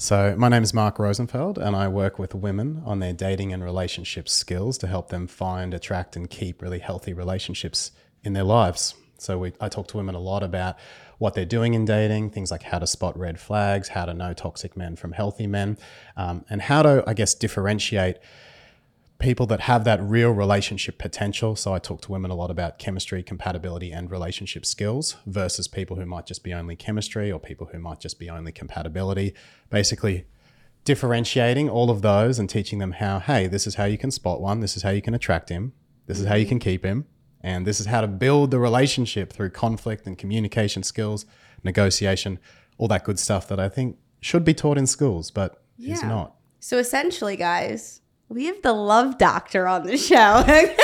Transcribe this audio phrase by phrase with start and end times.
[0.00, 3.64] So, my name is Mark Rosenfeld, and I work with women on their dating and
[3.64, 7.90] relationship skills to help them find, attract, and keep really healthy relationships
[8.22, 8.94] in their lives.
[9.18, 10.76] So, we, I talk to women a lot about
[11.18, 14.32] what they're doing in dating, things like how to spot red flags, how to know
[14.34, 15.76] toxic men from healthy men,
[16.16, 18.18] um, and how to, I guess, differentiate
[19.18, 21.56] people that have that real relationship potential.
[21.56, 25.96] So I talk to women a lot about chemistry, compatibility, and relationship skills versus people
[25.96, 29.34] who might just be only chemistry or people who might just be only compatibility.
[29.70, 30.26] Basically,
[30.84, 34.40] differentiating all of those and teaching them how, hey, this is how you can spot
[34.40, 35.72] one, this is how you can attract him,
[36.06, 37.04] this is how you can keep him,
[37.42, 41.26] and this is how to build the relationship through conflict and communication skills,
[41.64, 42.38] negotiation,
[42.78, 46.36] all that good stuff that I think should be taught in schools, but is not.
[46.60, 50.16] So essentially, guys, we have the love doctor on the show.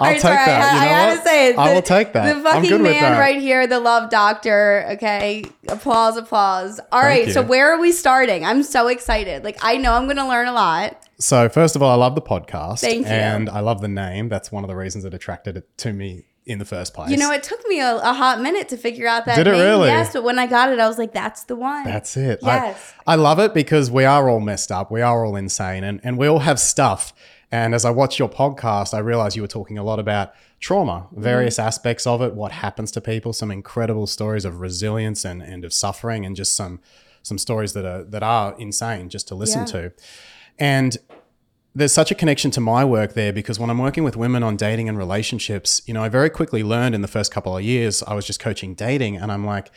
[0.00, 0.72] I'll take that.
[0.74, 1.16] You I, know I had what?
[1.16, 1.58] to say it.
[1.58, 2.34] I will take that.
[2.36, 4.86] The fucking man right here, the love doctor.
[4.92, 6.78] Okay, applause, applause.
[6.92, 8.44] All Thank right, so where are we starting?
[8.44, 9.44] I'm so excited.
[9.44, 10.96] Like I know I'm going to learn a lot.
[11.18, 13.12] So first of all, I love the podcast, Thank you.
[13.12, 14.28] and I love the name.
[14.28, 17.10] That's one of the reasons it attracted it to me in the first place.
[17.10, 19.36] You know, it took me a, a hot minute to figure out that.
[19.36, 19.60] Did it name.
[19.60, 19.88] really?
[19.88, 22.40] Yes, but when I got it, I was like, "That's the one." That's it.
[22.42, 22.94] Yes.
[23.06, 24.90] I, I love it because we are all messed up.
[24.90, 27.12] We are all insane, and and we all have stuff.
[27.50, 31.06] And as I watch your podcast, I realized you were talking a lot about trauma,
[31.12, 31.66] various Mm-hmm.
[31.66, 35.72] aspects of it, what happens to people, some incredible stories of resilience and, and of
[35.72, 36.80] suffering, and just some
[37.22, 39.66] some stories that are that are insane just to listen Yeah.
[39.66, 39.92] to.
[40.58, 40.96] And
[41.74, 44.56] there's such a connection to my work there because when I'm working with women on
[44.56, 48.02] dating and relationships, you know, I very quickly learned in the first couple of years,
[48.02, 49.70] I was just coaching dating and I'm like,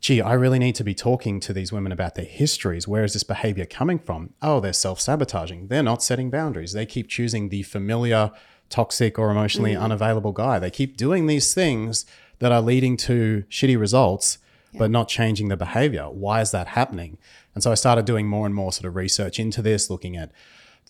[0.00, 2.86] gee, I really need to be talking to these women about their histories.
[2.86, 4.34] Where is this behavior coming from?
[4.42, 5.68] Oh, they're self sabotaging.
[5.68, 6.74] They're not setting boundaries.
[6.74, 8.30] They keep choosing the familiar,
[8.68, 9.80] toxic, or emotionally mm.
[9.80, 10.58] unavailable guy.
[10.58, 12.04] They keep doing these things
[12.40, 14.38] that are leading to shitty results,
[14.76, 16.04] but not changing the behavior.
[16.10, 17.16] Why is that happening?
[17.54, 20.32] And so I started doing more and more sort of research into this, looking at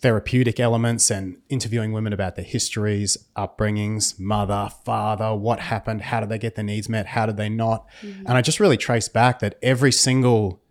[0.05, 6.29] therapeutic elements and interviewing women about their histories, upbringings, mother, father, what happened, how did
[6.29, 7.87] they get their needs met, how did they not.
[8.03, 8.27] Mm-hmm.
[8.27, 10.61] And I just really trace back that every single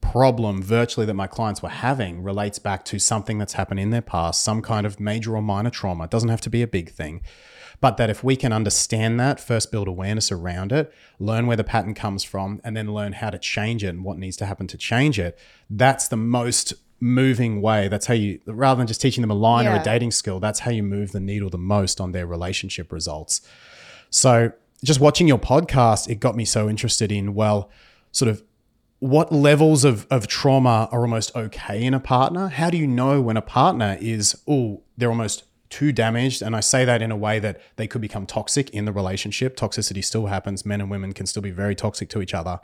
[0.00, 4.00] problem virtually that my clients were having relates back to something that's happened in their
[4.00, 6.04] past, some kind of major or minor trauma.
[6.04, 7.20] It doesn't have to be a big thing.
[7.80, 11.64] But that if we can understand that, first build awareness around it, learn where the
[11.64, 14.68] pattern comes from, and then learn how to change it and what needs to happen
[14.68, 15.36] to change it,
[15.68, 17.88] that's the most moving way.
[17.88, 20.60] That's how you, rather than just teaching them a line or a dating skill, that's
[20.60, 23.40] how you move the needle the most on their relationship results.
[24.10, 27.70] So just watching your podcast, it got me so interested in, well,
[28.12, 28.42] sort of
[29.00, 32.48] what levels of, of trauma are almost okay in a partner?
[32.48, 36.40] How do you know when a partner is, oh, they're almost too damaged?
[36.40, 39.56] And I say that in a way that they could become toxic in the relationship.
[39.56, 40.64] Toxicity still happens.
[40.64, 42.60] Men and women can still be very toxic to each other.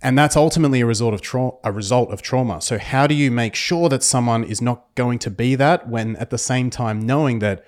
[0.00, 2.60] And that's ultimately a result of trauma a result of trauma.
[2.60, 6.16] So how do you make sure that someone is not going to be that when
[6.16, 7.64] at the same time knowing that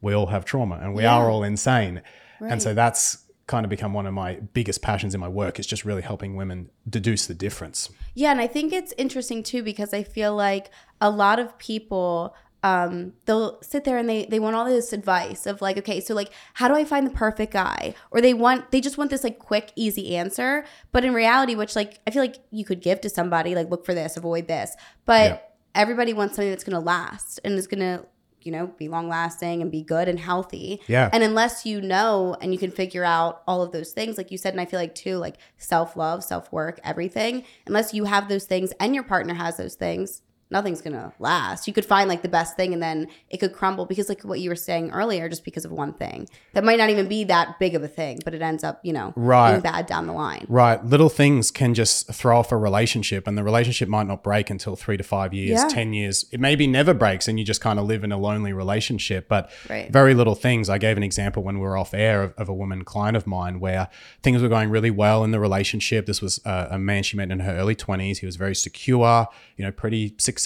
[0.00, 1.14] we all have trauma and we Yeah.
[1.14, 2.02] are all insane?
[2.40, 5.66] And so that's kind of become one of my biggest passions in my work is
[5.66, 7.90] just really helping women deduce the difference.
[8.14, 12.34] Yeah, and I think it's interesting too because I feel like a lot of people
[12.64, 16.12] um they'll sit there and they they want all this advice of like okay so
[16.14, 19.22] like how do i find the perfect guy or they want they just want this
[19.22, 23.00] like quick easy answer but in reality which like i feel like you could give
[23.00, 24.74] to somebody like look for this avoid this
[25.04, 25.38] but Yeah.
[25.74, 28.04] everybody wants something that's to last and is to
[28.42, 31.10] you know be long lasting and be good and healthy Yeah.
[31.12, 34.38] and unless you know and you can figure out all of those things, like you
[34.38, 38.28] said, and I feel like too, like self love, self work, everything, unless you have
[38.28, 41.66] those things and your partner has those things, nothing's gonna last.
[41.66, 44.40] You could find like the best thing and then it could crumble because, like what
[44.40, 47.58] you were saying earlier, just because of one thing that might not even be that
[47.58, 49.50] big of a thing, but it ends up, you know, Right.
[49.52, 50.46] being bad down the line.
[50.48, 50.82] Right.
[50.84, 54.76] Little things can just throw off a relationship, and the relationship might not break until
[54.76, 55.68] three to five years, Yeah.
[55.68, 56.24] 10 years.
[56.32, 59.28] It maybe never breaks, and you just kind of live in a lonely relationship.
[59.28, 59.90] But Right.
[59.92, 60.68] very little things.
[60.70, 63.26] I gave an example when we were off air of, of a woman client of
[63.26, 63.88] mine where
[64.22, 66.06] things were going really well in the relationship.
[66.06, 68.18] This was a, a man she met in her early 20s.
[68.18, 69.26] He was very secure,
[69.56, 70.37] you know, pretty successful,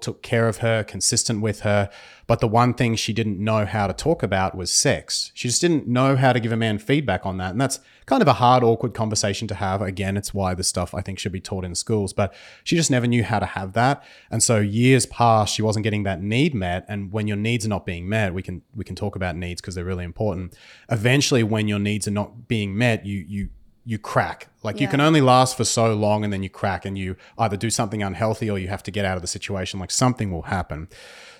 [0.00, 1.90] took care of her, consistent with her.
[2.26, 5.32] But the one thing she didn't know how to talk about was sex.
[5.34, 7.52] She just didn't know how to give a man feedback on that.
[7.52, 9.80] And that's kind of a hard, awkward conversation to have.
[9.80, 12.12] Again, it's why this stuff I think should be taught in schools.
[12.12, 14.04] But she just never knew how to have that.
[14.30, 16.84] And so years passed, she wasn't getting that need met.
[16.86, 19.62] And when your needs are not being met, we can we can talk about needs
[19.62, 20.54] because they're really important.
[20.90, 23.48] Eventually, when your needs are not being met, you you
[23.88, 26.98] you crack Like you can only last for so long and then you crack and
[26.98, 29.80] you either do something unhealthy or you have to get out of the situation.
[29.80, 30.88] Like something will happen.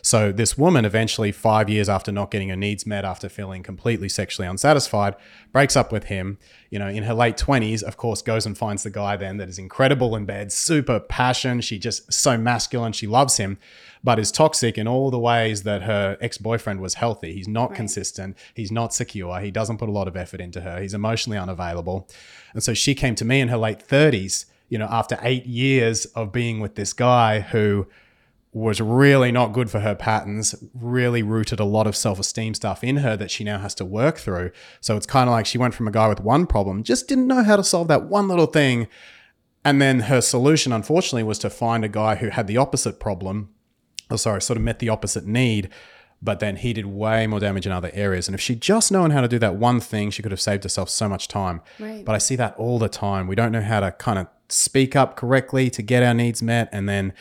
[0.01, 4.09] So this woman eventually, five years after not getting her needs met, after feeling completely
[4.09, 5.17] sexually unsatisfied,
[5.53, 6.39] breaks up with him.
[6.71, 9.49] You know, in her late twenties, of course, goes and finds the guy then that
[9.49, 11.61] is incredible in bed, super passion.
[11.61, 12.93] She just so masculine.
[12.93, 13.59] She loves him,
[14.03, 17.33] but is toxic in all the ways that her ex boyfriend was healthy.
[17.33, 18.37] He's not consistent.
[18.55, 19.41] He's not secure.
[19.41, 20.81] He doesn't put a lot of effort into her.
[20.81, 22.09] He's emotionally unavailable.
[22.53, 24.47] And so she came to me in her late thirties.
[24.69, 27.87] You know, after eight years of being with this guy who
[28.53, 32.83] was really not good for her patterns, really rooted a lot of self esteem stuff
[32.83, 34.51] in her that she now has to work through.
[34.81, 37.27] So it's kind of like she went from a guy with one problem, just didn't
[37.27, 38.89] know how to solve that one little thing.
[39.65, 43.51] And then her solution, unfortunately, was to find a guy who had the opposite problem,
[44.11, 45.69] or sorry, sort of met the opposite need,
[46.21, 48.29] but then he did way more damage in other areas.
[48.29, 50.65] And if she'd just known how to do that one thing, she could have saved
[50.65, 51.61] herself so much time.
[51.79, 52.05] Right.
[52.05, 53.27] But I see that all the time.
[53.27, 56.69] We don't know how to kind of speak up correctly to get our needs met.
[56.73, 57.13] And then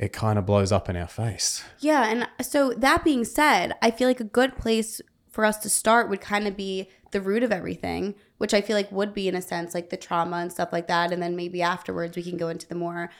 [0.00, 1.62] it kind of blows up in our face.
[1.78, 5.68] Yeah, and so that being said, I feel like a good place for us to
[5.68, 9.28] start would kind of be the root of everything, which I feel like would be
[9.28, 12.22] in a sense like the trauma and stuff like that, and then maybe afterwards we
[12.22, 13.10] can go into the more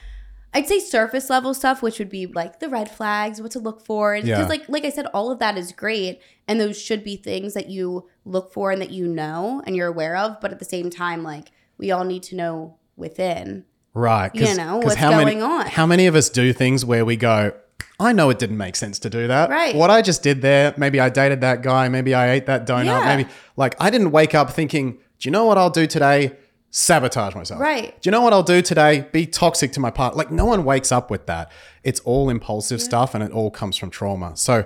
[0.53, 3.85] I'd say surface level stuff, which would be like the red flags, what to look
[3.85, 4.15] for.
[4.15, 4.45] Because Yeah.
[4.47, 6.19] like like I said, all of that is great.
[6.47, 9.87] And those should be things that you look for and that you know and you're
[9.87, 10.41] aware of.
[10.41, 13.63] But at the same time, like we all need to know within.
[13.93, 14.33] Right.
[14.33, 15.65] You know, what's how many, going on.
[15.67, 17.51] How many of us do things where we go,
[17.99, 19.49] I know it didn't make sense to do that.
[19.49, 19.75] Right.
[19.75, 22.85] What I just did there, maybe I dated that guy, maybe I ate that donut,
[22.85, 23.15] Yeah.
[23.17, 26.33] maybe like I didn't wake up thinking, do you know what I'll do today?
[26.73, 27.59] Sabotage myself.
[27.59, 28.01] Right.
[28.01, 29.05] Do you know what I'll do today?
[29.11, 30.17] Be toxic to my partner.
[30.17, 31.51] Like no one wakes up with that.
[31.83, 34.37] It's all impulsive stuff and it all comes from trauma.
[34.37, 34.65] So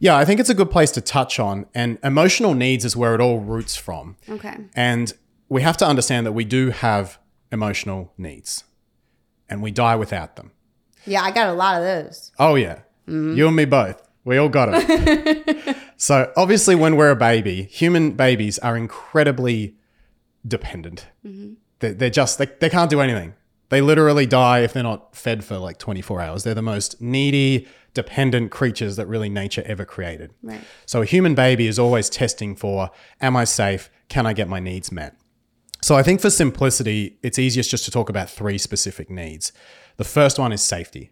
[0.00, 1.66] yeah, I think it's a good place to touch on.
[1.72, 4.16] And emotional needs is where it all roots from.
[4.28, 4.56] Okay.
[4.74, 5.12] And
[5.48, 7.18] we have to understand that we do have
[7.52, 8.64] emotional needs
[9.48, 10.50] and we die without them.
[11.06, 12.32] Yeah, I got a lot of those.
[12.40, 12.80] Oh, yeah.
[13.06, 13.36] Mm-hmm.
[13.36, 14.02] You and me both.
[14.24, 15.76] We all got it.
[15.96, 19.76] so, obviously, when we're a baby, human babies are incredibly
[20.46, 21.08] dependent.
[21.24, 21.54] Mm-hmm.
[21.80, 23.34] They're, they're just, they, they can't do anything.
[23.68, 26.44] They literally die if they're not fed for like 24 hours.
[26.44, 30.32] They're the most needy, dependent creatures that really nature ever created.
[30.42, 30.60] Right.
[30.86, 32.90] So, a human baby is always testing for
[33.20, 33.90] Am I safe?
[34.08, 35.16] Can I get my needs met?
[35.82, 39.52] So, I think for simplicity, it's easiest just to talk about three specific needs.
[39.96, 41.10] The first one is safety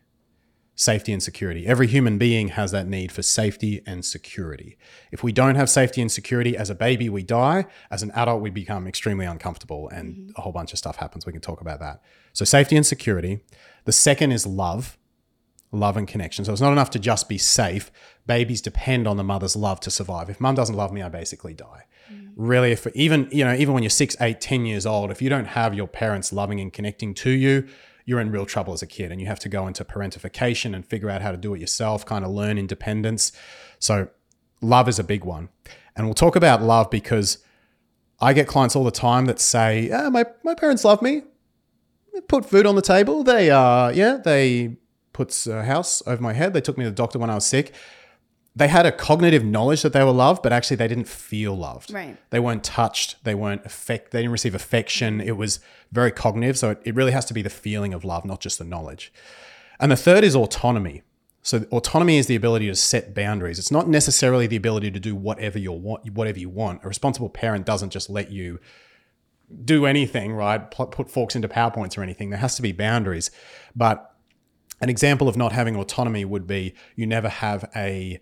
[0.75, 1.67] safety and security.
[1.67, 4.77] Every human being has that need for safety and security.
[5.13, 7.67] If we don't have safety and security as a baby, we die.
[7.91, 10.31] As an adult, we become extremely uncomfortable and mm-hmm.
[10.37, 11.27] a whole bunch of stuff happens.
[11.27, 12.03] We can talk about that.
[12.33, 13.41] So, safety and security.
[13.85, 14.99] The second is love.
[15.71, 16.45] Love and connection.
[16.45, 17.91] So it's not enough to just be safe.
[18.27, 20.31] Babies depend on the mother's love to survive.
[20.31, 21.87] If mum doesn't love me, I basically die.
[22.13, 22.31] Mm.
[22.37, 25.29] Really, if even you know, even when you're six, eight, ten years old, if you
[25.29, 27.67] don't have your parents loving and connecting to you,
[28.05, 30.85] you're in real trouble as a kid and you have to go into parentification and
[30.85, 33.33] figure out how to do it yourself, kind of learn independence.
[33.79, 34.09] So,
[34.61, 35.49] love is a big one.
[35.97, 37.39] And we'll talk about love because
[38.21, 41.23] I get clients all the time that say, "Yeah, my, my parents love me.
[42.13, 43.25] They put food on the table.
[43.25, 44.77] They, uh, yeah, they
[45.13, 46.53] put a house over my head.
[46.53, 47.73] They took me to the doctor when I was sick.
[48.57, 51.93] They had a cognitive knowledge that they were loved, but actually they didn't feel loved.
[51.93, 52.17] Right.
[52.31, 53.23] They weren't touched.
[53.25, 54.13] They weren't affect.
[54.13, 55.21] They didn't receive affection.
[55.21, 55.59] It was
[55.91, 56.57] very cognitive.
[56.57, 59.13] So it, it really has to be the feeling of love, not just the knowledge.
[59.81, 61.03] And the third is autonomy.
[61.43, 63.59] So autonomy is the ability to set boundaries.
[63.59, 66.11] It's not necessarily the ability to do whatever you want.
[66.13, 66.85] Whatever you want.
[66.85, 68.61] A responsible parent doesn't just let you
[69.65, 70.71] do anything, right?
[70.71, 72.31] Put forks into powerpoints or anything.
[72.31, 73.31] There has to be boundaries.
[73.75, 74.15] But
[74.81, 78.21] an example of not having autonomy would be you never have a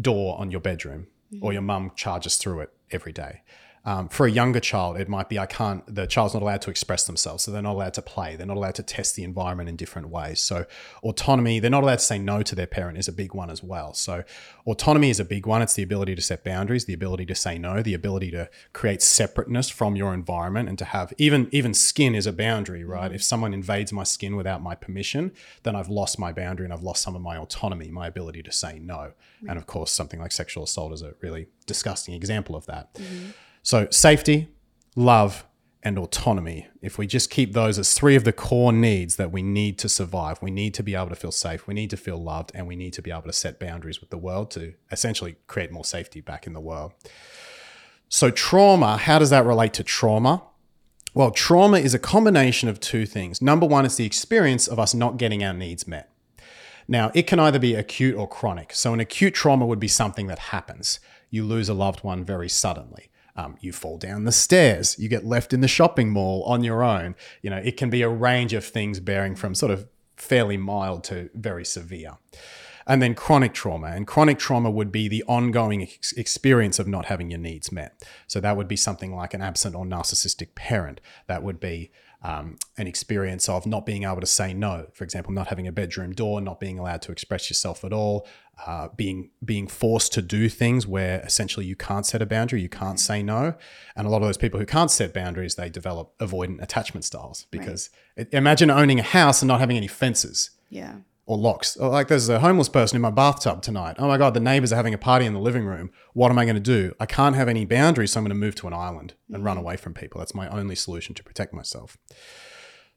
[0.00, 1.52] door on your bedroom or mm-hmm.
[1.52, 3.42] your mum charges through it every day.
[3.86, 6.70] Um, for a younger child, it might be I can't, the child's not allowed to
[6.70, 7.44] express themselves.
[7.44, 8.34] So they're not allowed to play.
[8.34, 10.40] They're not allowed to test the environment in different ways.
[10.40, 10.64] So,
[11.02, 13.62] autonomy, they're not allowed to say no to their parent is a big one as
[13.62, 13.92] well.
[13.92, 14.24] So,
[14.66, 15.60] autonomy is a big one.
[15.60, 19.02] It's the ability to set boundaries, the ability to say no, the ability to create
[19.02, 23.12] separateness from your environment and to have even, even skin is a boundary, right?
[23.12, 26.82] If someone invades my skin without my permission, then I've lost my boundary and I've
[26.82, 29.12] lost some of my autonomy, my ability to say no.
[29.46, 32.98] And of course, something like sexual assault is a really disgusting example of that.
[33.64, 34.50] So, safety,
[34.94, 35.46] love,
[35.82, 36.68] and autonomy.
[36.82, 39.88] If we just keep those as three of the core needs that we need to
[39.88, 42.66] survive, we need to be able to feel safe, we need to feel loved, and
[42.66, 45.84] we need to be able to set boundaries with the world to essentially create more
[45.84, 46.92] safety back in the world.
[48.10, 50.42] So, trauma, how does that relate to trauma?
[51.14, 53.40] Well, trauma is a combination of two things.
[53.40, 56.10] Number one is the experience of us not getting our needs met.
[56.86, 58.74] Now, it can either be acute or chronic.
[58.74, 61.00] So, an acute trauma would be something that happens.
[61.30, 63.08] You lose a loved one very suddenly.
[63.36, 66.84] Um, you fall down the stairs, you get left in the shopping mall on your
[66.84, 67.16] own.
[67.42, 71.02] You know, it can be a range of things bearing from sort of fairly mild
[71.04, 72.18] to very severe.
[72.86, 73.88] And then chronic trauma.
[73.88, 78.06] And chronic trauma would be the ongoing ex- experience of not having your needs met.
[78.26, 81.00] So that would be something like an absent or narcissistic parent.
[81.26, 81.90] That would be
[82.24, 84.86] um, an experience of not being able to say no.
[84.94, 88.26] For example, not having a bedroom door, not being allowed to express yourself at all,
[88.66, 92.68] uh, being being forced to do things where essentially you can't set a boundary, you
[92.68, 93.54] can't say no.
[93.94, 97.46] And a lot of those people who can't set boundaries, they develop avoidant attachment styles
[97.50, 100.96] because it, imagine owning a house and not having any fences Yeah.
[101.26, 101.78] Or locks.
[101.80, 103.96] Uh, like there's a homeless person in my bathtub tonight.
[103.98, 105.90] Oh my god, the neighbors are having a party in the living room.
[106.12, 106.94] What am I going to do?
[107.00, 109.56] I can't have any boundaries, so I'm going to move to an island and run
[109.56, 109.60] mm.
[109.60, 110.18] away from people.
[110.18, 111.96] That's my only solution to protect myself.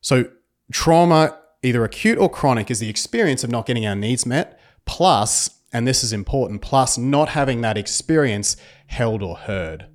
[0.02, 0.26] So
[0.72, 5.62] trauma, either acute or chronic, is the experience of not getting our needs met, plus,
[5.72, 8.58] and this is important, plus not having that experience
[8.88, 9.88] held or heard.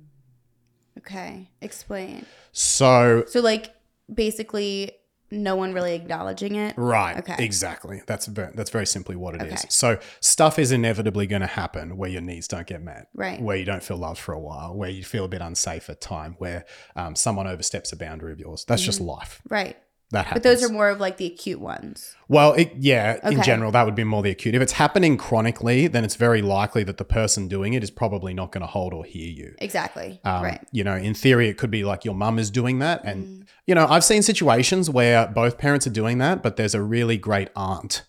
[0.97, 1.49] Okay.
[1.61, 2.25] Explain.
[2.51, 3.73] So So like
[4.13, 4.91] basically
[5.33, 6.75] no one really acknowledging it.
[6.77, 7.17] Right.
[7.17, 7.43] Okay.
[7.43, 8.01] Exactly.
[8.07, 9.53] That's very, that's very simply what it is.
[9.53, 9.67] Okay.
[9.69, 13.07] So stuff is inevitably going to happen where your needs don't get met.
[13.13, 13.41] Right.
[13.41, 14.75] Where you don't feel loved for a while.
[14.75, 16.35] Where you feel a bit unsafe at time.
[16.37, 18.65] Where um, someone oversteps a boundary of yours.
[18.65, 19.41] That's just life.
[19.49, 19.75] Right.
[20.13, 20.43] That happens.
[20.43, 22.15] But those are more of like the acute ones.
[22.27, 23.19] well, it, yeah.
[23.29, 24.55] In general, that would be more the acute.
[24.55, 28.33] If it's happening chronically, then it's very likely that the person doing it is probably
[28.33, 29.53] not going to hold or hear you.
[29.59, 30.21] Exactly.
[30.23, 30.61] Um, right.
[30.71, 33.03] You know, in theory, it could be like your mum is doing that.
[33.03, 33.47] And, Mm.
[33.67, 37.17] you know, I've seen situations where both parents are doing that, but there's a really
[37.17, 38.03] great aunt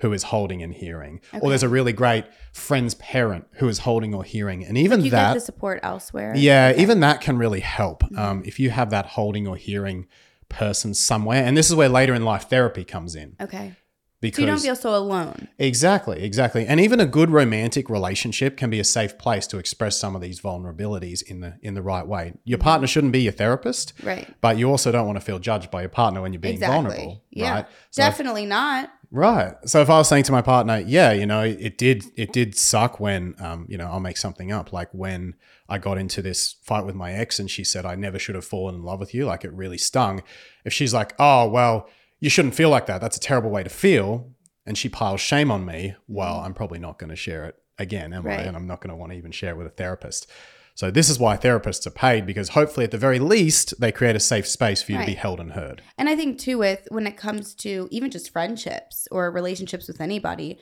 [0.00, 1.20] who is holding and hearing.
[1.40, 4.62] Or there's a really great friend's parent who is holding or hearing.
[4.62, 6.34] And even You that, get the support elsewhere.
[6.36, 8.02] yeah, even that can really help.
[8.02, 8.18] Mm-hmm.
[8.18, 10.06] Um, if you have that holding or hearing
[10.48, 11.44] person somewhere.
[11.44, 13.36] And this is where later in life therapy comes in.
[13.40, 13.74] Okay.
[14.18, 15.46] Because So you don't feel so alone.
[15.58, 16.66] Exactly, exactly.
[16.66, 20.22] And even a good romantic relationship can be a safe place to express some of
[20.22, 22.32] these vulnerabilities in the in the right way.
[22.44, 24.26] Your partner shouldn't be your therapist, Right.
[24.40, 26.74] but you also don't want to feel judged by your partner when you're being Exactly.
[26.76, 27.50] vulnerable, Yeah.
[27.52, 27.66] right?
[27.90, 28.90] So if- Definitely not.
[29.10, 29.54] right.
[29.66, 32.56] So if I was saying to my partner, yeah, you know, it did it did
[32.56, 35.34] suck when um, you know, I'll make something up, like when
[35.68, 38.44] I got into this fight with my ex and she said I never should have
[38.44, 40.22] fallen in love with you, like it really stung.
[40.64, 41.88] If she's like, "Oh, well,
[42.20, 43.00] you shouldn't feel like that.
[43.00, 44.32] That's a terrible way to feel."
[44.66, 48.12] And she piles shame on me, well, I'm probably not going to share it again,
[48.12, 48.32] am I?
[48.32, 50.28] And I'm not going to want to even share it with a therapist.
[50.74, 54.14] So this is why therapists are paid because hopefully at the very least they create
[54.14, 55.82] a safe space for you to be held and heard.
[55.96, 60.02] And I think too with when it comes to even just friendships or relationships with
[60.02, 60.58] anybody,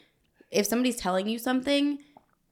[0.52, 1.98] if somebody's telling you something,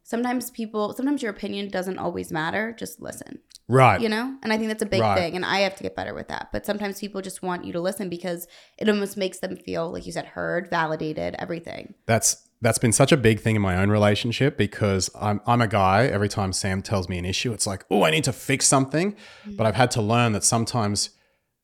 [0.03, 2.75] sometimes people sometimes your opinion doesn't always matter.
[2.79, 3.39] Just listen.
[3.69, 4.01] Right.
[4.01, 4.37] You know?
[4.43, 5.17] And I think that's a big Right.
[5.17, 5.37] thing.
[5.37, 6.49] And I have to get better with that.
[6.53, 10.05] But sometimes people just want you to listen because it almost makes them feel, like
[10.05, 11.95] you said, heard, validated, everything.
[12.07, 15.69] That's that's been such a big thing in my own relationship because I'm I'm a
[15.69, 16.07] guy.
[16.07, 19.13] Every time Sam tells me an issue, it's like, oh, I need to fix something.
[19.13, 19.57] Mm-hmm.
[19.57, 21.11] But I've had to learn that sometimes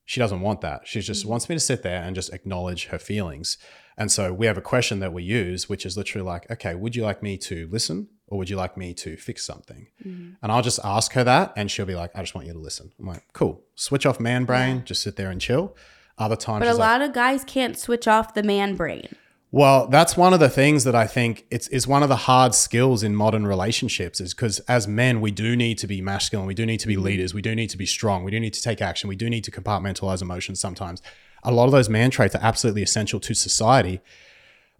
[0.04, 0.86] she doesn't want that.
[0.86, 1.30] She just mm-hmm.
[1.30, 3.58] wants me to sit there and just acknowledge her feelings.
[3.98, 6.94] And so we have a question that we use, which is literally like, okay, would
[6.94, 9.88] you like me to listen or would you like me to fix something?
[10.06, 10.32] Mm-hmm.
[10.42, 12.58] And I'll just ask her that, and she'll be like, I just want you to
[12.58, 12.92] listen.
[12.98, 13.62] I'm like, cool.
[13.74, 15.76] Switch off man brain, just sit there and chill.
[16.18, 19.08] Other times, But a she's like, lot of guys can't switch off the man brain.
[19.52, 22.56] well, that's one of the things that I think it's is one of the hard
[22.56, 26.54] skills in modern relationships is because as men we do need to be masculine, we
[26.54, 27.04] do need to be mm-hmm.
[27.04, 29.30] leaders, we do need to be strong, we do need to take action, we do
[29.30, 31.00] need to compartmentalize emotions sometimes.
[31.44, 34.00] A lot of those man traits are absolutely essential to society.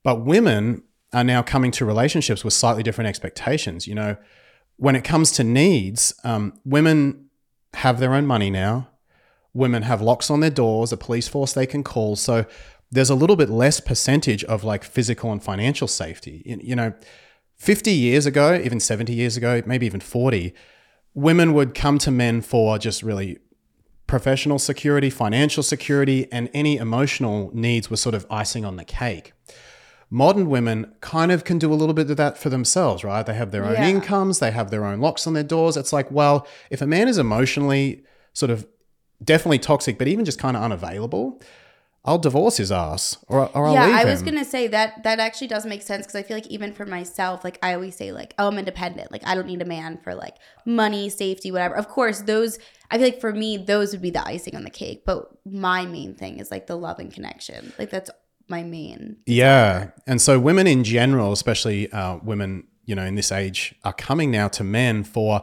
[0.03, 3.87] But women are now coming to relationships with slightly different expectations.
[3.87, 4.17] You know,
[4.77, 7.29] when it comes to needs, um, women
[7.75, 8.89] have their own money now.
[9.55, 12.17] Women have locks on their doors, a police force they can call.
[12.17, 12.45] So
[12.91, 16.43] there's a little bit less percentage of like physical and financial safety.
[16.45, 16.93] You you know,
[17.57, 20.55] 50 years ago, even 70 years ago, maybe even 40,
[21.15, 23.39] women would come to men for just really
[24.07, 29.33] professional security, financial security, and any emotional needs were sort of icing on the cake.
[30.11, 33.25] Modern women kind of can do a little bit of that for themselves, right?
[33.27, 33.89] They have their own Yeah.
[33.89, 35.77] incomes, they have their own locks on their doors.
[35.77, 38.67] It's like, well, if a man is emotionally sort of
[39.23, 41.41] definitely toxic, but even just kind of unavailable,
[42.05, 44.27] I'll divorce his ass or, or I'll yeah, I was him.
[44.27, 47.45] gonna say that that actually does make sense because I feel like even for myself,
[47.45, 49.13] like I always say, like, oh, I'm independent.
[49.13, 51.75] Like I don't need a man for like money, safety, whatever.
[51.77, 52.59] Of course, those
[52.91, 55.03] I feel like for me, those would be the icing on the cake.
[55.05, 57.75] But my main thing is like the love and connection.
[57.79, 58.09] Like that's
[58.49, 59.17] my main.
[59.27, 59.91] Yeah.
[60.07, 64.31] And so women in general, especially uh, women, you know, in this age, are coming
[64.31, 65.43] now to men for,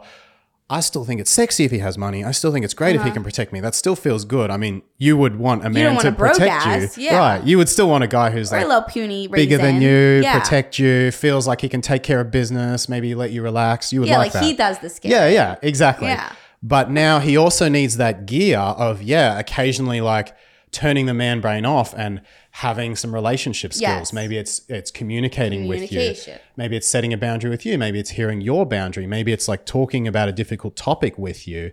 [0.68, 2.24] I still think it's sexy if he has money.
[2.24, 3.60] I still think it's great if he can protect me.
[3.60, 4.50] That still feels good.
[4.50, 5.94] I mean, you would want a man Uh-huh.
[5.94, 7.04] want to a protect ass, you.
[7.04, 7.16] yeah.
[7.18, 7.44] Right.
[7.44, 10.20] You would still want a guy who's Or a like little puny, bigger than you,
[10.24, 10.40] yeah.
[10.40, 13.92] protect you, feels like he can take care of business, maybe let you relax.
[13.92, 14.08] You would.
[14.08, 15.12] Yeah, like, like, he does the skin.
[15.12, 16.08] Yeah, yeah, exactly.
[16.08, 16.32] Yeah.
[16.64, 20.34] But now he also needs that gear of, yeah, occasionally like
[20.72, 22.20] turning the man brain off and
[22.50, 23.82] having some relationship skills.
[23.82, 24.12] Yes.
[24.12, 26.14] Maybe it's it's communicating with you.
[26.56, 27.78] Maybe it's setting a boundary with you.
[27.78, 29.06] Maybe it's hearing your boundary.
[29.06, 31.72] Maybe it's like talking about a difficult topic with you.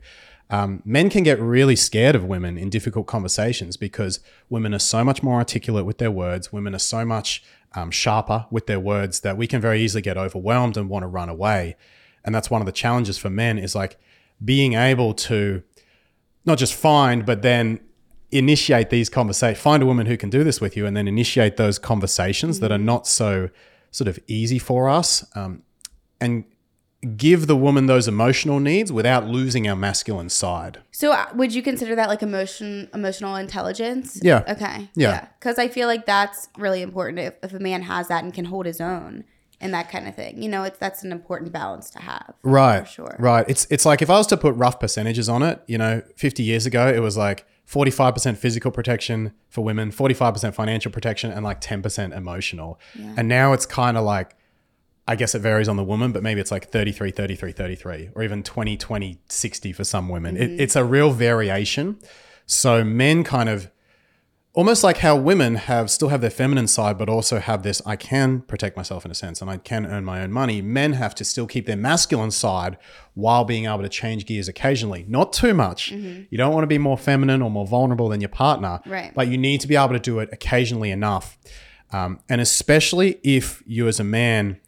[0.50, 4.20] Um, men can get really scared of women in difficult conversations because
[4.50, 6.54] women are so much more articulate with their words.
[6.54, 10.18] Women are so much um, sharper with their words that we can very easily get
[10.18, 11.76] overwhelmed and want to run away.
[12.24, 13.98] And that's one of the challenges for men is like
[14.44, 15.64] being able to
[16.46, 17.80] not just find, but then
[18.34, 19.62] initiate these conversations.
[19.62, 22.72] Find a woman who can do this with you, and then initiate those conversations that
[22.72, 23.50] are not so
[23.92, 25.64] sort of easy for us, um,
[26.20, 26.46] and
[27.18, 30.80] give the woman those emotional needs without losing our masculine side.
[30.92, 34.20] So uh, would you consider that like emotion emotional intelligence?
[34.22, 34.44] Yeah.
[34.48, 34.90] Okay.
[34.96, 35.28] Yeah.
[35.40, 38.46] Because I feel like that's really important if, if a man has that and can
[38.46, 39.26] hold his own
[39.60, 40.42] and that kind of thing.
[40.42, 42.36] You know, it's that's an important balance to have.
[42.44, 42.88] Right.
[42.88, 43.16] sure.
[43.20, 43.46] Right.
[43.50, 46.44] It's it's like if I was to put rough percentages on it, you know, 50
[46.44, 51.62] years ago it was like 45% physical protection for women, 45% financial protection and like
[51.62, 52.80] 10% emotional.
[53.18, 54.36] And now it's kind of like
[55.06, 58.24] I guess it varies on the woman, but maybe it's like 33 33 33 or
[58.24, 60.38] even 20 20 60 for some women.
[60.38, 60.60] It, mm-hmm.
[60.62, 62.00] it's a real variation.
[62.46, 63.70] So men kind of
[64.56, 67.96] almost like how women have still have their feminine side but also have this i
[67.96, 70.62] can protect myself in a sense and i can earn my own money.
[70.62, 72.78] Men have to still keep their masculine side
[73.16, 75.06] while being able to change gears occasionally.
[75.08, 75.92] Not too much.
[75.92, 79.12] You don't want to be more feminine or more vulnerable than your partner Right.
[79.16, 81.38] but you need to be able to do it occasionally enough.
[81.92, 84.60] Um, and especially if you as a man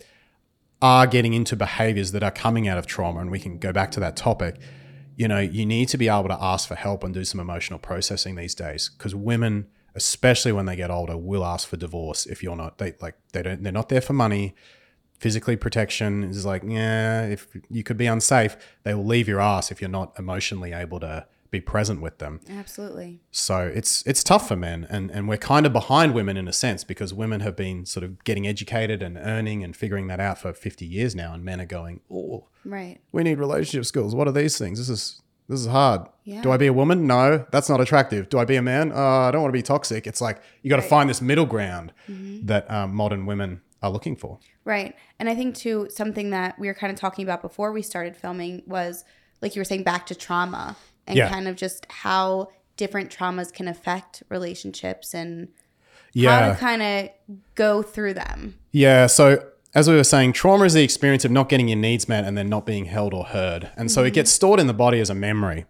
[0.82, 3.90] are getting into behaviors that are coming out of trauma and we can go back
[3.92, 4.58] to that topic
[5.16, 7.80] you know you need to be able to ask for help and do some emotional
[7.80, 12.44] processing these days because women especially when they get older will ask for divorce if
[12.44, 14.54] you're not they like they don't they're not there for money
[15.20, 19.72] physically protection is like yeah if you could be unsafe they will leave your ass
[19.72, 23.22] if you're not emotionally able to be present with them Absolutely.
[23.32, 26.52] so it's it's tough for men, and and we're kind of behind women in a
[26.52, 30.38] sense because women have been sort of getting educated and earning and figuring that out
[30.38, 33.00] for fifty years now, and men are going, oh, Right.
[33.14, 34.14] we need relationship skills.
[34.14, 34.80] What are these things?
[34.80, 36.08] This is this is hard.
[36.24, 36.42] Yeah.
[36.42, 37.06] Do I be a woman?
[37.08, 38.30] No, that's not attractive.
[38.30, 38.92] Do I be a man?
[38.92, 40.08] Uh, I don't want to be toxic.
[40.08, 40.90] It's like you got to Right.
[40.90, 44.40] find this middle ground that um, modern women are looking for.
[44.64, 44.96] Right.
[45.20, 48.16] And I think too something that we were kind of talking about before we started
[48.18, 49.04] filming was
[49.42, 51.30] like you were saying back to trauma and Yeah.
[51.30, 55.50] kind of just how different traumas can affect relationships and
[56.18, 57.10] how to kind of
[57.54, 58.56] go through them.
[58.72, 59.06] Yeah.
[59.06, 59.44] So
[59.76, 62.38] as we were saying, trauma is the experience of not getting your needs met and
[62.38, 63.70] then not being held or heard.
[63.76, 64.36] And so it gets mm.
[64.36, 65.66] stored in the body as a memory,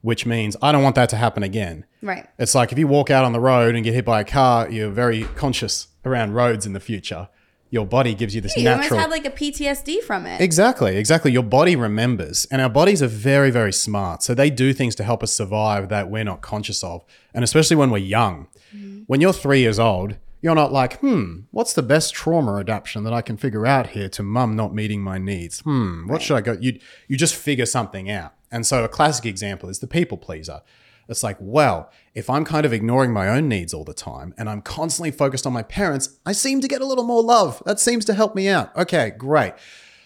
[0.00, 1.84] which means I don't want that to happen again.
[2.00, 2.24] Right.
[2.38, 4.70] It's like if you walk out on the road and get hit by a car,
[4.70, 7.28] you're very conscious around roads in the future.
[7.70, 10.40] Your body gives you this natural You almost have like a PTSD from it.
[10.40, 11.32] Exactly, exactly.
[11.32, 14.22] Your body remembers, and our bodies are very, very smart.
[14.22, 17.04] So they do things to help us survive that we're not conscious of.
[17.34, 18.46] And especially when we're young.
[18.74, 19.00] Mm-hmm.
[19.06, 23.12] When you're three years old, you're not like, hmm, what's the best trauma adaptation that
[23.12, 25.60] I can figure out here to mum not meeting my needs?
[25.60, 26.56] Hmm, what should I go?
[26.60, 28.34] You, you just figure something out.
[28.50, 30.62] And so a classic example is the people pleaser.
[31.08, 34.48] It's like, well, if I'm kind of ignoring my own needs all the time and
[34.48, 37.62] I'm constantly focused on my parents, I seem to get a little more love.
[37.64, 38.76] That seems to help me out.
[38.76, 39.54] Okay, great.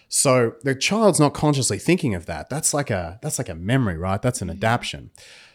[0.07, 2.49] So the child's not consciously thinking of that.
[2.49, 4.21] That's like a that's like a memory, right?
[4.21, 5.09] That's an adaptation.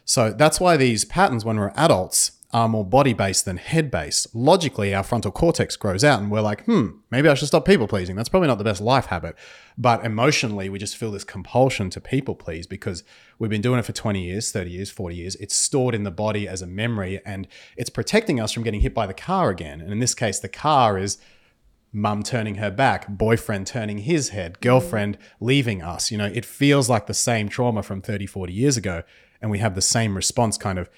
[0.05, 4.35] So that's why these patterns when we're adults are more body based than head based.
[4.35, 7.87] Logically, our frontal cortex grows out and we're like, hmm, maybe I should stop people
[7.87, 8.17] pleasing.
[8.17, 9.37] That's probably not the best life habit.
[9.77, 13.05] But emotionally, we just feel this compulsion to people please because
[13.39, 15.35] we've been doing it for 20 years, 30 years, 40 years.
[15.37, 18.95] It's stored in the body as a memory and it's protecting us from getting hit
[18.95, 19.83] by the car again.
[19.83, 21.19] And in this case, the car is
[21.93, 26.11] mum turning her back, boyfriend turning his head, girlfriend leaving us.
[26.11, 29.03] You know, it feels like the same trauma from 30, 40 years ago.
[29.43, 30.89] And we have the same response kind of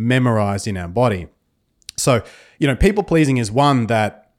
[0.00, 1.28] memorized in our body.
[1.96, 2.22] So,
[2.58, 4.32] you know, people pleasing is one that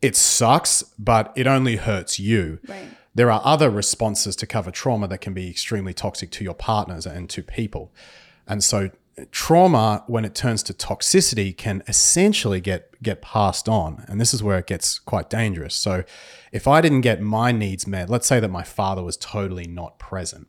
[0.00, 2.58] it sucks, but it only hurts you.
[2.66, 2.88] Right.
[3.14, 7.04] There are other responses to cover trauma that can be extremely toxic to your partners
[7.04, 7.92] and to people.
[8.46, 8.90] And so
[9.32, 14.44] trauma when it turns to toxicity can essentially get get passed on and this is
[14.44, 16.04] where it gets quite dangerous so
[16.52, 19.98] if i didn't get my needs met let's say that my father was totally not
[19.98, 20.46] present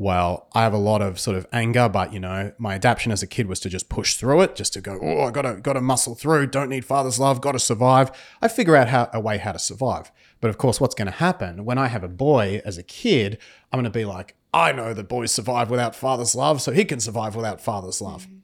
[0.00, 3.22] well i have a lot of sort of anger but you know my adaptation as
[3.22, 5.80] a kid was to just push through it just to go oh i gotta gotta
[5.80, 8.10] muscle through don't need father's love gotta survive
[8.40, 10.10] i figure out how a way how to survive
[10.40, 13.36] but of course what's going to happen when i have a boy as a kid
[13.72, 16.84] i'm going to be like I know that boys survive without father's love, so he
[16.84, 18.26] can survive without father's love.
[18.26, 18.40] Mm.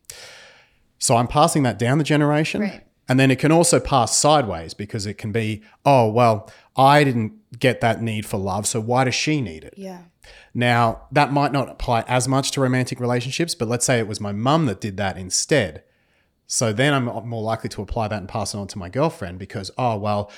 [0.98, 2.60] So I'm passing that down the generation.
[2.60, 2.85] Right.
[3.08, 7.32] And then it can also pass sideways because it can be, oh, well, I didn't
[7.58, 9.74] get that need for love, so why does she need it?
[9.76, 10.02] Yeah.
[10.52, 14.20] Now, that might not apply as much to romantic relationships, but let's say it was
[14.20, 15.84] my mum that did that instead.
[16.48, 19.38] So then I'm more likely to apply that and pass it on to my girlfriend
[19.38, 20.30] because, oh, well,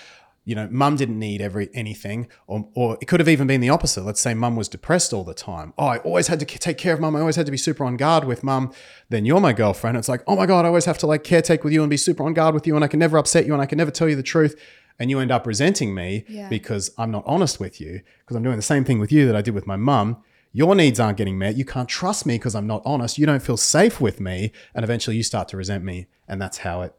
[0.49, 3.69] you know, mum didn't need every anything, or, or it could have even been the
[3.69, 4.03] opposite.
[4.03, 5.75] Let's say mum was depressed all the time.
[5.77, 7.15] Oh, I always had to take care of mum.
[7.15, 8.73] I always had to be super on guard with mum.
[9.11, 9.99] Then you're my girlfriend.
[9.99, 11.99] It's like, oh my God, I always have to like caretake with you and be
[11.99, 13.91] super on guard with you, and I can never upset you, and I can never
[13.91, 14.59] tell you the truth.
[14.99, 16.49] And you end up resenting me Yeah.
[16.49, 19.37] because I'm not honest with you, because I'm doing the same thing with you that
[19.37, 20.17] I did with my mum.
[20.55, 21.57] Your needs aren't getting met.
[21.57, 23.19] You can't trust me because I'm not honest.
[23.19, 24.51] You don't feel safe with me.
[24.75, 26.07] And eventually you start to resent me.
[26.27, 26.95] And that's how it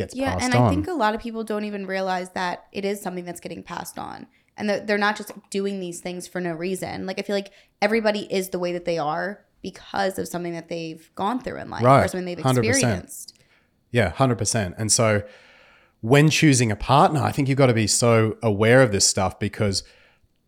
[0.00, 0.66] gets Yeah, passed and on.
[0.66, 3.62] I think a lot of people don't even realize that it is something that's getting
[3.62, 4.26] passed on.
[4.56, 7.06] And that they're not just doing these things for no reason.
[7.06, 10.68] Like I feel like everybody is the way that they are because of something that
[10.68, 12.58] they've gone through in life or Right, something they've 100%.
[12.58, 13.38] experienced.
[13.90, 14.74] Yeah, 100%.
[14.76, 15.22] And so
[16.02, 19.38] when choosing a partner, I think you've got to be so aware of this stuff
[19.38, 19.82] because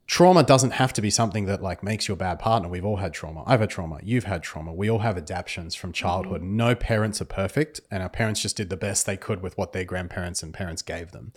[0.07, 2.69] trauma doesn't have to be something that like makes you a bad partner.
[2.69, 3.45] We've all had trauma.
[3.47, 4.01] I've had trauma.
[4.03, 4.73] You've had trauma.
[4.73, 6.41] We all have adaptions from childhood.
[6.41, 6.57] Mm-hmm.
[6.57, 9.73] No parents are perfect, and our parents just did the best they could with what
[9.73, 11.33] their grandparents and parents gave them.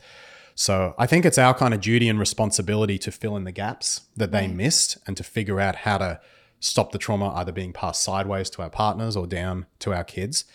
[0.56, 4.02] So I think it's our kind of duty and responsibility to fill in the gaps
[4.16, 4.56] that they mm.
[4.56, 6.22] missed and to figure out how to
[6.62, 10.46] stop the trauma either being passed sideways to our partners or down to our kids.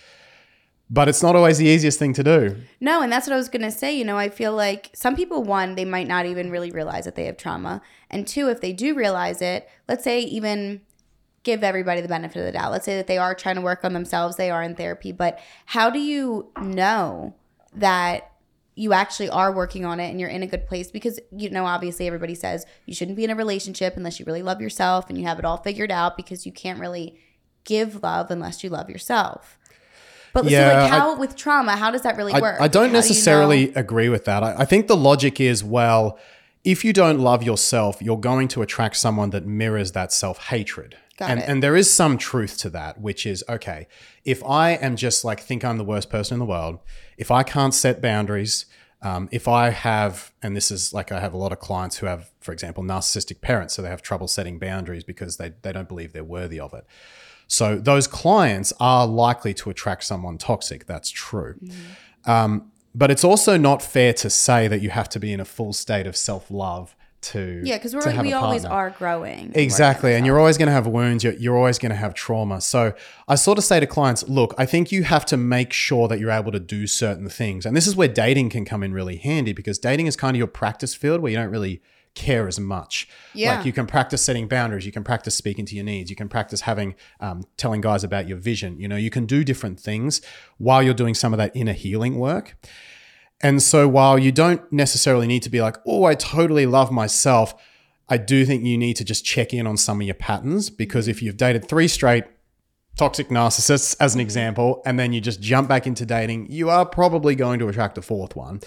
[0.92, 2.56] But it's not always the easiest thing to do.
[2.80, 3.96] No, and that's what I was going to say.
[3.96, 7.14] You know, I feel like some people, one, they might not even really realize that
[7.14, 7.80] they have trauma.
[8.10, 10.80] And two, if they do realize it, let's say even
[11.42, 12.72] give everybody the benefit of the doubt.
[12.72, 15.38] Let's say that they are trying to work on themselves, they are in therapy, but
[15.66, 17.34] how do you know
[17.74, 18.32] that
[18.74, 20.90] you actually are working on it and you're in a good place?
[20.90, 24.42] Because, you know, obviously everybody says you shouldn't be in a relationship unless you really
[24.42, 27.18] love yourself and you have it all figured out because you can't really
[27.64, 29.58] give love unless you love yourself.
[30.32, 32.60] But so like how with trauma, how does that really I, work?
[32.60, 34.42] I don't How do you necessarily know- agree with that.
[34.42, 36.18] I, I think the logic is well,
[36.64, 40.96] if you don't love yourself, you're going to attract someone that mirrors that self hatred.
[41.18, 43.86] And, and there is some truth to that, which is okay,
[44.24, 46.78] if I am just like think I'm the worst person in the world,
[47.18, 48.64] if I can't set boundaries,
[49.02, 52.06] um, if I have, and this is like I have a lot of clients who
[52.06, 55.88] have, for example, narcissistic parents, so they have trouble setting boundaries because they, they don't
[55.88, 56.86] believe they're worthy of it.
[57.50, 60.86] So those clients are likely to attract someone toxic.
[60.86, 61.58] That's true.
[62.24, 65.44] Um, but it's also not fair to say that you have to be in a
[65.44, 69.50] full state of self love to Yeah, because we're we always are growing.
[69.56, 70.14] Exactly.
[70.14, 71.24] And you're always going to have wounds.
[71.24, 72.60] You're, you're always going to have trauma.
[72.60, 72.94] So
[73.26, 76.20] I sort of say to clients, look, I think you have to make sure that
[76.20, 77.66] you're able to do certain things.
[77.66, 80.38] And this is where dating can come in really handy because dating is kind of
[80.38, 81.82] your practice field where you don't really
[82.14, 83.08] care as much.
[83.34, 83.56] Yeah.
[83.56, 84.86] Like you can practice setting boundaries.
[84.86, 86.10] You can practice speaking to your needs.
[86.10, 88.78] You can practice having, um, telling guys about your vision.
[88.80, 90.20] You know, you can do different things
[90.58, 92.56] while you're doing some of that inner healing work.
[93.40, 97.54] And so while you don't necessarily need to be like, oh, I totally love myself,
[98.08, 101.08] I do think you need to just check in on some of your patterns because
[101.08, 102.24] if you've dated three straight
[102.98, 106.84] toxic narcissists, as an example, and then you just jump back into dating, you are
[106.84, 108.60] probably going to attract a fourth one.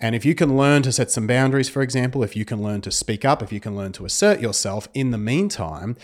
[0.00, 2.80] And if you can learn to set some boundaries, for example, if you can learn
[2.82, 5.96] to speak up, if you can learn to assert yourself in the meantime,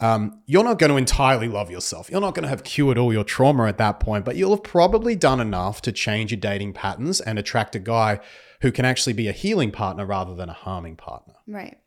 [0.00, 2.10] um, you're not going to entirely love yourself.
[2.10, 4.64] You're not going to have cured all your trauma at that point, but you'll have
[4.64, 8.18] probably done enough to change your dating patterns and attract a guy
[8.62, 11.34] who can actually be a healing partner rather than a harming partner.
[11.46, 11.78] Right.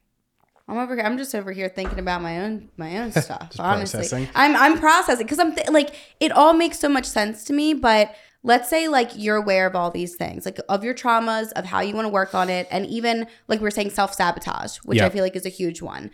[0.68, 1.04] I'm over here.
[1.04, 3.56] I'm just over here thinking about my own my own stuff.
[3.60, 4.30] honestly, processing.
[4.34, 7.74] I'm I'm processing because I'm th- like it all makes so much sense to me.
[7.74, 8.16] But
[8.46, 11.82] let's say like you're aware of all these things, like of your traumas, of how
[11.82, 15.02] you want to work on it, and even like we were saying, self sabotage, which
[15.02, 16.12] I feel like is a huge one.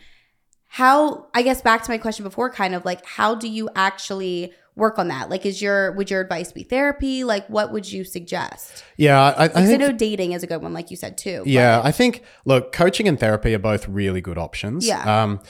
[0.67, 4.53] How I guess back to my question before, kind of like how do you actually
[4.75, 5.29] work on that?
[5.29, 7.25] Like, is your would your advice be therapy?
[7.25, 8.85] Like, what would you suggest?
[8.95, 11.43] Yeah, I, I Because I know dating is a good one, like you said too.
[11.45, 14.87] Yeah, I think look, coaching and therapy are both really good options.
[14.87, 15.23] Yeah.
[15.23, 15.41] Um,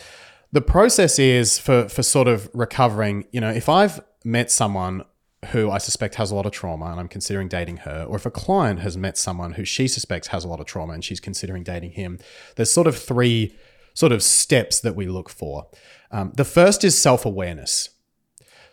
[0.51, 3.27] the process is for for sort of recovering.
[3.31, 5.03] You know, if I've met someone
[5.49, 8.25] who I suspect has a lot of trauma and I'm considering dating her, or if
[8.25, 11.19] a client has met someone who she suspects has a lot of trauma and she's
[11.19, 12.19] considering dating him,
[12.55, 13.55] there's sort of three
[13.93, 15.67] sort of steps that we look for.
[16.11, 17.89] Um, the first is self awareness.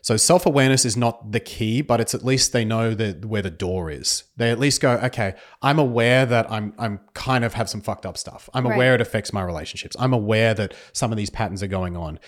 [0.02, 3.42] So self awareness is not the key, but it's at least they know that where
[3.42, 4.24] the door is.
[4.36, 8.06] They at least go, okay, I'm aware that I'm I'm kind of have some fucked
[8.06, 8.48] up stuff.
[8.54, 8.74] I'm Right.
[8.74, 9.96] aware it affects my relationships.
[9.98, 12.20] I'm aware that some of these patterns are going on.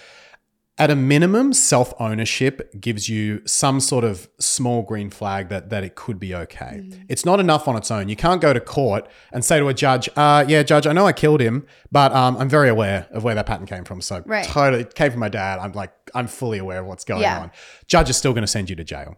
[0.81, 5.85] At a minimum, self ownership gives you some sort of small green flag that that
[5.85, 6.89] it could be okay.
[7.09, 8.09] It's not enough on its own.
[8.09, 11.07] You can't go to court and say to a judge, uh, "Yeah, judge, I know
[11.07, 14.01] I killed him, but um, I'm very aware of where that pattern came from.
[14.01, 14.45] So Right.
[14.47, 15.59] totally it came from my dad.
[15.59, 17.41] I'm like I'm fully aware of what's going Yeah.
[17.41, 17.51] on.
[17.87, 19.17] Judge is still going to send you to jail.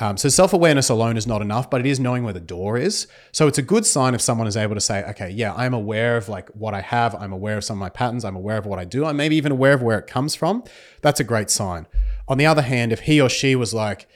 [0.00, 2.78] Um, so self awareness alone is not enough, but it is knowing where the door
[2.78, 3.08] is.
[3.32, 6.16] So it's a good sign if someone is able to say, okay, yeah, I'm aware
[6.16, 7.14] of like what I have.
[7.16, 8.24] I'm aware of some of my patterns.
[8.24, 9.04] I'm aware of what I do.
[9.04, 10.62] I'm maybe even aware of where it comes from.
[11.02, 11.86] That's a great sign.
[12.28, 14.08] On the other hand, if he or she was like,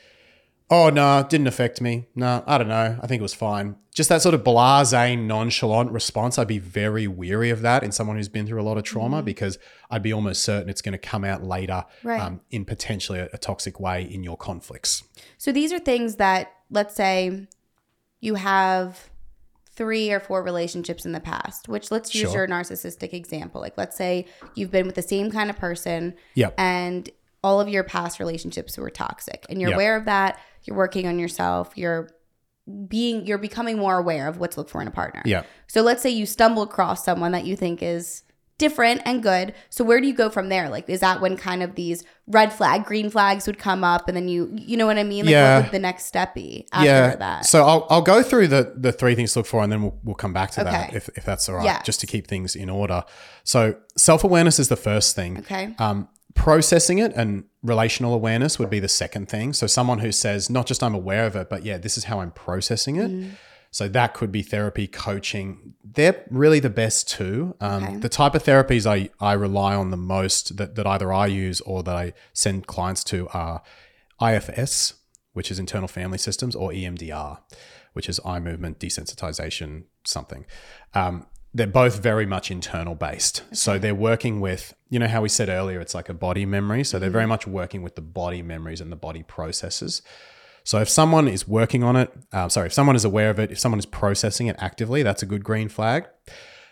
[0.73, 2.07] oh no, didn't affect me.
[2.15, 2.99] No, I don't know.
[3.03, 3.77] I think it was fine.
[3.95, 6.39] Just that sort of blasé, nonchalant response.
[6.39, 9.19] I'd be very weary of that in someone who's been through a lot of trauma
[9.19, 9.27] Mm-hmm.
[9.27, 9.59] because
[9.91, 12.21] I'd be almost certain it's going to come out later Right.
[12.21, 15.03] um, in potentially a, a toxic way in your conflicts.
[15.37, 17.47] So these are things that, let's say,
[18.21, 19.11] you have
[19.75, 22.41] three or four relationships in the past, which let's use Sure.
[22.41, 23.61] your narcissistic example.
[23.61, 26.55] Like, let's say you've been with the same kind of person Yep.
[26.59, 27.11] and
[27.43, 29.77] all of your past relationships were toxic and you're Yep.
[29.77, 30.39] aware of that.
[30.65, 31.73] You're working on yourself.
[31.77, 32.11] You're
[32.89, 35.23] being, you're becoming more aware of what to look for in a partner.
[35.25, 35.43] Yeah.
[35.67, 38.23] So let's say you stumble across someone that you think is
[38.59, 39.55] different and good.
[39.71, 40.69] So where do you go from there?
[40.69, 44.17] Like, is that when kind of these red flag, green flags would come up, and
[44.17, 45.25] then you, you know what I mean?
[45.25, 45.57] Like, Yeah.
[45.57, 47.17] what would the next step be after yeah.
[47.17, 47.47] that?
[47.47, 49.99] So I'll, I'll go through the, the three things to look for and then we'll,
[50.05, 51.85] we'll come back to that if, if that's all right, Yes.
[51.85, 53.03] just to keep things in order.
[53.43, 55.39] So self awareness is the first thing.
[55.41, 55.75] Okay.
[55.81, 59.53] Um, processing it and relational awareness would be the second thing.
[59.53, 62.21] So someone who says, not just I'm aware of it, but yeah, this is how
[62.21, 63.11] I'm processing it.
[63.11, 63.31] Mm-hmm.
[63.71, 65.75] So that could be therapy, coaching.
[65.83, 67.57] They're really the best too.
[67.61, 67.97] Um, Okay.
[67.97, 71.61] The type of therapies I, I rely on the most that, that either I use
[71.63, 73.63] or that I send clients to are
[74.21, 74.95] IFS,
[75.33, 77.39] which is internal family systems, or EMDR,
[77.95, 80.45] which is eye movement desensitization something.
[80.93, 83.43] Um, they're both very much internal based.
[83.53, 86.83] So they're working with, you know, how we said earlier, it's like a body memory.
[86.85, 90.03] So they're very much working with the body memories and the body processes.
[90.65, 93.51] So if someone is working on it, uh, sorry, if someone is aware of it,
[93.51, 96.07] if someone is processing it actively, that's a good green flag.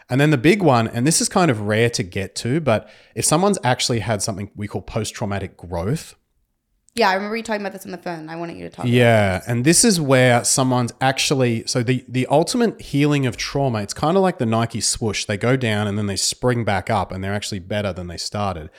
[0.09, 2.89] And then the big one, and this is kind of rare to get to, but
[3.15, 6.15] if someone's actually had something we call post traumatic growth,
[6.95, 8.29] yeah, I remember you talking about this on the phone.
[8.29, 8.85] I wanted you to talk.
[8.85, 13.83] about yeah, and this is where someone's actually so the the ultimate healing of trauma.
[13.83, 15.25] It's kind of like the Nike swoosh.
[15.25, 18.17] They go down and then they spring back up, and they're actually better than they
[18.17, 18.71] started.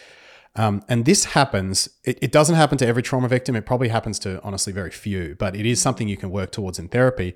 [0.58, 1.88] Um, and this happens.
[2.04, 3.56] It, it doesn't happen to every trauma victim.
[3.56, 6.78] It probably happens to honestly very few, but it is something you can work towards
[6.78, 7.34] in therapy.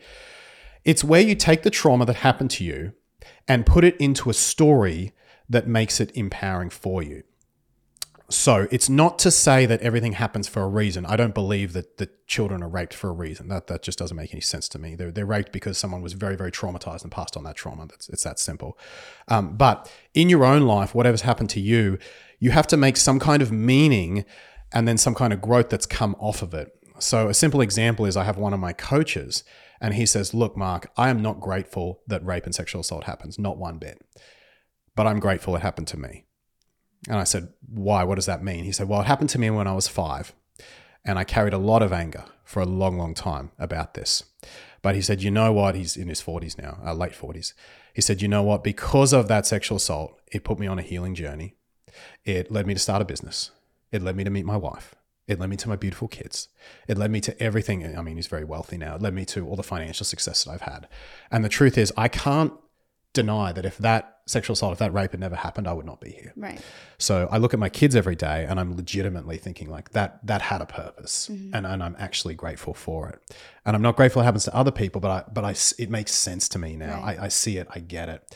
[0.84, 2.92] It's where you take the trauma that happened to you
[3.48, 5.14] and put it into a story
[5.50, 7.24] that makes it empowering for you.
[8.30, 11.06] So it's not to say that everything happens for a reason.
[11.06, 13.50] I don't believe that the children are raped for a reason.
[13.50, 14.96] That that just doesn't make any sense to me.
[14.96, 17.86] They're, they're raped because someone was very very traumatized and passed on that trauma.
[17.88, 18.80] That's it's that simple.
[19.28, 22.00] Um, but in your own life, whatever's happened to you,
[22.40, 24.26] you have to make some kind of meaning
[24.74, 26.72] and then some kind of growth that's come off of it.
[26.98, 29.44] So a simple example is I have one of my coaches
[29.80, 33.38] and he says, "Look, Mark, I am not grateful that rape and sexual assault happens,
[33.38, 34.02] not one bit.
[34.96, 36.26] But I'm grateful it happened to me."
[37.08, 38.04] And I said, Why?
[38.04, 38.64] What does that mean?
[38.64, 40.34] He said, Well, it happened to me when I was five.
[41.04, 44.24] And I carried a lot of anger for a long, long time about this.
[44.82, 45.76] But he said, You know what?
[45.76, 47.54] He's in his 40s now, uh, late 40s.
[47.94, 48.64] He said, You know what?
[48.64, 51.56] Because of that sexual assault, it put me on a healing journey.
[52.24, 53.52] It led me to start a business.
[53.92, 54.96] It led me to meet my wife.
[55.28, 56.50] It led me to my beautiful kids.
[56.88, 57.98] It led me to everything.
[57.98, 58.96] I mean, he's very wealthy now.
[58.96, 60.88] It led me to all the financial success that I've had.
[61.32, 62.54] And the truth is, I can't
[63.16, 66.00] deny that if that sexual assault, if that rape had never happened, I would not
[66.00, 66.34] be here.
[66.36, 66.62] Right.
[67.00, 70.42] So I look at my kids every day and I'm legitimately thinking like that that
[70.42, 73.36] had a purpose and, and I'm actually grateful for it.
[73.66, 76.14] And I'm not grateful it happens to other people, but I but I it makes
[76.14, 77.02] sense to me now.
[77.02, 77.20] Right.
[77.20, 78.36] I, I see it, I get it.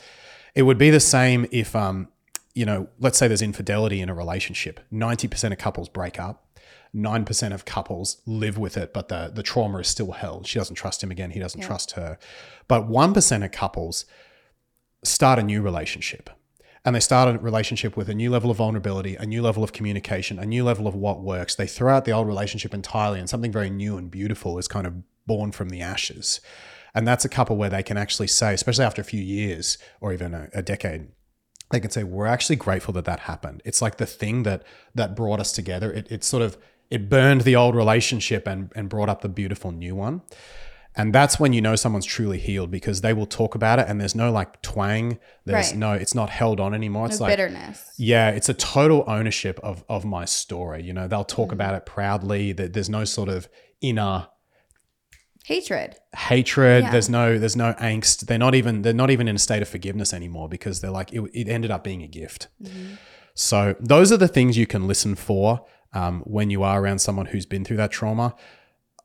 [0.54, 2.08] It would be the same if um
[2.54, 4.80] you know, let's say there's infidelity in a relationship.
[4.92, 6.46] 90% of couples break up.
[6.94, 10.46] 9% of couples live with it, but the, the trauma is still held.
[10.46, 11.30] She doesn't trust him again.
[11.30, 12.18] He doesn't trust her.
[12.66, 14.06] But 1% of couples
[15.02, 16.30] start a new relationship
[16.84, 19.72] and they start a relationship with a new level of vulnerability, a new level of
[19.72, 21.54] communication, a new level of what works.
[21.54, 24.86] They throw out the old relationship entirely, and something very new and beautiful is kind
[24.86, 24.94] of
[25.26, 26.40] born from the ashes.
[26.94, 30.12] And that's a couple where they can actually say, especially after a few years or
[30.12, 31.08] even a, a decade,
[31.70, 35.14] they can say, "We're actually grateful that that happened." It's like the thing that that
[35.14, 35.92] brought us together.
[35.92, 36.56] It, it sort of
[36.90, 40.22] it burned the old relationship and and brought up the beautiful new one.
[40.96, 44.00] And that's when you know someone's truly healed because they will talk about it and
[44.00, 45.18] there's no like twang.
[45.44, 45.76] There's Right.
[45.78, 47.04] no, it's not held on anymore.
[47.06, 47.92] No It's like, bitterness.
[47.96, 50.82] yeah, it's a total ownership of, of my story.
[50.82, 51.54] You know, they'll talk Mm-hmm.
[51.54, 52.52] about it proudly.
[52.52, 53.48] That there's no sort of
[53.80, 54.26] inner
[55.44, 55.96] Hatred.
[56.14, 56.84] hatred.
[56.84, 56.90] Yeah.
[56.90, 58.26] There's no there's no angst.
[58.26, 61.12] They're not even they're not even in a state of forgiveness anymore because they're like
[61.12, 62.48] it, it ended up being a gift.
[62.62, 62.94] Mm-hmm.
[63.34, 67.26] So those are the things you can listen for um, when you are around someone
[67.26, 68.34] who's been through that trauma.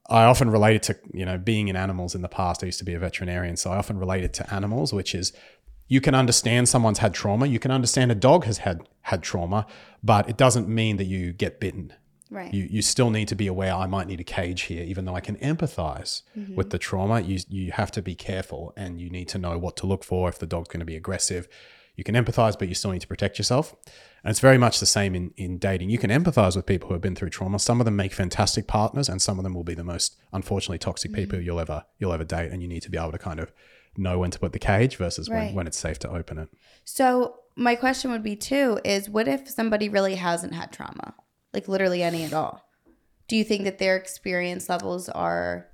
[0.09, 2.63] I often relate it to you know being in animals in the past.
[2.63, 5.33] I used to be a veterinarian, so I often relate it to animals, which is
[5.87, 7.45] you can understand someone's had trauma.
[7.47, 9.65] You can understand a dog has had had trauma,
[10.03, 11.93] but it doesn't mean that you get bitten.
[12.31, 12.51] Right.
[12.53, 13.73] You you still need to be aware.
[13.73, 16.55] I might need a cage here, even though I can empathize Mm-hmm.
[16.55, 17.21] with the trauma.
[17.21, 20.27] You you have to be careful, and you need to know what to look for
[20.29, 21.47] if the dog's going to be aggressive.
[21.95, 23.75] You can empathize, but you still need to protect yourself.
[24.23, 25.89] And it's very much the same in, in dating.
[25.91, 27.59] You can empathize with people who have been through trauma.
[27.59, 30.79] Some of them make fantastic partners, and some of them will be the most unfortunately
[30.79, 31.21] toxic Mm-hmm.
[31.21, 32.51] people you'll ever you'll ever date.
[32.51, 33.51] And you need to be able to kind of
[33.97, 36.49] know when to put the cage versus when, when it's safe to open it.
[36.83, 41.13] So my question would be too: is what if somebody really hasn't had trauma,
[41.53, 42.67] like literally any at all?
[43.27, 45.67] Do you think that their experience levels are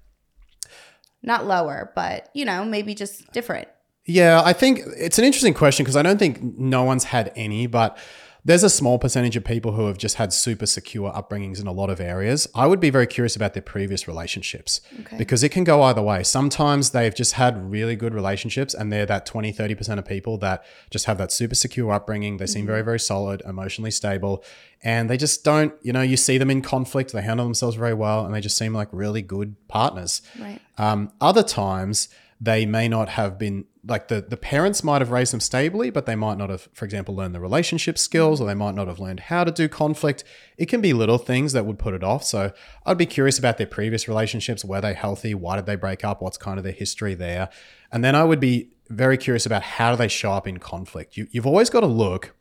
[1.24, 3.68] not lower, but you know maybe just different?
[4.12, 7.68] Yeah, I think it's an interesting question because I don't think no one's had any,
[7.68, 7.98] but
[8.44, 11.72] there's a small percentage of people who have just had super secure upbringings in a
[11.72, 12.48] lot of areas.
[12.56, 15.16] I would be very curious about their previous relationships Okay.
[15.20, 16.24] because it can go either way.
[16.24, 20.64] Sometimes they've just had really good relationships and they're that 20, 30% of people that
[20.90, 22.38] just have that super secure upbringing.
[22.38, 24.44] They seem very, very solid, emotionally stable,
[24.84, 27.94] and they just don't, you know, you see them in conflict, they handle themselves very
[27.94, 30.24] well, and they just seem like really good partners.
[30.40, 30.60] Right.
[30.80, 32.10] Um, other times,
[32.44, 36.08] they may not have been like the the parents might have raised them stably, but
[36.08, 39.00] they might not have, for example, learned the relationship skills, or they might not have
[39.00, 40.24] learned how to do conflict.
[40.58, 42.24] It can be little things that would put it off.
[42.24, 42.52] So
[42.86, 44.66] I'd be curious about their previous relationships.
[44.66, 45.36] Were they healthy?
[45.36, 46.22] Why did they break up?
[46.22, 47.50] What's kind of their history there?
[47.92, 51.18] And then I would be very curious about how do they show up in conflict.
[51.18, 52.36] You, you've always got to look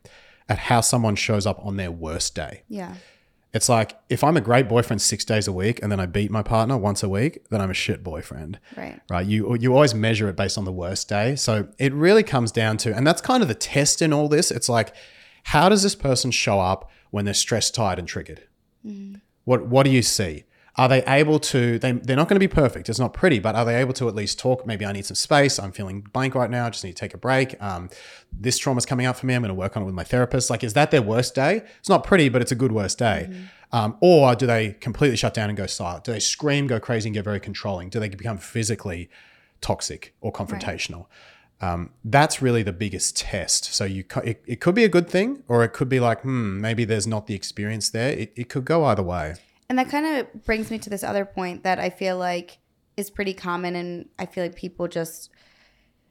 [0.48, 2.64] at how someone shows up on their worst day.
[2.68, 2.94] Yeah.
[3.52, 6.30] It's like if I'm a great boyfriend six days a week and then I beat
[6.30, 8.60] my partner once a week, then I'm a shit boyfriend.
[8.76, 9.00] Right.
[9.10, 9.26] Right.
[9.26, 11.34] You you always measure it based on the worst day.
[11.36, 14.50] So it really comes down to, and that's kind of the test in all this.
[14.50, 14.94] It's like,
[15.44, 18.44] how does this person show up when they're stressed, tired, and triggered?
[18.86, 19.20] Mm.
[19.44, 20.44] What what do you see?
[20.76, 21.78] Are they able to?
[21.78, 22.88] They, they're not going to be perfect.
[22.88, 24.66] It's not pretty, but are they able to at least talk?
[24.66, 25.58] Maybe I need some space.
[25.58, 26.66] I'm feeling blank right now.
[26.66, 27.60] I just need to take a break.
[27.62, 27.90] Um,
[28.32, 29.34] this trauma's coming up for me.
[29.34, 30.48] I'm going to work on it with my therapist.
[30.48, 31.62] Like, is that their worst day?
[31.80, 33.30] It's not pretty, but it's a good worst day.
[33.72, 36.04] Um, or do they completely shut down and go silent?
[36.04, 37.88] Do they scream, go crazy, and get very controlling?
[37.88, 39.10] Do they become physically
[39.60, 41.06] toxic or confrontational?
[41.60, 43.66] Um, that's really the biggest test.
[43.66, 46.60] So you, it, it could be a good thing, or it could be like, hmm,
[46.60, 48.10] maybe there's not the experience there.
[48.10, 49.34] It, it could go either way.
[49.70, 52.58] And that kind of brings me to this other point that I feel like
[52.96, 55.30] is pretty common, and I feel like people just,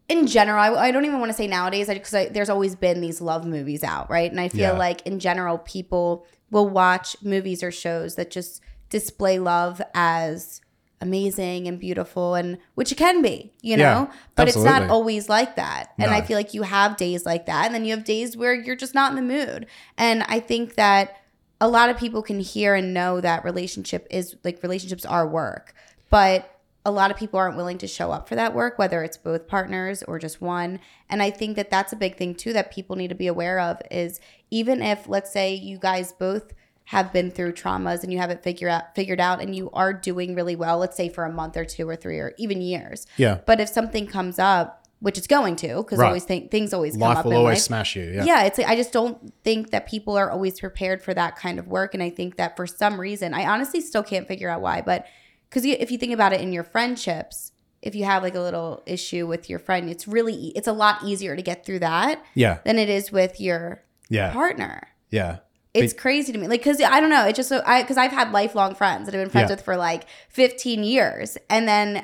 [0.08, 3.20] in general, I, I don't even want to say nowadays, because there's always been these
[3.20, 4.32] love movies out, right?
[4.32, 4.78] And I feel Yeah.
[4.78, 10.62] like in general, people will watch movies or shows that just display love as
[11.02, 15.28] amazing and beautiful, and which it can be, you know, Yeah, but it's not always
[15.28, 15.92] like that.
[16.00, 18.54] And I feel like you have days like that, and then you have days where
[18.54, 19.68] you're just not in the mood.
[19.98, 21.18] And I think that
[21.62, 25.74] a lot of people can hear and know that relationship is like relationships are work,
[26.10, 29.18] but a lot of people aren't willing to show up for that work, whether it's
[29.18, 30.80] both partners or just one.
[31.10, 33.60] And I think that that's a big thing too that people need to be aware
[33.60, 34.20] of is
[34.50, 36.54] even if let's say you guys both
[36.86, 39.94] have been through traumas and you have it figured out figured out and you are
[39.94, 43.06] doing really well, let's say for a month or two or three or even years.
[43.18, 43.40] Yeah.
[43.46, 46.08] But if something comes up, which it's going to, because Right.
[46.08, 48.04] always think things always come Life up will always life smash you.
[48.04, 48.24] Yeah.
[48.26, 48.44] yeah.
[48.44, 51.68] it's like I just don't think that people are always prepared for that kind of
[51.68, 54.82] work, and I think that for some reason, I honestly still can't figure out why.
[54.82, 55.06] But
[55.50, 58.84] because if you think about it in your friendships, if you have like a little
[58.86, 62.58] issue with your friend, it's really it's a lot easier to get through that Yeah.
[62.66, 64.34] than it is with your Yeah.
[64.34, 64.90] partner.
[65.10, 65.38] Yeah.
[65.74, 67.26] It's crazy to me, like because I don't know.
[67.26, 69.56] It just so I because I've had lifelong friends that I've been friends Yeah.
[69.56, 72.04] with for like 15 years, and then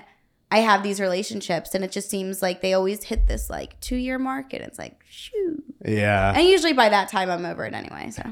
[0.52, 3.96] I have these relationships, and it just seems like they always hit this like two
[3.96, 5.64] year mark, and it's like shoo.
[5.84, 6.34] Yeah.
[6.36, 8.12] And usually by that time, I'm over it anyway.
[8.12, 8.24] So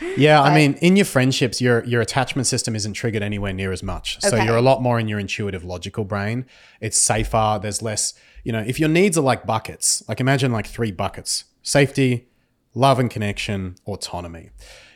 [0.16, 3.82] Yeah, I mean, in your friendships, your your attachment system isn't triggered anywhere near as
[3.82, 4.20] much.
[4.20, 4.44] So Okay.
[4.44, 6.46] you're a lot more in your intuitive, logical brain.
[6.80, 7.58] It's safer.
[7.62, 8.14] There's less.
[8.44, 12.28] You know, if your needs are like buckets, like imagine like three buckets: safety,
[12.74, 14.50] love and connection, autonomy.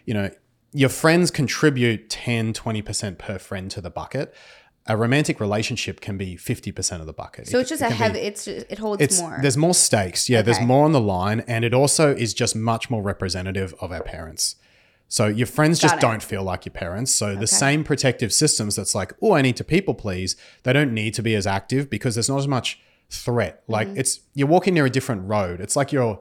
[0.05, 0.31] You know,
[0.73, 4.35] your friends contribute 10, 20% per friend to the bucket.
[4.87, 7.49] A romantic relationship can be 50% of the bucket.
[7.49, 8.19] So it's just it a be- heavy.
[8.21, 9.39] It's just, it holds it's more.
[9.41, 10.29] there's more stakes.
[10.29, 13.93] Yeah, there's more on the line, and it also is just much more representative of
[13.93, 14.57] our parents.
[15.09, 16.01] So your friends just it.
[16.01, 17.15] don't feel like your parents.
[17.15, 20.37] So the same protective systems that's like, oh, I need to people please.
[20.65, 23.63] They don't need to be as active because there's not as much threat.
[23.69, 23.99] Like Mm-hmm.
[24.01, 25.61] it's you're walking near a different road.
[25.61, 26.21] It's like you're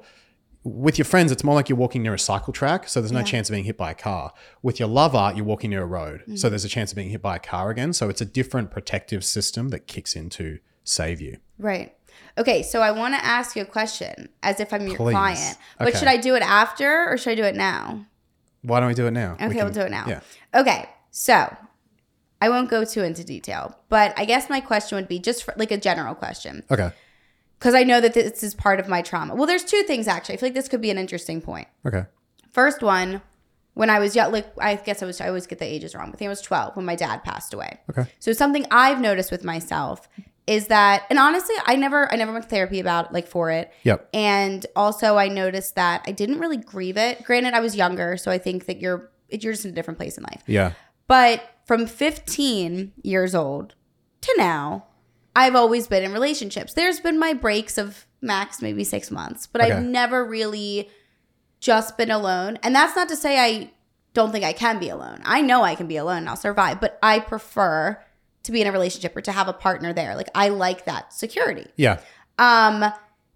[0.64, 3.24] with your friends, it's more like you're walking near a cycle track, so there's no
[3.24, 4.34] chance of being hit by a car.
[4.62, 6.36] With your lover, you're walking near a road, Mm-hmm.
[6.38, 7.92] so there's a chance of being hit by a car again.
[7.94, 11.38] So it's a different protective system that kicks in to save you.
[11.58, 11.94] right.
[12.38, 12.64] Okay.
[12.64, 15.12] So I want to ask you a question, as if I'm your Please.
[15.14, 15.58] client.
[15.78, 15.98] But Okay.
[16.00, 18.06] should I do it after or should I do it now?
[18.64, 19.34] Why don't we do it now?
[19.34, 20.06] Okay, We we'll do it now.
[20.08, 20.20] Yeah.
[20.56, 20.90] Okay.
[21.12, 21.56] So
[22.42, 25.54] I won't go too into detail, but I guess my question would be just for,
[25.58, 26.64] like a general question.
[26.72, 26.92] Okay.
[27.64, 29.36] Because I know that this is part of my trauma.
[29.36, 30.36] Well, there's two things actually.
[30.36, 31.70] I feel like this could be an interesting point.
[31.86, 32.04] Okay.
[32.52, 33.22] First one,
[33.74, 34.34] when I was young.
[34.34, 36.10] Like I guess I was I always get the ages wrong.
[36.14, 37.80] I think I was 12 when my dad passed away.
[37.90, 38.06] Okay.
[38.20, 40.10] So something I've noticed with myself
[40.46, 43.72] is that, and honestly, I never I never went to therapy about like for it.
[43.84, 44.10] Yep.
[44.14, 47.24] And also, I noticed that I didn't really grieve it.
[47.24, 50.18] Granted, I was younger, so I think that you're you're just in a different place
[50.18, 50.44] in life.
[50.46, 50.74] Yeah.
[51.08, 53.76] But from 15 years old
[54.22, 54.86] to now,
[55.36, 56.74] I've always been in relationships.
[56.74, 59.72] There's been my breaks of max maybe six months, but Okay.
[59.74, 60.90] I've never really
[61.60, 62.60] just been alone.
[62.64, 63.72] And that's not to say I
[64.14, 65.22] don't think I can be alone.
[65.26, 68.00] I know I can be alone and I'll survive, but I prefer
[68.44, 70.16] to be in a relationship or to have a partner there.
[70.16, 71.68] Like I like that security.
[71.78, 72.00] Yeah.
[72.38, 72.86] Um,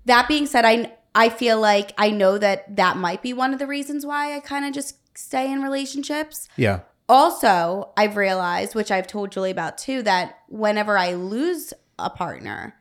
[0.05, 3.59] that being said, I I feel like I know that that might be one of
[3.59, 6.47] the reasons why I kind of just stay in relationships.
[6.57, 6.81] Yeah.
[7.09, 12.75] Also, I've realized, which I've told Julie about too, that whenever I lose a partner,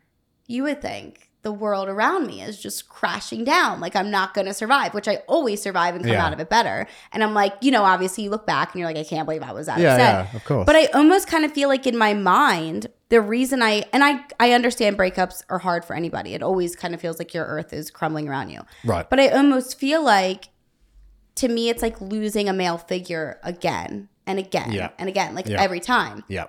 [0.47, 3.81] you would think the world around me is just crashing down.
[3.81, 6.27] Like I'm not going to survive, which I always survive and come Yeah.
[6.27, 6.89] out of it better.
[7.13, 9.45] And I'm like, you know, obviously you look back and you're like, I can't believe
[9.45, 9.93] I was that Yeah.
[9.95, 10.29] upset.
[10.33, 10.37] Yeah.
[10.37, 10.67] Of course.
[10.67, 14.25] But I almost kind of feel like in my mind, the reason I and I
[14.41, 16.35] I understand breakups are hard for anybody.
[16.35, 18.63] It always kind of feels like your earth is crumbling around you.
[18.85, 19.09] right.
[19.09, 20.49] But I almost feel like
[21.37, 24.89] to me it's like losing a male figure again and again Yeah.
[24.99, 25.61] and again, like Yeah.
[25.63, 26.25] every time.
[26.27, 26.47] yeah.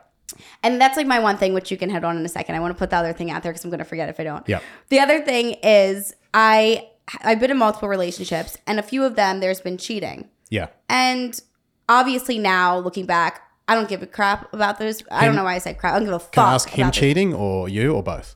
[0.63, 2.55] And that's like my one thing, which you can head on in a second.
[2.55, 4.19] I want to put the other thing out there because I'm going to forget if
[4.19, 4.47] I don't.
[4.47, 4.59] Yeah.
[4.89, 6.89] The other thing is I
[7.21, 10.29] I've been in multiple relationships, and a few of them there's been cheating.
[10.49, 10.67] Yeah.
[10.89, 11.39] And
[11.87, 15.01] obviously now looking back, I don't give a crap about those.
[15.11, 15.93] I don't know why I said crap.
[15.93, 16.33] I don't give a fuck.
[16.33, 18.35] Can I ask him cheating or you or both?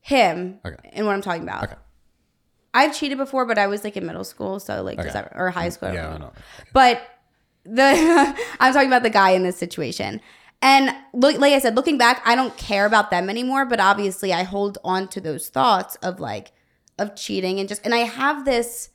[0.00, 0.58] Him.
[0.64, 0.90] Okay.
[0.92, 1.64] And what I'm talking about.
[1.64, 1.74] Okay.
[2.72, 5.10] I've cheated before, but I was like in middle school, so like Okay.
[5.10, 5.88] that, or high school.
[5.90, 6.08] I Yeah.
[6.08, 6.18] I know.
[6.18, 6.32] know.
[6.72, 7.02] But
[7.64, 7.82] the
[8.60, 10.20] I'm talking about the guy in this situation.
[10.62, 13.64] And look, like I said, looking back, I don't care about them anymore.
[13.64, 16.52] But obviously, I hold on to those thoughts of like
[16.98, 18.90] of cheating and just and I have this.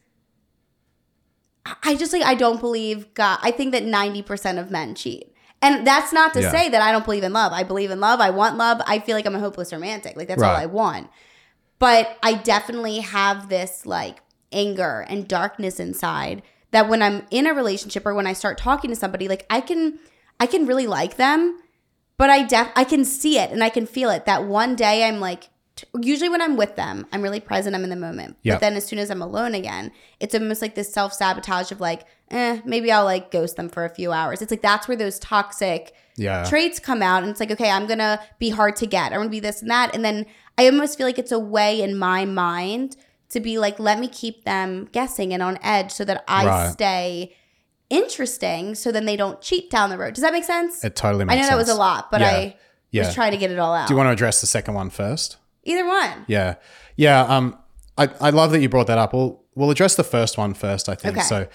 [1.82, 3.40] I just like I don't believe God.
[3.42, 6.52] I think that ninety percent of men cheat, and that's not to Yeah.
[6.52, 7.52] say that I don't believe in love.
[7.52, 8.20] I believe in love.
[8.20, 8.82] I want love.
[8.86, 10.16] I feel like I'm a hopeless romantic.
[10.16, 11.10] Like that's all I want.
[11.80, 14.20] But I definitely have this like
[14.52, 18.92] anger and darkness inside that when I'm in a relationship or when I start talking
[18.92, 19.98] to somebody, like I can
[20.40, 21.60] I can really like them,
[22.18, 25.04] but I def I can see it and I can feel it that one day
[25.08, 28.38] I'm like t- usually when I'm with them, I'm really present, I'm in the moment.
[28.44, 28.56] Yeah.
[28.56, 32.06] But then as soon as I'm alone again, it's almost like this self-sabotage of like,
[32.32, 34.42] eh, maybe I'll like ghost them for a few hours.
[34.42, 36.44] It's like that's where those toxic Yeah.
[36.46, 39.30] traits come out and it's like okay i'm gonna be hard to get i'm gonna
[39.30, 40.26] be this and that and then
[40.58, 42.96] i almost feel like it's a way in my mind
[43.32, 46.72] to be like let me keep them guessing and on edge so that i Right.
[46.72, 47.36] stay
[47.90, 51.26] interesting so then they don't cheat down the road does that make sense It totally
[51.26, 52.28] makes i know that was a lot but Yeah.
[52.30, 52.56] i
[52.92, 53.06] Yeah.
[53.06, 54.90] was trying to get it all out Do you want to address the second one
[54.90, 55.38] first?
[55.64, 56.56] either one Yeah.
[56.96, 57.22] Yeah.
[57.24, 57.58] Um,
[57.98, 59.14] I, I love that you brought that up.
[59.14, 61.18] We'll, we'll address the first one first, I think.
[61.18, 61.26] Okay.
[61.26, 61.48] So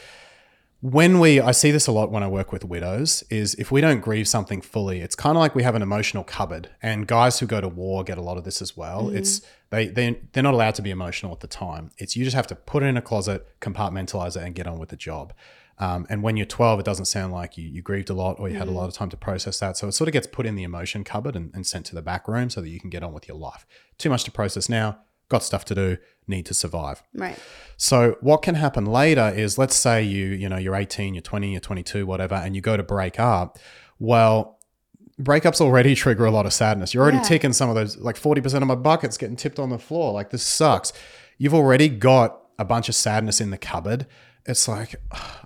[0.80, 3.80] when we, I see this a lot when I work with widows, is if we
[3.82, 6.70] don't grieve something fully, it's kind of like we have an emotional cupboard.
[6.82, 9.04] And guys who go to war get a lot of this as well.
[9.04, 9.18] Mm-hmm.
[9.18, 11.90] It's, they, they, they're not allowed to be emotional at the time.
[11.98, 14.78] It's, you just have to put it in a closet, compartmentalize it, and get on
[14.78, 15.32] with the job.
[15.80, 18.48] Um, and when you're 12, it doesn't sound like you, you grieved a lot or
[18.50, 19.76] you had a lot of time to process that.
[19.78, 22.02] So it sort of gets put in the emotion cupboard and, and sent to the
[22.02, 23.66] back room so that you can get on with your life.
[23.96, 24.98] Too much to process now,
[25.30, 25.96] got stuff to do,
[26.28, 27.02] need to survive.
[27.14, 27.38] right
[27.78, 31.52] So what can happen later is let's say you, you know, you're 18, you're 20,
[31.52, 33.58] you're 22, whatever, and you go to break up.
[33.98, 34.58] Well,
[35.18, 36.92] breakups already trigger a lot of sadness.
[36.92, 37.22] You're already Yeah.
[37.22, 40.12] ticking some of those, like 40% of my bucket's getting tipped on the floor.
[40.12, 40.92] Like this sucks.
[41.38, 44.06] You've already got a bunch of sadness in the cupboard.
[44.46, 44.96] It's like,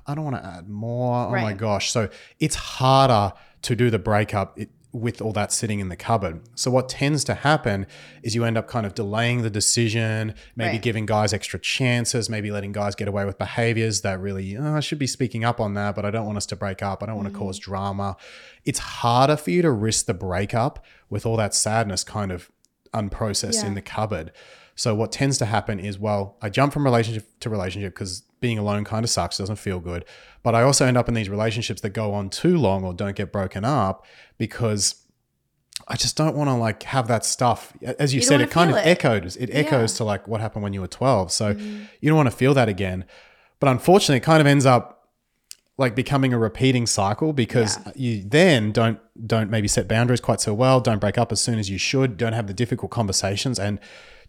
[0.07, 1.27] I don't want to add more.
[1.27, 1.91] Oh my gosh.
[1.91, 2.09] So
[2.41, 6.41] it's harder to do the breakup it, with all that sitting in the cupboard.
[6.55, 7.87] So what tends to happen
[8.23, 10.83] is you end up kind of delaying the decision, maybe Right.
[10.83, 14.79] giving guys extra chances, maybe letting guys get away with behaviors that really, "Oh, I
[14.79, 17.03] should be speaking up on that, but I don't want us to break up.
[17.03, 17.39] I don't want to mm.
[17.39, 18.17] cause drama.
[18.65, 22.53] It's harder for you to risk the breakup with all that sadness kind of
[22.95, 23.67] unprocessed Yeah.
[23.67, 24.31] in the cupboard.
[24.77, 28.59] So what tends to happen is, well, I jump from relationship to relationship because being
[28.59, 30.05] alone kind of sucks, doesn't feel good.
[30.43, 33.17] But I also end up in these relationships that go on too long or don't
[33.17, 34.05] get broken up
[34.37, 34.97] because
[35.89, 37.73] I just don't want to like have that stuff.
[37.99, 38.87] As you, You said, it kind of it.
[38.87, 39.37] echoes.
[39.37, 39.79] It echoes Yeah.
[39.87, 39.97] Mm-hmm.
[39.97, 41.33] to like what happened when you were 12.
[41.33, 41.49] So
[42.01, 43.05] you don't want to feel that again.
[43.61, 45.09] But unfortunately, it kind of ends up
[45.79, 47.93] like becoming a repeating cycle because Yeah.
[47.97, 51.59] you then don't don't maybe set boundaries quite so well don't break up as soon
[51.59, 53.81] as you should don't have the difficult conversations and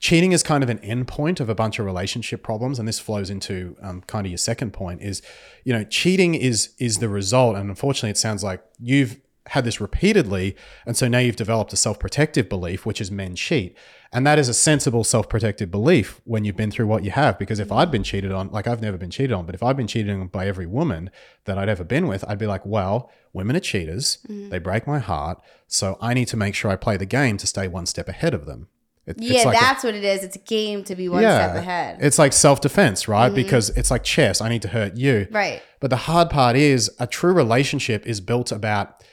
[0.06, 3.00] cheating is kind of an end point of a bunch of relationship problems and this
[3.00, 5.24] flows into um, kind of your second point is
[5.64, 9.80] you know cheating is is the result and unfortunately it sounds like you've had this
[9.80, 10.56] repeatedly.
[10.86, 13.78] And so now you've developed a self protective belief, which is men cheat.
[14.12, 17.38] And that is a sensible self protective belief when you've been through what you have.
[17.38, 19.78] Because if I'd been cheated on, like I've never been cheated on, but if I'd
[19.78, 21.12] been cheated on by every woman
[21.46, 24.20] that I'd ever been with, I'd be like, well, women are cheaters.
[24.50, 25.42] They break my heart.
[25.68, 28.34] So I need to make sure I play the game to stay one step ahead
[28.34, 28.70] of them.
[29.08, 30.24] It- Yeah, like a- that's what it is.
[30.24, 31.98] It's a game to be one step ahead.
[32.02, 33.28] it's like self defense, right?
[33.28, 33.36] Mm-hmm.
[33.36, 34.42] Because it's like chess.
[34.42, 35.28] I need to hurt you.
[35.32, 35.62] right.
[35.80, 39.04] But the hard part is a true relationship is built about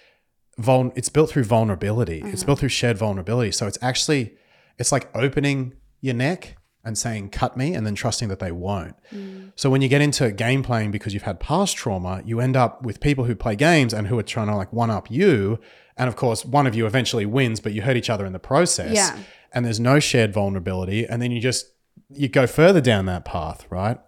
[0.59, 2.23] vul- it's built through vulnerability.
[2.25, 2.47] It's mm-hmm.
[2.47, 3.53] built through shared vulnerability.
[3.53, 4.35] So it's actually
[4.79, 8.97] it's like opening your neck and saying cut me and then trusting that they won't.
[9.15, 9.53] Mm.
[9.55, 12.83] So when you get into game playing because you've had past trauma, you end up
[12.83, 15.61] with people who play games and who are trying to like one up you
[15.97, 18.39] and of course one of you eventually wins but you hurt each other in the
[18.39, 18.95] process.
[18.95, 19.19] Yeah.
[19.53, 21.67] And there's no shared vulnerability and then you just
[22.09, 23.99] you go further down that path, right?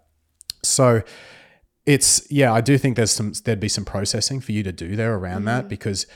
[0.62, 1.02] So
[1.86, 4.96] it's yeah, I do think there's some there'd be some processing for you to do
[4.96, 5.68] there around that mm-hmm.
[5.68, 6.06] because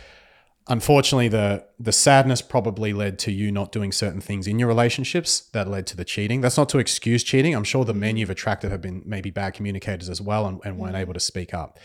[0.69, 5.41] unfortunately the the sadness probably led to you not doing certain things in your relationships
[5.53, 6.41] that led to the cheating.
[6.41, 7.55] That's not to excuse cheating.
[7.55, 10.79] I'm sure the men you've attracted have been maybe bad communicators as well and, and
[10.79, 11.79] weren't able to speak up.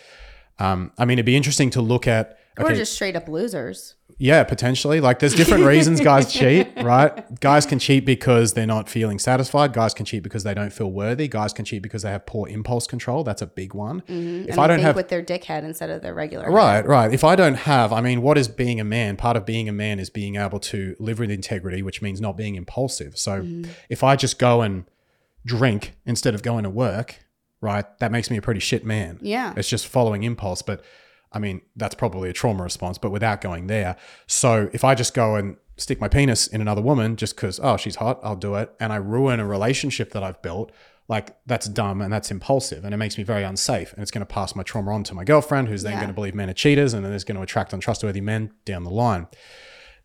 [0.59, 3.95] Um, I mean, it'd be interesting to look at Or just straight up losers.
[4.17, 4.99] Yeah, potentially.
[5.01, 7.39] Like there's different reasons guys cheat, right?
[7.39, 9.73] Guys can cheat because they're not feeling satisfied.
[9.73, 11.27] Guys can cheat because they don't feel worthy.
[11.27, 13.23] Guys can cheat because they have poor impulse control.
[13.23, 14.03] That's a big one.
[14.07, 16.45] If and I don't have with their dickhead instead of their regular.
[16.45, 16.53] head.
[16.53, 17.13] Right, right.
[17.13, 19.17] If I don't have, I mean, what is being a man?
[19.17, 22.37] Part of being a man is being able to live with integrity, which means not
[22.37, 23.17] being impulsive.
[23.17, 23.71] So Mm-hmm.
[23.89, 24.85] if I just go and
[25.45, 27.19] drink instead of going to work,
[27.61, 29.19] right, that makes me a pretty shit man.
[29.21, 29.53] Yeah.
[29.57, 30.61] It's just following impulse.
[30.61, 30.83] But
[31.33, 33.95] I mean, that's probably a trauma response, but without going there.
[34.27, 37.77] So if I just go and stick my penis in another woman just because, oh,
[37.77, 40.71] she's hot, I'll do it, and I ruin a relationship that I've built,
[41.09, 43.91] like that's dumb and that's impulsive and it makes me very unsafe.
[43.93, 45.99] And it's going to pass my trauma on to my girlfriend, who's then Yeah.
[45.99, 48.83] going to believe men are cheaters and then is going to attract untrustworthy men down
[48.83, 49.27] the line.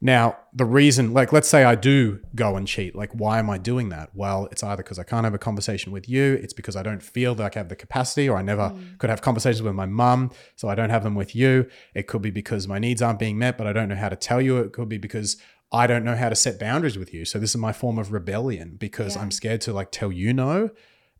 [0.00, 2.94] Now, the reason, like, let's say I do go and cheat.
[2.94, 4.10] Like, why am I doing that?
[4.14, 7.02] Well, it's either because I can't have a conversation with you, it's because I don't
[7.02, 8.96] feel that I have the capacity, or I never hmm.
[8.98, 11.68] could have conversations with my mum, so I don't have them with you.
[11.94, 14.16] It could be because my needs aren't being met, but I don't know how to
[14.16, 14.58] tell you.
[14.58, 15.36] It could be because
[15.72, 17.24] I don't know how to set boundaries with you.
[17.24, 19.22] So, this is my form of rebellion because Yeah.
[19.22, 20.70] I'm scared to like tell you no.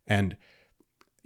[0.07, 0.37] And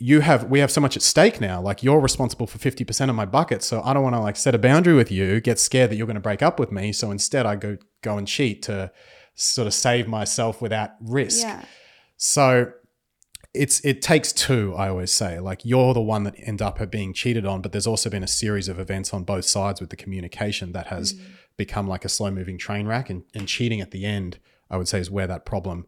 [0.04, 1.62] you have we have so much at stake now.
[1.62, 3.64] Like you're responsible for 50% of my bucket.
[3.64, 6.06] So i don't want to like set a boundary with you get scared that you're
[6.06, 6.92] going to break up with me.
[6.92, 8.92] So instead i go go and cheat to
[9.36, 11.44] sort of save myself without risk.
[11.44, 11.64] Yeah.
[12.18, 12.74] so
[13.54, 15.40] it's it takes two i always say.
[15.40, 18.34] Like you're the one that end up being cheated on but there's also been a
[18.42, 21.22] series of events on both sides with the communication that has mm.
[21.56, 24.40] become like a slow moving train wreck and, and cheating at the end
[24.70, 25.86] i would say is where that problem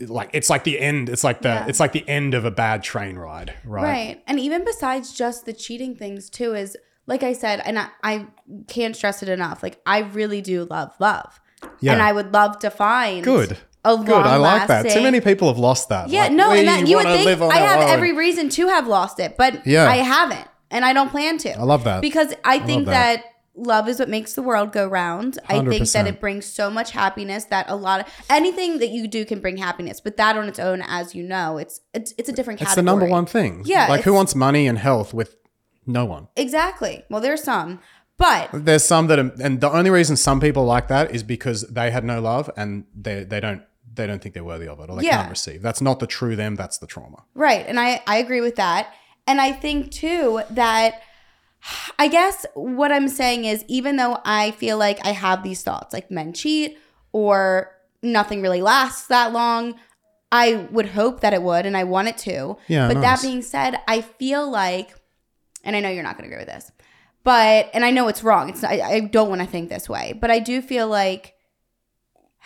[0.00, 1.66] like it's like the end it's like the Yeah.
[1.68, 4.22] it's like the end of a bad train ride right, Right.
[4.26, 6.76] And even besides just the cheating things too is
[7.06, 8.26] like I said, and I, I
[8.66, 9.62] can't stress it enough.
[9.62, 11.38] Like I really do love love.
[11.80, 11.92] Yeah.
[11.92, 15.46] And I would love to find good a good i like that too many people
[15.48, 18.48] have lost that Yeah, Like, no, and that you would think I have every reason
[18.50, 19.86] to have lost it, but Yeah.
[19.86, 21.50] I haven't, and I don't plan to.
[21.52, 23.22] i love that because I think that.
[23.22, 23.24] that.
[23.56, 25.38] Love is what makes the world go round.
[25.48, 29.06] I think that it brings so much happiness that a lot of anything that you
[29.06, 32.28] do can bring happiness, but that on its own, as you know, it's it's, it's
[32.28, 32.70] a different category.
[32.72, 35.36] it's the number one thing Yeah, like who wants money and health with
[35.86, 37.04] no one Exactly.
[37.10, 37.80] Well, there's some,
[38.16, 41.62] but there's some that are, and the only reason some people like that is because
[41.68, 44.90] they had no love and they they don't they don't think they're worthy of it
[44.90, 45.18] or they Yeah.
[45.18, 47.64] can't receive that's not the true them that's the trauma Right.
[47.68, 48.92] And I, I agree with that.
[49.26, 51.00] And I think too that
[51.98, 55.92] I guess what I'm saying is even though I feel like I have these thoughts,
[55.92, 56.78] like men cheat
[57.12, 57.70] or
[58.02, 59.74] nothing really lasts that long,
[60.30, 62.56] I would hope that it would and I want it to.
[62.68, 63.22] Yeah, But nice.
[63.22, 64.94] that being said, I feel like,
[65.62, 66.70] and I know you're not going to agree with this,
[67.22, 68.50] but, and I know it's wrong.
[68.50, 71.34] It's I, I don't want to think this way, but I do feel like,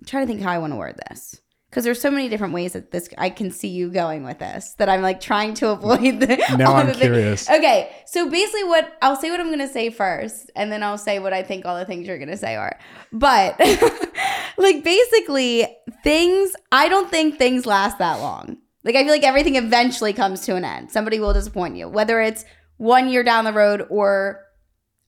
[0.00, 1.40] I'm trying to think how I want to word this
[1.76, 4.72] because there's so many different ways that this I can see you going with this
[4.78, 6.42] that I'm like trying to avoid the.
[6.56, 7.02] Now I'm the things.
[7.02, 7.50] curious.
[7.50, 11.18] Okay, so basically, what I'll say what I'm gonna say first, and then I'll say
[11.18, 12.78] what I think all the things you're gonna say are.
[13.12, 13.60] But
[14.56, 15.66] like basically,
[16.02, 18.56] things I don't think things last that long.
[18.82, 20.90] Like I feel like everything eventually comes to an end.
[20.90, 22.46] Somebody will disappoint you, whether it's
[22.78, 24.46] one year down the road or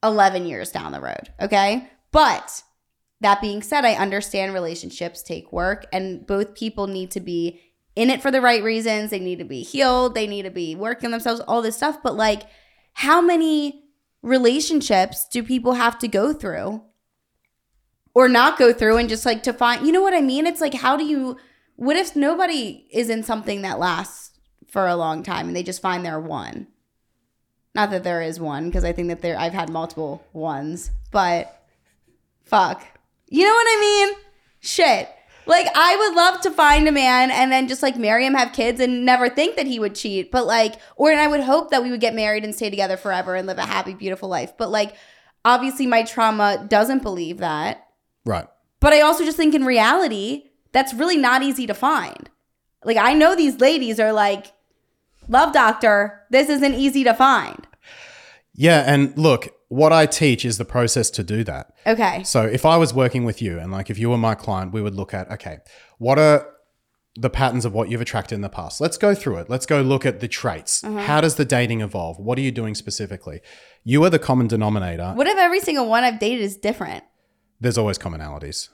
[0.03, 1.33] 11 years down the road.
[1.41, 1.89] Okay.
[2.13, 2.63] But
[3.21, 7.61] that being said, I understand relationships take work and both people need to be
[7.97, 9.11] in it for the right reasons.
[9.11, 10.15] They need to be healed.
[10.15, 11.99] They need to be working themselves, all this stuff.
[12.03, 12.43] But like,
[12.93, 13.85] how many
[14.23, 16.83] relationships do people have to go through
[18.15, 20.47] or not go through and just like to find, you know what I mean?
[20.47, 21.37] It's like, how do you,
[21.77, 24.39] what if nobody is in something that lasts
[24.69, 26.69] for a long time and they just find their one?
[27.75, 31.65] Not that there is one, because I think that there I've had multiple ones, but
[32.43, 32.85] fuck.
[33.29, 34.17] You know what I mean?
[34.61, 35.09] Shit.
[35.47, 38.53] Like I would love to find a man and then just like marry him, have
[38.53, 40.31] kids, and never think that he would cheat.
[40.31, 42.99] But like, or and I would hope that we would get married and stay together
[42.99, 44.53] forever and live a happy, beautiful life.
[44.59, 44.95] But like,
[45.47, 47.87] obviously, my trauma doesn't believe that.
[48.27, 48.47] Right.
[48.81, 52.29] But I also just think in reality, that's really not easy to find.
[52.85, 54.53] Like I know these ladies are like,
[55.29, 57.67] love doctor, this isn't easy to find.
[58.55, 61.73] Yeah, and look, what I teach is the process to do that.
[61.87, 62.23] Okay.
[62.25, 64.83] So if I was working with you and like if you were my client, we
[64.83, 65.59] would look at okay,
[65.99, 66.47] what are
[67.15, 68.81] the patterns of what you've attracted in the past?
[68.81, 69.51] Let's go through it.
[69.51, 70.85] Let's go look at the traits.
[70.85, 71.01] Uh-huh.
[71.01, 72.19] How does the dating evolve?
[72.19, 73.41] What are you doing specifically?
[73.85, 75.13] You are the common denominator.
[75.15, 77.05] What if every single one I've dated is different?
[77.61, 78.69] There's always commonalities.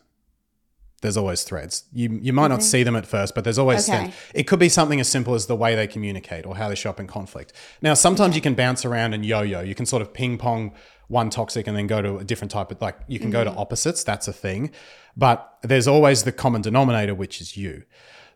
[1.05, 1.85] There's always threads.
[1.93, 2.67] You you might not mm-hmm.
[2.67, 3.99] see them at first, but there's always Okay.
[3.99, 4.17] threads.
[4.33, 6.89] It could be something as simple as the way they communicate or how they show
[6.89, 7.53] up in conflict.
[7.83, 9.61] Now, sometimes you can bounce around and yo-yo.
[9.61, 10.73] You can sort of ping pong
[11.09, 13.51] one toxic and then go to a different type of like you can go to
[13.51, 13.59] mm-hmm.
[13.59, 14.03] opposites.
[14.03, 14.71] That's a thing.
[15.15, 17.83] But there's always the common denominator, which is you.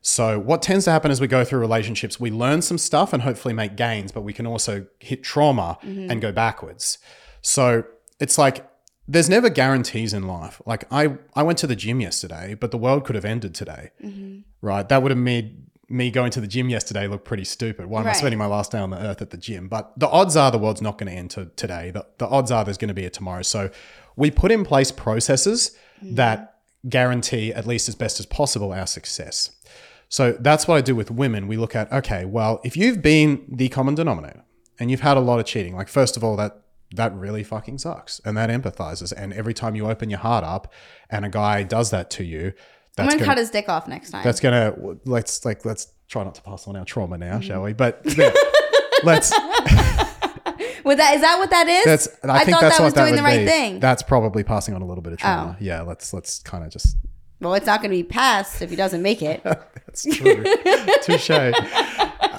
[0.02, 3.22] So what tends to happen as we go through relationships, we learn some stuff and
[3.22, 6.10] hopefully make gains, but we can also hit trauma mm-hmm.
[6.10, 6.98] and go backwards.
[7.40, 7.84] So
[8.20, 8.67] it's like
[9.08, 10.60] there's never guarantees in life.
[10.66, 13.90] Like I, I went to the gym yesterday, but the world could have ended today,
[14.04, 14.40] mm-hmm.
[14.60, 14.86] right?
[14.86, 17.86] That would have made me going to the gym yesterday look pretty stupid.
[17.86, 19.68] Why am I spending my last day on the earth at the gym?
[19.68, 21.90] But the odds are the world's not going to end to today.
[21.90, 23.40] The, the odds are there's going to be a tomorrow.
[23.40, 23.70] So
[24.14, 26.16] we put in place processes mm-hmm.
[26.16, 29.56] that guarantee, at least as best as possible, our success.
[30.10, 31.48] So that's what I do with women.
[31.48, 34.44] We look at, okay, well, if you've been the common denominator
[34.78, 36.60] and you've had a lot of cheating, like first of all, that
[36.94, 38.20] that really fucking sucks.
[38.24, 39.12] And that empathizes.
[39.16, 40.72] And every time you open your heart up
[41.10, 42.52] and a guy does that to you, I'm
[42.96, 44.24] that's gonna gonna, cut his dick off next time.
[44.24, 44.74] that's gonna
[45.04, 47.40] let's like let's try not to pass on our trauma now, Mm-hmm.
[47.42, 47.72] shall we?
[47.72, 48.32] But yeah,
[49.04, 49.32] let's
[50.84, 51.84] With that, is that what that is?
[51.84, 53.46] that's I, think thought that's that what was that doing would the right be.
[53.46, 53.76] thing.
[53.76, 53.78] Oh.
[53.80, 55.56] That's probably passing on a little bit of trauma.
[55.60, 56.96] Yeah, let's let's kind of just
[57.40, 59.42] well, it's not gonna be passed if he doesn't make it.
[59.44, 60.42] that's true.
[61.02, 61.28] Touche.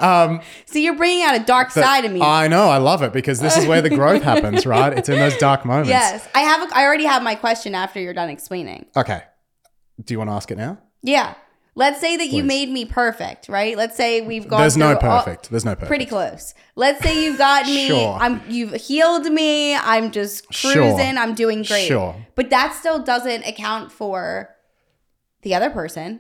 [0.02, 2.22] Um, See, you're bringing out a dark side of me.
[2.22, 4.92] I know, I love it because this is where the growth happens, right?
[4.94, 5.90] It's in those dark moments.
[5.90, 6.72] yes, I have.
[6.72, 8.86] A, I already have my question after you're done explaining.
[8.96, 9.22] Okay.
[10.04, 10.78] Do you want to ask it now?
[11.02, 11.34] Yeah.
[11.76, 13.78] Let's say that you made me perfect, right?
[13.78, 14.60] Let's say we've gone.
[14.60, 15.50] There's no through all- perfect.
[15.50, 15.88] There's no perfect.
[15.88, 16.54] pretty close.
[16.76, 17.88] Let's say you've got me.
[17.88, 18.18] Sure.
[18.20, 19.76] I'm you've healed me.
[19.76, 20.74] I'm just Sure.
[20.74, 21.18] cruising.
[21.18, 21.88] I'm doing great.
[21.88, 22.16] Sure.
[22.36, 24.54] But that still doesn't account for
[25.44, 26.20] the other person.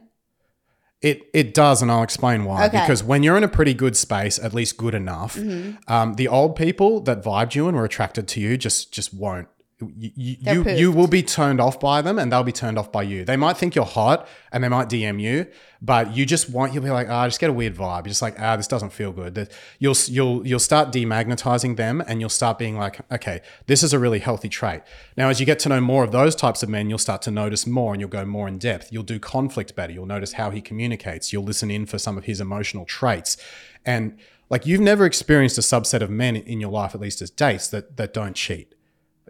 [1.01, 2.65] It it does, and I'll explain why.
[2.67, 2.81] Okay.
[2.81, 5.91] Because when you're in a pretty good space, at least good enough, Mm-hmm.
[5.91, 9.47] um, the old people that vibed you and were attracted to you just just won't.
[9.81, 12.91] You you, you, you will be turned off by them, and they'll be turned off
[12.91, 13.23] by you.
[13.23, 15.47] They might think you're hot, and they might DM you,
[15.81, 17.99] but you just want you'll be like, ah, I just get a weird vibe.
[17.99, 19.49] You're just like, ah, this doesn't feel good.
[19.79, 23.99] You'll you'll you'll start demagnetizing them, and you'll start being like, okay, this is a
[23.99, 24.81] really healthy trait.
[25.15, 27.31] Now, as you get to know more of those types of men, you'll start to
[27.31, 28.91] notice more, and you'll go more in depth.
[28.91, 29.93] You'll do conflict better.
[29.93, 31.31] You'll notice how he communicates.
[31.31, 33.37] You'll listen in for some of his emotional traits,
[33.85, 34.17] and
[34.49, 37.69] like you've never experienced a subset of men in your life, at least as dates,
[37.69, 38.75] that that don't cheat.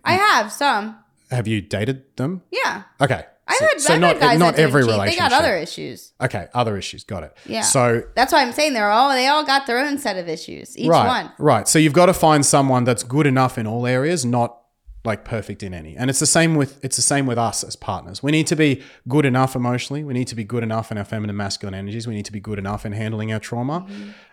[0.03, 0.97] I have some.
[1.31, 2.41] Have you dated them?
[2.51, 2.83] Yeah.
[3.01, 3.23] Okay.
[3.47, 4.91] I've So- heard, so I've not heard guys not that every cheat.
[4.91, 5.23] relationship.
[5.23, 6.13] They got other issues.
[6.21, 7.03] Okay, other issues.
[7.03, 7.37] Got it.
[7.47, 7.61] Yeah.
[7.61, 10.77] So That's why I'm saying they're all they all got their own set of issues.
[10.77, 11.31] Each right, one.
[11.39, 11.67] right.
[11.67, 14.58] So you've got to find someone that's good enough in all areas, not
[15.05, 15.95] like perfect in any.
[15.95, 18.21] And it's the same with it's the same with us as partners.
[18.21, 20.03] We need to be good enough emotionally.
[20.03, 22.05] We need to be good enough in our feminine masculine energies.
[22.05, 23.87] We need to be good enough in handling our trauma,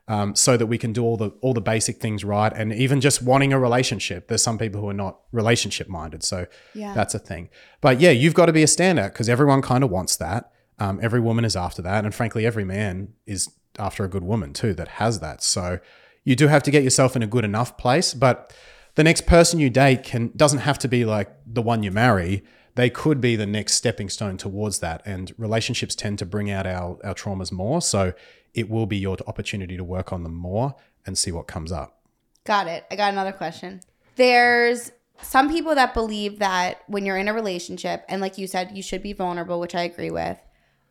[0.08, 2.52] um, so that we can do all the all the basic things right.
[2.52, 4.26] And even just wanting a relationship.
[4.28, 6.94] There's some people who are not relationship minded, so Yeah.
[6.94, 7.48] that's a thing.
[7.80, 10.50] But yeah, you've got to be a standout because everyone kind of wants that.
[10.78, 13.48] Um, every woman is after that, and frankly, every man is
[13.78, 15.42] after a good woman too that has that.
[15.42, 15.78] So
[16.24, 18.14] you do have to get yourself in a good enough place.
[18.14, 18.52] But
[18.96, 22.42] the next person you date can doesn't have to be like the one you marry.
[22.74, 25.00] They could be the next stepping stone towards that.
[25.06, 27.80] And relationships tend to bring out our our traumas more.
[27.80, 28.12] So
[28.52, 30.74] it will be your opportunity to work on them more
[31.06, 32.00] and see what comes up.
[32.44, 32.84] Got it.
[32.90, 33.80] I got another question.
[34.16, 38.76] There's some people that believe that when you're in a relationship, and like you said,
[38.76, 40.38] you should be vulnerable, which I agree with.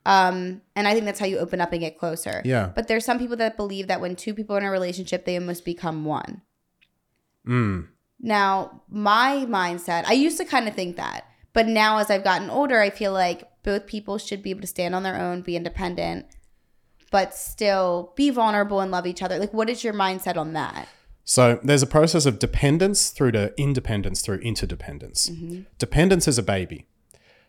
[0.05, 2.41] Um, and I think that's how you open up and get closer.
[2.45, 2.71] Yeah.
[2.75, 5.39] But there's some people that believe that when two people are in a relationship, they
[5.39, 6.43] must become one.
[7.47, 7.87] Mm.
[8.25, 12.49] Now, my mindset, I used to kind of think that, but now as I've gotten
[12.49, 15.55] older, I feel like both people should be able to stand on their own, be
[15.55, 16.25] independent,
[17.11, 19.37] but still be vulnerable and love each other.
[19.37, 20.89] Like, what is your mindset on that?
[21.23, 25.29] So there's a process of dependence through to independence through interdependence.
[25.29, 25.61] Mm-hmm.
[25.77, 26.87] Dependence is a baby.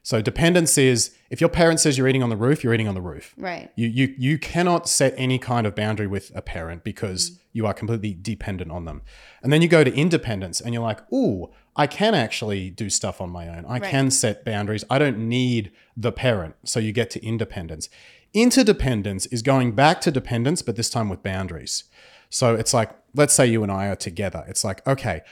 [0.03, 2.95] So dependence is if your parent says you're eating on the roof, you're eating on
[2.95, 3.35] the roof.
[3.37, 3.73] Right.
[3.75, 7.39] You you you cannot set any kind of boundary with a parent because mm.
[7.57, 9.03] You are completely dependent on them.
[9.43, 13.21] And then you go to independence and you're like, "Ooh, I can actually do stuff
[13.21, 13.65] on my own.
[13.67, 13.83] I Right.
[13.85, 14.85] can set boundaries.
[14.91, 17.89] I don't need the parent." So you get to independence.
[18.35, 21.85] Interdependence is going back to dependence but this time with boundaries.
[22.29, 24.45] So it's like let's say you and I are together.
[24.47, 25.23] It's like, "Okay,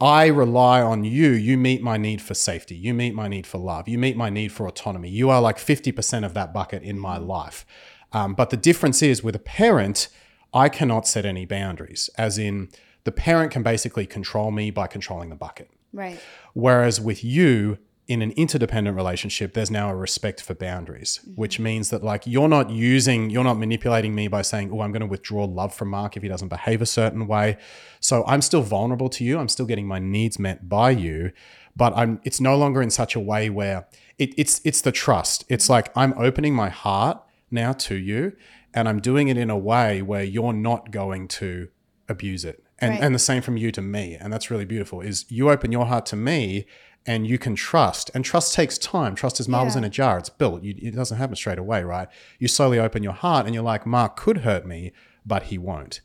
[0.00, 1.30] I rely on you.
[1.30, 2.74] You meet my need for safety.
[2.74, 3.86] You meet my need for love.
[3.88, 5.10] You meet my need for autonomy.
[5.10, 7.64] You are like 50% of that bucket in my life.
[8.12, 10.08] Um, but the difference is with a parent,
[10.52, 12.70] I cannot set any boundaries, as in
[13.04, 15.70] the parent can basically control me by controlling the bucket.
[15.92, 16.20] Right.
[16.54, 17.78] Whereas with you,
[18.10, 21.40] in an interdependent relationship, there's now a respect for boundaries, mm-hmm.
[21.40, 24.90] which means that like you're not using, you're not manipulating me by saying, oh, I'm
[24.90, 27.56] going to withdraw love from Mark if he doesn't behave a certain way.
[28.00, 29.38] So I'm still vulnerable to you.
[29.38, 31.30] I'm still getting my needs met by you,
[31.76, 32.20] but I'm.
[32.24, 33.86] It's no longer in such a way where
[34.18, 35.44] it, it's it's the trust.
[35.48, 35.72] It's mm-hmm.
[35.72, 37.22] like I'm opening my heart
[37.52, 38.32] now to you,
[38.74, 41.68] and I'm doing it in a way where you're not going to
[42.08, 42.62] abuse it.
[42.78, 43.02] And, Right.
[43.02, 44.16] and the same from you to me.
[44.18, 46.64] And that's really beautiful is you open your heart to me
[47.06, 48.10] and you can trust.
[48.14, 49.14] And trust takes time.
[49.14, 49.78] Trust is marbles Yeah.
[49.80, 50.18] in a jar.
[50.18, 50.62] It's built.
[50.62, 52.08] You, it doesn't happen straight away, right?
[52.38, 54.92] You slowly open your heart and you're like, Mark could hurt me,
[55.26, 56.00] but he won't.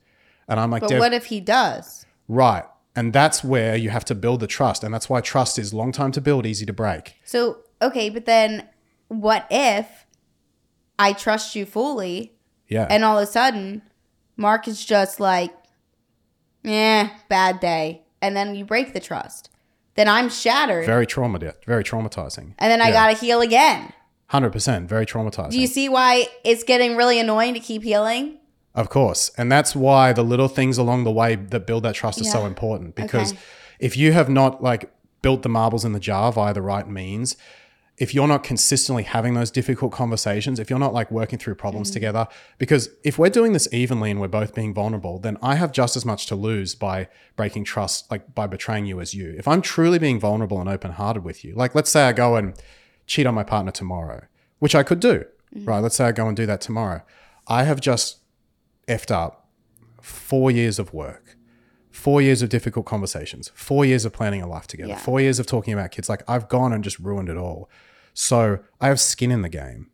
[0.48, 2.06] And I'm like, But what if he does?
[2.28, 2.66] right.
[2.98, 4.82] And that's where you have to build the trust.
[4.82, 7.16] And that's why trust is long time to build, easy to break.
[7.26, 8.70] So, okay, but then
[9.10, 10.06] what if
[10.98, 12.35] I trust you fully
[12.68, 12.88] Yeah.
[12.90, 13.82] and all of a sudden
[14.38, 15.54] Mark is just like,
[16.64, 18.02] eh, bad day.
[18.22, 19.50] And then you break the trust.
[19.96, 20.86] Then I'm shattered.
[20.86, 21.64] very traumatizing.
[21.66, 22.54] Very traumatizing.
[22.60, 22.92] and then I Yeah.
[22.94, 23.94] got to heal again.
[24.28, 24.90] 100%.
[24.90, 25.52] Very traumatizing.
[25.52, 28.40] Do you see why it's getting really annoying to keep healing?
[28.74, 29.32] Of course.
[29.38, 32.46] And that's why the little things along the way that build that trust are so
[32.46, 33.42] important because Okay.
[33.80, 34.92] if you have not like
[35.22, 37.38] built the marbles in the jar via the right means,
[37.98, 41.90] if you're not consistently having those difficult conversations, if you're not like working through problems
[41.90, 41.94] mm-hmm.
[41.94, 42.28] together,
[42.58, 45.96] because if we're doing this evenly and we're both being vulnerable, then I have just
[45.96, 49.34] as much to lose by breaking trust, like by betraying you as you.
[49.38, 52.36] If I'm truly being vulnerable and open hearted with you, like let's say I go
[52.36, 52.54] and
[53.08, 54.26] cheat on my partner tomorrow,
[54.60, 55.24] which I could do,
[55.56, 55.66] mm.
[55.66, 55.80] right?
[55.80, 57.02] Let's say I go and do that tomorrow.
[57.48, 58.20] I have just
[58.90, 59.48] effed up
[60.02, 61.38] four years of work,
[61.92, 64.98] four years of difficult conversations, four years of planning a life together, Yeah.
[64.98, 66.10] four years of talking about kids.
[66.10, 67.70] Like I've gone and just ruined it all.
[68.16, 69.92] So I have skin in the game,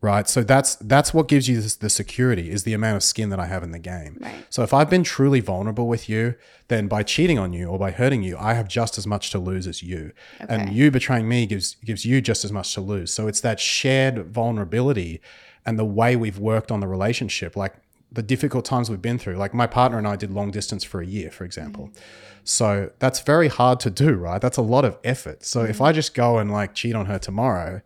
[0.00, 0.26] right?
[0.26, 3.38] So that's that's what gives you this, the security is the amount of skin that
[3.38, 4.16] I have in the game.
[4.18, 4.46] Right.
[4.48, 6.36] So if I've been truly vulnerable with you,
[6.68, 9.38] then by cheating on you or by hurting you, I have just as much to
[9.38, 10.12] lose as you.
[10.40, 13.12] And you betraying me gives gives you just as much to lose.
[13.12, 15.20] So it's that shared vulnerability
[15.66, 17.74] and the way we've worked on the relationship, like
[18.10, 19.36] the difficult times we've been through.
[19.36, 21.90] Like my partner and I did long distance for a year, for example.
[21.92, 21.98] Mm.
[22.44, 24.40] So that's very hard to do, right?
[24.40, 25.44] That's a lot of effort.
[25.44, 25.84] So if mm-hmm.
[25.84, 27.80] I just go and like cheat on her tomorrow,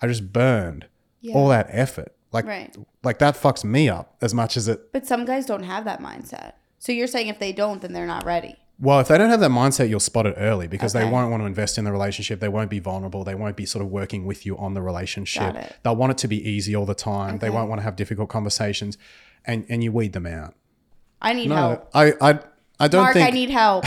[0.00, 0.86] I just burned
[1.34, 2.14] all that effort.
[2.32, 2.76] Like Right.
[3.02, 6.00] like that fucks me up as much as it But some guys don't have that
[6.00, 6.52] mindset.
[6.78, 8.56] So you're saying if they don't, then they're not ready.
[8.78, 11.42] Well, if they don't have that mindset, you'll spot it early because they won't want
[11.42, 12.40] to invest in the relationship.
[12.40, 13.24] They won't be vulnerable.
[13.24, 15.54] They won't be sort of working with you on the relationship.
[15.54, 15.76] Got it.
[15.82, 17.38] They'll want it to be easy all the time.
[17.38, 18.98] They won't want to have difficult conversations,
[19.46, 20.54] and and you weed them out.
[21.22, 21.90] I need No, help.
[21.94, 22.40] I I
[22.78, 23.26] I don't Mark, think.
[23.26, 23.84] I need help.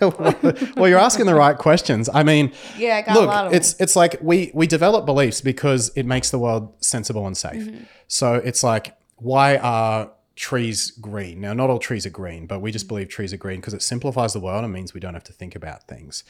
[0.76, 2.08] well, you're asking the right questions.
[2.12, 5.06] I mean, Yeah, I got look, a lot of it's it's like we we develop
[5.06, 7.64] beliefs because it makes the world sensible and safe.
[7.64, 7.84] Mm-hmm.
[8.06, 11.40] So it's like why are trees green?
[11.40, 12.94] Now, not all trees are green, but we just Mm-hmm.
[12.94, 15.32] believe trees are green because it simplifies the world and means we don't have to
[15.32, 16.22] think about things.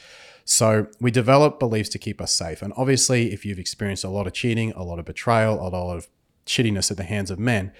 [0.45, 2.63] So we develop beliefs to keep us safe.
[2.63, 5.95] And obviously, if you've experienced a lot of cheating, a lot of betrayal, a lot
[5.95, 6.07] of
[6.47, 7.71] shittiness at the hands of men,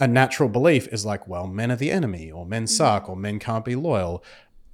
[0.00, 2.76] a natural belief is like, well, men are the enemy, or men Mm-hmm.
[2.76, 4.24] suck, or men can't be loyal.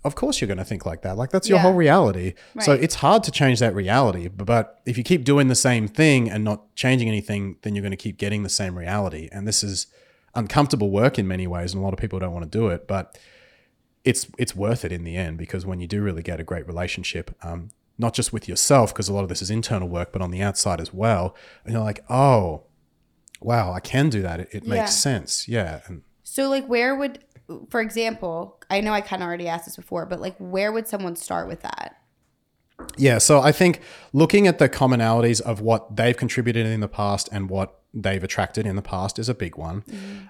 [0.03, 1.19] Of course, you're going to think like that.
[1.19, 1.63] Like, that's your Yeah.
[1.63, 2.33] whole reality.
[2.61, 4.29] So it's hard to change that reality.
[4.29, 7.83] But, but if you keep doing the same thing and not changing anything, then you're
[7.83, 9.29] going to keep getting the same reality.
[9.31, 9.89] And this is
[10.35, 11.75] uncomfortable work in many ways.
[11.75, 12.89] And a lot of people don't want to do it.
[12.89, 13.19] But
[14.05, 16.67] it's it's worth it in the end because when you do really get a great
[16.67, 17.69] relationship, um,
[17.99, 20.41] not just with yourself, because a lot of this is internal work, but on the
[20.41, 22.63] outside as well, and you're like, oh,
[23.41, 24.41] wow, I can do that.
[24.41, 24.75] It, it Yeah.
[24.75, 25.49] makes sense.
[25.49, 27.19] Yeah, and So, like, where would,
[27.71, 30.87] for example, I know I kind of already asked this before, but like, where would
[30.87, 31.97] someone start with that?
[32.97, 33.19] yeah.
[33.19, 33.81] So I think
[34.15, 38.67] looking at the commonalities of what they've contributed in the past and what they've attracted
[38.67, 39.85] in the past is a big one.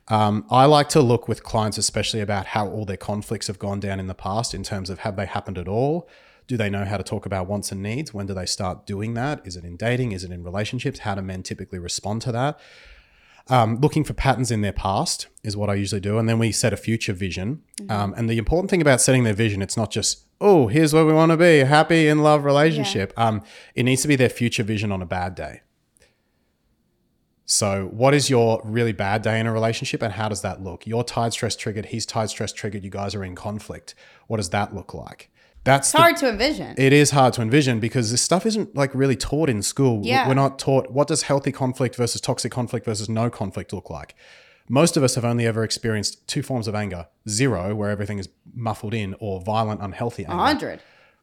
[0.08, 3.78] Um, I like to look with clients, especially about how all their conflicts have gone
[3.78, 6.08] down in the past in terms of have they happened at all?
[6.48, 8.12] Do they know how to talk about wants and needs?
[8.12, 9.42] When do they start doing that?
[9.46, 10.10] Is it in dating?
[10.10, 11.00] Is it in relationships?
[11.00, 12.58] How do men typically respond to that?
[13.50, 16.52] Um, looking for patterns in their past is what I usually do, and then we
[16.52, 17.62] set a future vision.
[17.88, 21.04] Um, and the important thing about setting their vision, it's not just oh, here's where
[21.04, 23.12] we want to be, a happy in love relationship.
[23.16, 23.42] Um,
[23.74, 25.60] it needs to be their future vision on a bad day.
[27.44, 30.86] So, what is your really bad day in a relationship, and how does that look?
[30.86, 31.86] You're tired, stress triggered.
[31.86, 32.84] He's tired, stress triggered.
[32.84, 33.94] You guys are in conflict.
[34.28, 35.30] What does that look like?
[35.64, 36.74] That's It's the- hard to envision.
[36.78, 40.00] it is hard to envision because this stuff isn't like really taught in school.
[40.04, 40.26] Yeah.
[40.26, 44.14] We're not taught what does healthy conflict versus toxic conflict versus no conflict look like.
[44.68, 48.28] Most of us have only ever experienced two forms of anger: zero, where everything is
[48.54, 50.42] muffled in, or violent, unhealthy A anger.
[50.44, 50.80] hundred.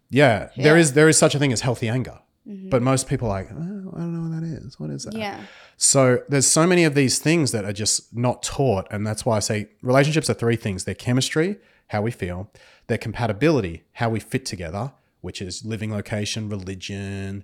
[0.10, 0.82] Yeah, there Yeah.
[0.82, 2.70] is there is such a thing as healthy anger, mm-hmm.
[2.70, 3.56] but most people are like, oh,
[3.96, 4.80] I don't know what that is.
[4.80, 5.16] What is that?
[5.16, 5.40] Yeah.
[5.78, 9.38] So there's so many of these things that are just not taught, and that's why
[9.38, 11.58] I say relationships are three things: their chemistry,
[11.88, 12.52] how we feel,
[12.88, 17.44] their compatibility, how we fit together, which is living location, religion,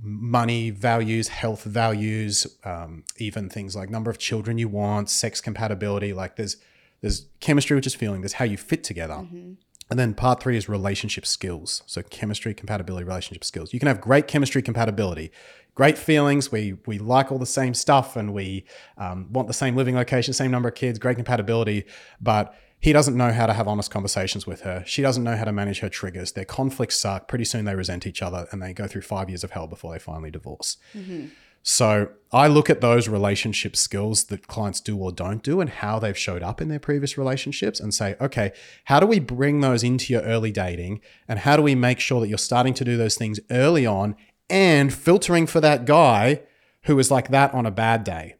[0.00, 6.12] money values, health values, um, even things like number of children you want, sex compatibility.
[6.12, 6.56] Like there's
[7.00, 8.22] there's chemistry, which is feeling.
[8.22, 9.14] There's how you fit together.
[9.90, 11.82] And then part three is relationship skills.
[11.86, 13.72] So chemistry, compatibility, relationship skills.
[13.72, 15.30] You can have great chemistry, compatibility,
[15.74, 16.52] great feelings.
[16.52, 18.64] We we like all the same stuff, and we
[18.98, 21.84] um, want the same living location, same number of kids, great compatibility.
[22.20, 24.84] But he doesn't know how to have honest conversations with her.
[24.86, 26.32] She doesn't know how to manage her triggers.
[26.32, 27.26] Their conflicts suck.
[27.26, 29.92] Pretty soon they resent each other, and they go through five years of hell before
[29.92, 30.76] they finally divorce.
[30.94, 31.26] Mm-hmm.
[31.62, 35.98] So I look at those relationship skills that clients do or don't do and how
[35.98, 38.52] they've showed up in their previous relationships and say, okay,
[38.84, 41.00] how do we bring those into your early dating?
[41.26, 44.16] And how do we make sure that you're starting to do those things early on
[44.48, 46.40] and filtering for that guy
[46.84, 48.36] who is like that on a bad day?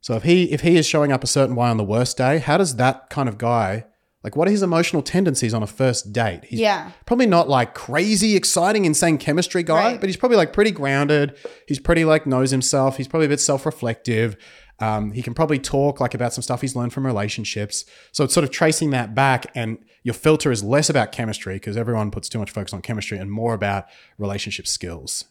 [0.00, 2.38] So if he if he is showing up a certain way on the worst day,
[2.38, 3.84] how does that kind of guy
[4.24, 6.40] like what are his emotional tendencies on a first date?
[6.44, 6.90] He's Yeah.
[7.06, 10.00] probably not like crazy, exciting, insane chemistry guy, Right.
[10.00, 11.36] but he's probably like pretty grounded.
[11.68, 12.96] He's pretty like knows himself.
[12.96, 14.36] He's probably a bit self reflective.
[14.80, 17.84] Um, he can probably talk like about some stuff he's learned from relationships.
[18.12, 21.76] So it's sort of tracing that back, and your filter is less about chemistry because
[21.76, 23.86] everyone puts too much focus on chemistry and more about
[24.18, 25.24] relationship skills.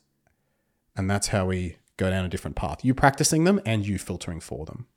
[0.98, 2.84] And that's how we go down a different path.
[2.86, 4.88] You practicing them and you filtering for them.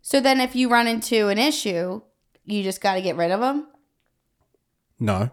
[0.00, 2.02] So then, if you run into an issue,
[2.44, 3.68] you just got to get rid of them.
[4.98, 5.30] No.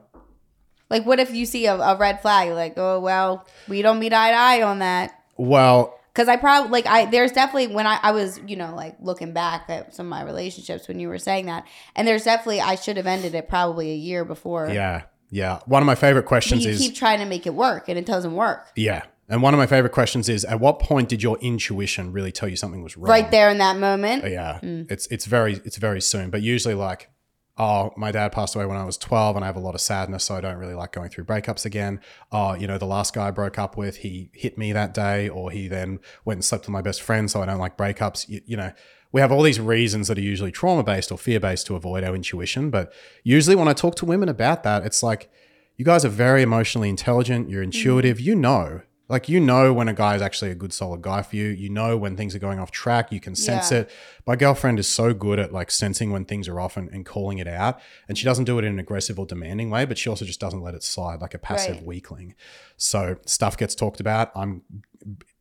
[0.89, 2.51] Like, what if you see a, a red flag?
[2.51, 5.13] Like, oh well, we don't meet eye to eye on that.
[5.37, 8.95] Well, Because I probably like I there's definitely when I I was you know like
[8.99, 11.65] looking back at some of my relationships when you were saying that,
[11.95, 14.69] and there's definitely I should have ended it probably a year before.
[14.69, 15.03] yeah.
[15.31, 15.59] Yeah.
[15.67, 18.05] One of my favorite questions you is keep trying to make it work, and it
[18.07, 18.65] doesn't work.
[18.75, 19.03] Yeah.
[19.29, 22.49] And one of my favorite questions is at what point did your intuition really tell
[22.49, 23.09] you something was wrong?
[23.09, 24.23] Right there in that moment.
[24.29, 24.59] Yeah.
[24.63, 24.91] Mm.
[24.91, 26.31] It's it's very it's very soon.
[26.31, 27.09] But usually like,
[27.57, 29.81] oh, my dad passed away when I was 12 and I have a lot of
[29.81, 31.99] sadness, so I don't really like going through breakups again.
[32.31, 35.29] Oh, you know, the last guy I broke up with, he hit me that day,
[35.29, 38.27] or he then went and slept with my best friend, so I don't like breakups.
[38.29, 38.71] You, you know,
[39.11, 42.03] we have all these reasons that are usually trauma based or fear based to avoid
[42.03, 42.69] our intuition.
[42.69, 45.29] But usually when I talk to women about that, it's like,
[45.75, 48.81] you guys are very emotionally intelligent, you're intuitive, you know.
[49.09, 51.47] Like you know when a guy is actually a good solid guy for you.
[51.47, 53.11] You know when things are going off track.
[53.11, 53.79] You can sense Yeah.
[53.79, 53.91] it.
[54.27, 57.39] My girlfriend is so good at like sensing when things are off and, and calling
[57.39, 57.79] it out.
[58.07, 60.39] And she doesn't do it in an aggressive or demanding way, but she also just
[60.39, 61.85] doesn't let it slide like a passive Right.
[61.85, 62.35] weakling.
[62.77, 64.31] So stuff gets talked about.
[64.35, 64.61] I'm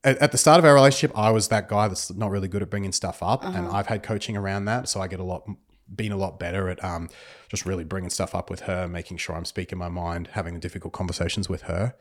[0.03, 2.61] at, at the start of our relationship, I was that guy that's not really good
[2.63, 5.45] at bringing stuff up, and I've had coaching around that, so I get a lot,
[5.93, 7.09] been a lot better at um,
[7.49, 10.59] just really bringing stuff up with her, making sure I'm speaking my mind, having the
[10.61, 11.95] difficult conversations with her.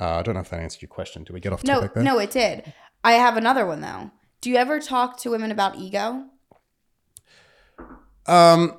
[0.00, 1.24] Uh, I don't know if that answered your question.
[1.24, 2.02] Do we get off No, topic there?
[2.02, 2.72] no, it did.
[3.04, 4.10] I have another one though.
[4.40, 6.24] Do you ever talk to women about ego?
[8.26, 8.76] Um,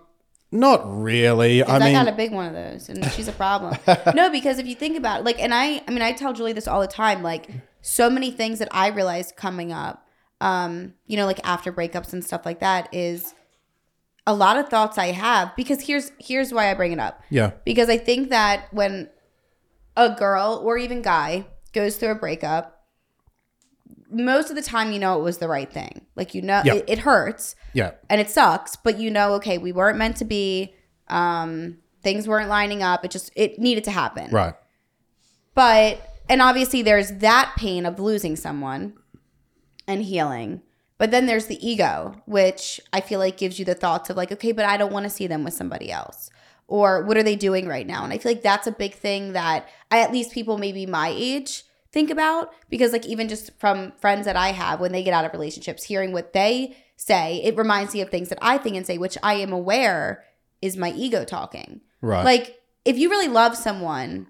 [0.52, 1.64] not really.
[1.64, 3.78] I I, mean, got a big one of those, and she's a problem.
[4.16, 6.54] no, because if you think about it, like, and I, I mean, I tell Julie
[6.54, 7.24] this all the time.
[7.24, 7.50] Like,
[7.82, 10.06] so many things that I realized coming up,
[10.40, 13.34] um, you know, like after breakups and stuff like that, is
[14.28, 15.56] a lot of thoughts I have.
[15.56, 17.22] Because here's here's why I bring it up.
[17.30, 19.10] yeah, Because I think that when
[19.98, 22.86] a girl or even guy goes through a breakup,
[24.10, 26.06] most of the time you know it was the right thing.
[26.16, 26.76] Like you know, Yeah.
[26.76, 30.26] it, it hurts yeah, and it sucks but you know okay we weren't meant to
[30.26, 30.74] be
[31.08, 34.56] um things weren't lining up it just it needed to happen right.
[35.54, 38.94] but and obviously there's that pain of losing someone
[39.88, 40.62] and healing
[40.98, 44.32] but then there's the ego which i feel like gives you the thoughts of like
[44.32, 46.30] okay but i don't want to see them with somebody else
[46.72, 49.34] or what are they doing right now and i feel like that's a big thing
[49.34, 53.92] that i at least people maybe my age think about because like even just from
[54.00, 57.58] friends that i have when they get out of relationships hearing what they say it
[57.58, 60.24] reminds me of things that i think and say which i am aware
[60.62, 62.24] is my ego talking Right.
[62.24, 64.28] like if you really love someone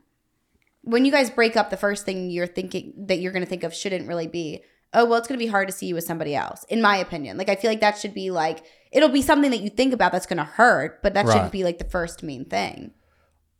[0.83, 3.63] when you guys break up the first thing you're thinking that you're going to think
[3.63, 4.63] of shouldn't really be
[4.93, 6.97] oh well it's going to be hard to see you with somebody else in my
[6.97, 9.93] opinion like i feel like that should be like it'll be something that you think
[9.93, 11.33] about that's going to hurt but that Right.
[11.33, 12.91] shouldn't be like the first main thing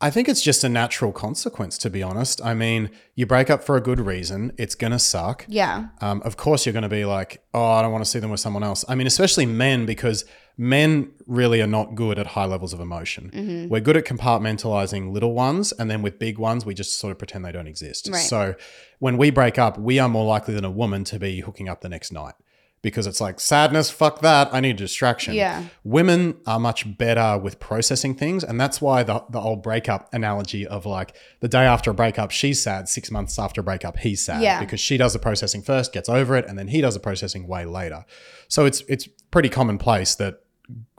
[0.04, 2.44] I think it's just a natural consequence, to be honest.
[2.44, 4.52] I mean, you break up for a good reason.
[4.58, 5.46] It's going to suck.
[5.48, 8.18] yeah Um, of course, you're going to be like, oh, I don't want to see
[8.18, 8.84] them with someone else.
[8.90, 10.26] I mean, especially men, because
[10.58, 13.32] men really are not good at high levels of emotion.
[13.34, 13.70] Mm-hmm.
[13.70, 17.18] We're good at compartmentalizing little ones, and then with big ones, we just sort of
[17.18, 18.10] pretend they don't exist.
[18.12, 18.20] Right.
[18.20, 18.56] So
[19.00, 21.82] when we break up, we are more likely than a woman to be hooking up
[21.82, 22.34] the next night
[22.82, 24.52] because it's like sadness, fuck that.
[24.54, 25.36] I need a distraction.
[25.36, 25.66] Yeah.
[25.84, 28.44] Women are much better with processing things.
[28.44, 32.32] And that's why the, the old breakup analogy of like the day after a breakup,
[32.32, 32.90] she's sad.
[32.90, 34.42] Six months after a breakup, he's sad.
[34.42, 34.60] Yeah.
[34.60, 37.48] Because she does the processing first, gets over it, and then he does the processing
[37.48, 38.04] way later.
[38.48, 40.42] So it's it's pretty commonplace that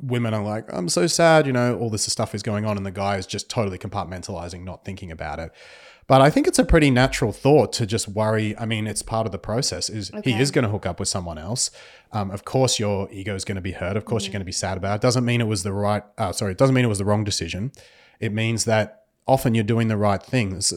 [0.00, 2.86] women are like, I'm so sad, you know, all this stuff is going on, and
[2.86, 5.50] the guy is just totally compartmentalizing, not thinking about it.
[6.12, 8.54] But I think it's a pretty natural thought to just worry.
[8.58, 9.88] I mean, it's part of the process.
[9.88, 11.70] Is he is going to hook up with someone else?
[12.12, 13.96] Um, of course, your ego is going to be hurt.
[13.96, 15.00] Of course, you're going to be sad about it.
[15.00, 16.02] Doesn't mean it was the right.
[16.18, 17.72] Uh, sorry, it doesn't mean it was the wrong decision.
[18.20, 20.50] It means that often you're doing the right thing.
[20.50, 20.68] There's,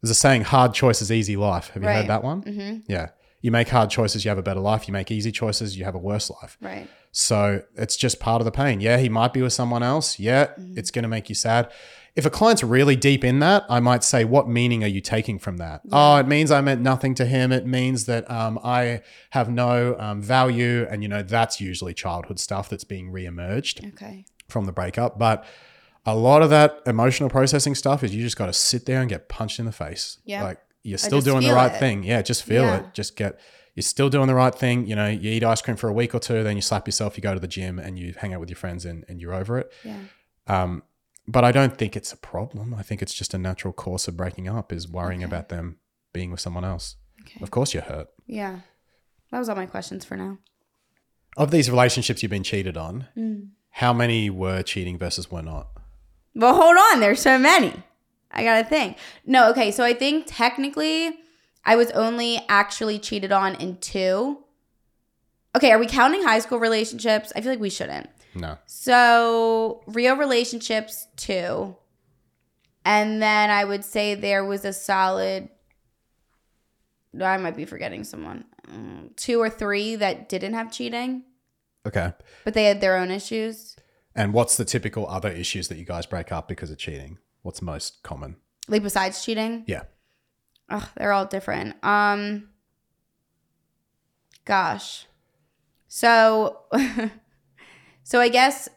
[0.00, 1.98] there's a saying: "Hard choices, easy life." Have you Right.
[1.98, 2.42] heard that one?
[2.42, 2.78] Mm-hmm.
[2.88, 3.10] Yeah.
[3.42, 4.88] You make hard choices, you have a better life.
[4.88, 6.56] You make easy choices, you have a worse life.
[6.62, 8.80] right So it's just part of the pain.
[8.80, 10.18] Yeah, he might be with someone else.
[10.18, 11.70] Yeah, it's going to make you sad.
[12.16, 15.38] If a client's really deep in that, I might say, What meaning are you taking
[15.40, 15.80] from that?
[15.90, 17.50] Oh, it means I meant nothing to him.
[17.50, 20.86] It means that um, I have no um, value.
[20.88, 25.18] And, you know, that's usually childhood stuff that's being reemerged okay from the breakup.
[25.18, 25.44] But
[26.06, 29.08] a lot of that emotional processing stuff is you just got to sit there and
[29.08, 30.18] get punched in the face.
[30.24, 30.44] Yeah.
[30.44, 31.78] Like you're still doing the right it.
[31.78, 32.04] thing.
[32.04, 32.76] Yeah, just feel Yeah.
[32.76, 32.94] it.
[32.94, 33.40] Just get,
[33.74, 34.86] you're still doing the right thing.
[34.86, 37.16] You know, you eat ice cream for a week or two, then you slap yourself,
[37.16, 39.34] you go to the gym and you hang out with your friends and, and you're
[39.34, 39.72] over it.
[39.82, 39.96] yeah
[40.46, 40.82] Um,
[41.26, 42.74] but I don't think it's a problem.
[42.74, 45.30] I think it's just a natural course of breaking up is worrying Okay.
[45.30, 45.78] about them
[46.12, 46.96] being with someone else.
[47.22, 48.08] okay Of course you're hurt.
[48.26, 48.60] yeah
[49.30, 50.38] that was all my questions for now
[51.36, 53.48] Of these relationships you've been cheated on, Mm.
[53.70, 55.68] how many were cheating versus were not?
[56.36, 57.00] Well, hold on.
[57.00, 57.72] There's so many.
[58.30, 58.96] I gotta think.
[59.26, 59.70] No, okay.
[59.72, 61.16] So I think technically,
[61.64, 64.44] I was only actually cheated on in two.
[65.56, 67.32] Okay, are we counting high school relationships?
[67.34, 68.08] I feel like we shouldn't.
[68.34, 68.58] No.
[68.66, 71.76] So real relationships two,
[72.84, 75.48] and then I would say there was a solid.
[77.12, 78.44] no, I might be forgetting someone.
[78.68, 81.22] Mm, Two or three that didn't have cheating,
[81.86, 82.12] Okay.
[82.44, 83.76] but they had their own issues.
[84.16, 87.18] And what's the typical other issues that you guys break up because of cheating?
[87.42, 88.36] What's most common?
[88.68, 89.64] Like besides cheating.
[89.66, 89.82] Yeah.
[90.70, 91.76] Ugh, they're all different.
[91.84, 92.48] Um
[94.44, 95.06] gosh.
[95.88, 96.60] So
[98.04, 98.68] so I guess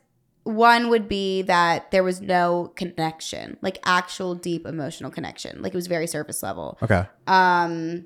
[0.44, 5.62] one would be that there was no connection, like actual deep emotional connection.
[5.62, 6.78] Like it was very surface level.
[6.82, 7.06] Okay.
[7.28, 8.06] Um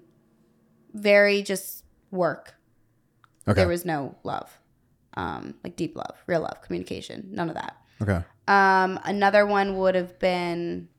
[0.94, 2.56] very just work.
[3.48, 3.62] Okay.
[3.62, 4.52] There was no love.
[5.14, 7.78] Um like deep love, real love, communication, none of that.
[8.02, 8.24] okay.
[8.48, 10.90] Um, another one would have been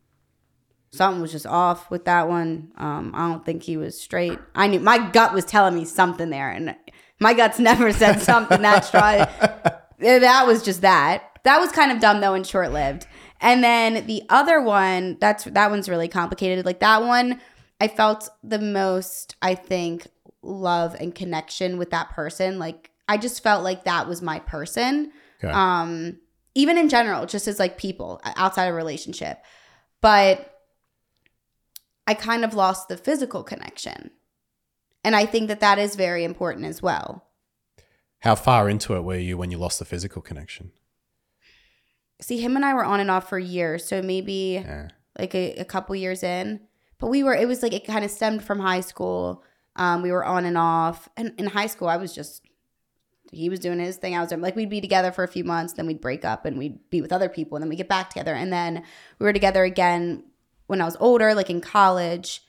[0.92, 2.72] something was just off with that one.
[2.76, 4.38] Um, I don't think he was straight.
[4.54, 6.76] I knew my gut was telling me something there, and
[7.20, 9.26] my guts never said something that strong.
[10.02, 11.38] that was just that.
[11.44, 13.06] That was kind of dumb though and short lived.
[13.40, 16.64] And then the other one, that's that one's really complicated.
[16.64, 17.40] Like that one,
[17.80, 20.06] I felt the most, I think,
[20.42, 22.58] love and connection with that person.
[22.58, 25.12] Like I just felt like that was my person
[25.44, 25.52] Okay.
[25.52, 26.18] um
[26.54, 29.42] even in general just as like people outside of a relationship
[30.00, 30.60] but
[32.06, 34.12] i kind of lost the physical connection
[35.02, 37.26] and i think that that is very important as well
[38.22, 40.72] How far into it were you when you lost the physical connection?
[42.20, 44.90] see him and i were on and off for years so maybe Yeah.
[45.18, 46.60] like a, a couple years in.
[47.00, 49.42] But we were it was like it kind of stemmed from high school.
[49.74, 51.08] Um we were on and off.
[51.16, 52.42] And in high school i was just
[53.32, 54.14] he was doing his thing.
[54.14, 56.44] I was doing like we'd be together for a few months then we'd break up
[56.44, 58.34] and we'd be with other people and then we'd get back together.
[58.34, 58.84] And then
[59.18, 60.22] we were together again
[60.68, 62.40] when i was older like in college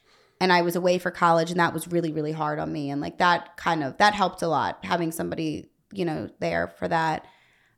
[0.44, 3.02] and i was away for college and that was really really hard on me and
[3.02, 7.26] like that kind of that helped a lot having somebody you know there for that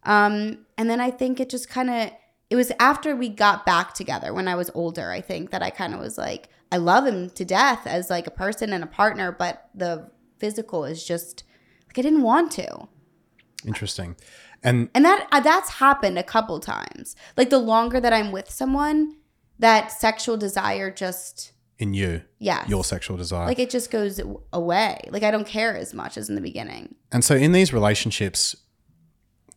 [0.03, 2.11] um and then i think it just kind of
[2.49, 5.69] it was after we got back together when I was older, I think that I
[5.69, 8.87] kind of was like, I love him to death as like a person and a
[8.87, 11.43] partner, but the physical is just
[11.87, 12.87] like I didn't want to.
[13.65, 14.15] Interesting.
[14.63, 17.15] And And that uh, that's happened a couple times.
[17.35, 19.17] Like the longer that I'm with someone,
[19.57, 22.63] that sexual desire just in you, Yeah.
[22.67, 23.45] your sexual desire.
[23.47, 24.19] like it just goes
[24.53, 24.99] away.
[25.09, 26.95] Like I don't care as much as in the beginning.
[27.11, 28.55] and so in these relationships,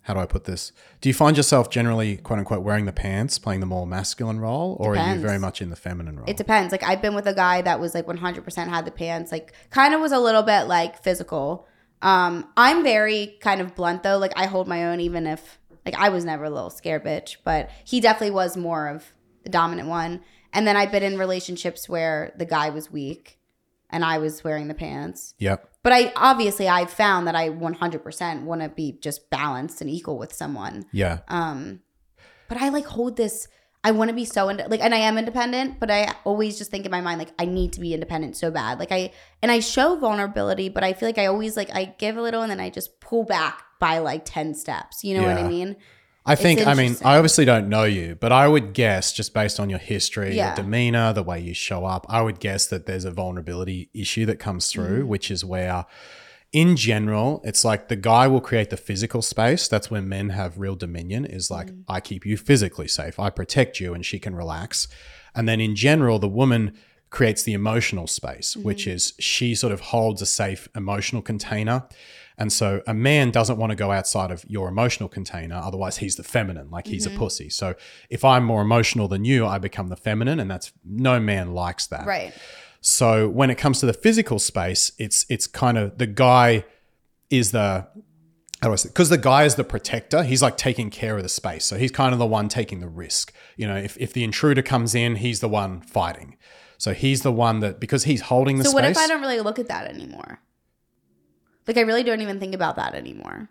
[0.03, 0.73] how do I put this?
[1.03, 4.77] Do you find yourself generally, quote unquote, wearing the pants, playing the more masculine role,
[4.81, 6.25] or are you very much in the feminine role?
[6.29, 6.73] It depends.
[6.73, 9.95] Like I've been with a guy that was like 100% had the pants, like kind
[9.95, 11.67] of was a little bit like physical.
[12.01, 14.17] Um, I'm very kind of blunt though.
[14.19, 17.37] Like I hold my own, even if like I was never a little scare bitch,
[17.45, 19.13] but he definitely was more of
[19.43, 20.21] the dominant one.
[20.53, 23.39] And then I've been in relationships where the guy was weak
[23.91, 25.35] and I was wearing the pants.
[25.39, 25.71] yep.
[25.83, 30.19] But I obviously I've found that I 100% want to be just balanced and equal
[30.19, 30.85] with someone.
[30.93, 31.21] Yeah.
[31.29, 31.81] Um,
[32.49, 33.49] but I like hold this.
[33.85, 36.71] I want to be so ind- like, and I am independent, but I always just
[36.71, 38.79] think in my mind like I need to be independent so bad.
[38.79, 42.17] Like I and I show vulnerability, but I feel like I always like I give
[42.17, 45.05] a little and then I just pull back by like ten steps.
[45.05, 45.77] You know what I mean?
[46.29, 46.97] I think, I mean.
[47.05, 50.49] I obviously don't know you, but I would guess just based on your history, Yeah.
[50.49, 54.27] your demeanor, the way you show up, I would guess that there's a vulnerability issue
[54.27, 55.09] that comes through, Mm-hmm.
[55.09, 55.87] which is where,
[56.53, 59.69] in general, it's like the guy will create the physical space.
[59.69, 61.83] That's where men have real dominion, is like, Mm.
[61.89, 64.89] I keep you physically safe, I protect you, and she can relax.
[65.35, 66.73] And then in general, the woman
[67.11, 68.91] creates the emotional space, which Mm-hmm.
[68.97, 71.85] is she sort of holds a safe emotional container.
[72.39, 75.57] And so a man doesn't want to go outside of your emotional container.
[75.57, 77.19] Otherwise, he's the feminine, like he's a mm-hmm.
[77.19, 77.51] pussy.
[77.51, 77.75] So
[78.09, 80.39] if I'm more emotional than you, I become the feminine.
[80.39, 82.07] And that's no man likes that.
[82.07, 82.33] Right.
[82.81, 86.65] So when it comes to the physical space, it's it's kind of the guy
[87.29, 87.89] is the
[88.63, 88.89] how do I say?
[88.89, 90.23] Because the guy is the protector.
[90.25, 91.65] He's like taking care of the space.
[91.65, 93.33] So he's kind of the one taking the risk.
[93.57, 96.37] You know, if, if the intruder comes in, he's the one fighting.
[96.77, 98.81] So he's the one that because he's holding the So space.
[98.81, 100.41] So what if I don't really look at that anymore?
[101.69, 103.51] Like I really don't even think about that anymore.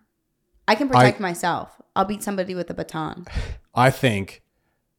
[0.68, 1.80] I can protect myself.
[1.96, 3.26] I'll beat somebody with a baton.
[3.76, 4.42] I think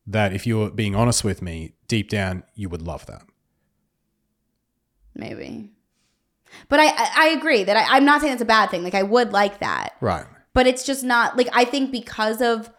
[0.07, 3.23] that if you were being honest with me, deep down, you would love that.
[5.15, 5.73] Maybe.
[6.69, 8.83] But I, I, I agree that I, I'm not saying it's a bad thing.
[8.83, 9.95] Like I would like that.
[10.01, 10.25] Right.
[10.55, 12.71] but it's just not like I think because of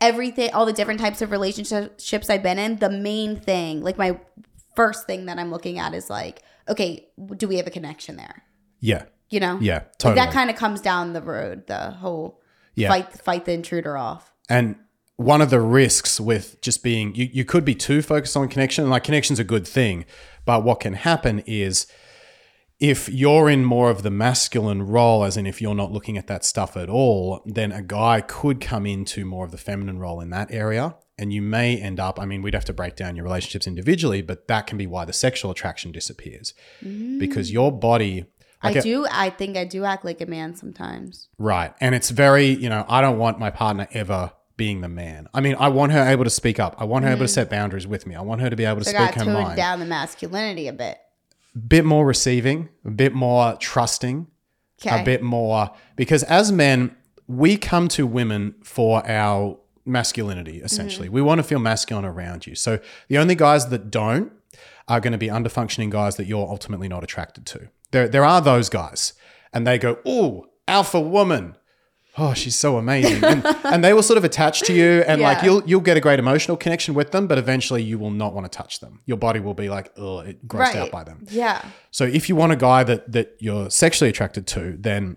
[0.00, 4.18] everything, all the different types of relationships I've been in, the main thing, like my
[4.74, 8.44] first thing that I'm looking at is like, okay, do we have a connection there?
[8.80, 9.04] Yeah.
[9.30, 9.74] You know, Yeah.
[9.74, 10.20] Like, Totally.
[10.20, 11.66] that kind of comes down the road.
[11.66, 12.40] The whole
[12.74, 12.88] Yeah.
[12.88, 14.32] fight fight the intruder off.
[14.48, 14.76] And
[15.16, 18.88] one of the risks with just being, you, you could be too focused on connection.
[18.88, 20.04] Like connection's a good thing.
[20.44, 21.86] But what can happen is
[22.80, 26.28] if you're in more of the masculine role, as in if you're not looking at
[26.28, 30.20] that stuff at all, then a guy could come into more of the feminine role
[30.20, 30.94] in that area.
[31.18, 34.22] And you may end up, I mean, we'd have to break down your relationships individually,
[34.22, 37.18] but that can be why the sexual attraction disappears mm.
[37.18, 38.26] because your body.
[38.62, 39.06] I a- do.
[39.10, 41.28] I think I do act like a man sometimes.
[41.38, 41.72] Right.
[41.80, 45.28] And it's very, you know, I don't want my partner ever being the man.
[45.32, 46.74] I mean, I want her able to speak up.
[46.78, 48.16] I want her able to set boundaries with me.
[48.16, 48.92] I want her to be able to Mm.
[48.98, 49.56] So speak her mind.
[49.56, 50.98] down the masculinity a bit.
[51.68, 54.26] bit more receiving, a bit more trusting,
[54.84, 55.00] Okay.
[55.00, 56.94] a bit more because as men,
[57.26, 61.08] we come to women for our masculinity essentially.
[61.08, 62.54] We want to feel masculine around you.
[62.54, 62.78] So
[63.08, 64.32] the only guys that don't
[64.86, 67.68] are going to be underfunctioning guys that you're ultimately not attracted to.
[67.90, 69.12] There there are those guys
[69.52, 71.56] and they go, "Oh, alpha woman."
[72.20, 73.22] Oh, she's so amazing.
[73.22, 76.00] And, and they will sort of attach to you and like you'll you'll get a
[76.00, 79.00] great emotional connection with them, but eventually you will not want to touch them.
[79.06, 81.64] Your body will be like, "Oh, it grossed out by them." Yeah.
[81.90, 85.16] So if you want a guy that that you're sexually attracted to, then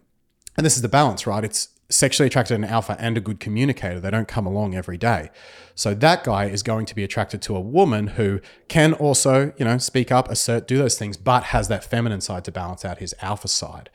[0.58, 1.44] and this is the balance, right?
[1.44, 4.00] It's sexually attracted to an alpha and a good communicator.
[4.00, 5.30] They don't come along every day.
[5.76, 9.66] So that guy is going to be attracted to a woman who can also, you
[9.66, 13.00] know, speak up, assert, do those things, but has that feminine side to balance out
[13.00, 13.90] his alpha side.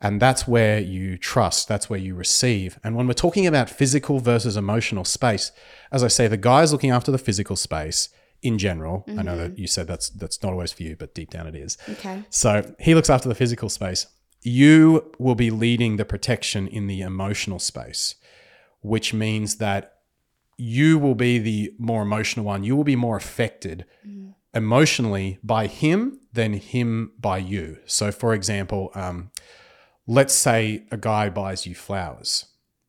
[0.00, 2.78] And that's where you trust, that's where you receive.
[2.84, 5.50] And when we're talking about physical versus emotional space,
[5.90, 8.10] as I say, the guy is looking after the physical space
[8.42, 9.04] in general.
[9.08, 9.60] I know that mm-hmm.
[9.62, 11.78] you said that's that's not always for you, but deep down it is.
[11.88, 12.22] Okay.
[12.28, 14.06] So he looks after the physical space.
[14.44, 18.14] You will be leading the protection in the emotional space,
[18.82, 19.94] which means that
[20.58, 22.62] you will be the more emotional one.
[22.62, 23.86] You will be more affected
[24.52, 27.78] emotionally by him than him by you.
[27.86, 29.30] So, for example, um,
[30.06, 32.44] let's say a guy buys you flowers,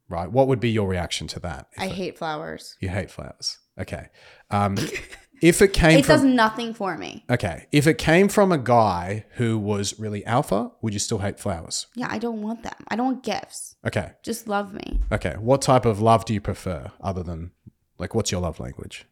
[0.10, 0.30] right?
[0.32, 1.68] What would be your reaction to that?
[1.78, 2.76] I it- hate flowers.
[2.82, 3.58] you hate flowers.
[3.80, 4.08] Okay.
[4.52, 4.78] Um,
[5.42, 7.26] if it came It from does nothing for me.
[7.30, 7.68] Okay.
[7.72, 11.88] If it came from a guy who was really alpha, would you still hate flowers?
[11.96, 12.74] Yeah, I don't want them.
[12.88, 13.76] I don't want gifts.
[13.86, 14.14] Okay.
[14.24, 15.00] Just love me.
[15.12, 15.36] Okay.
[15.40, 17.52] What type of love do you prefer other than,
[17.98, 19.06] like, what's your love language?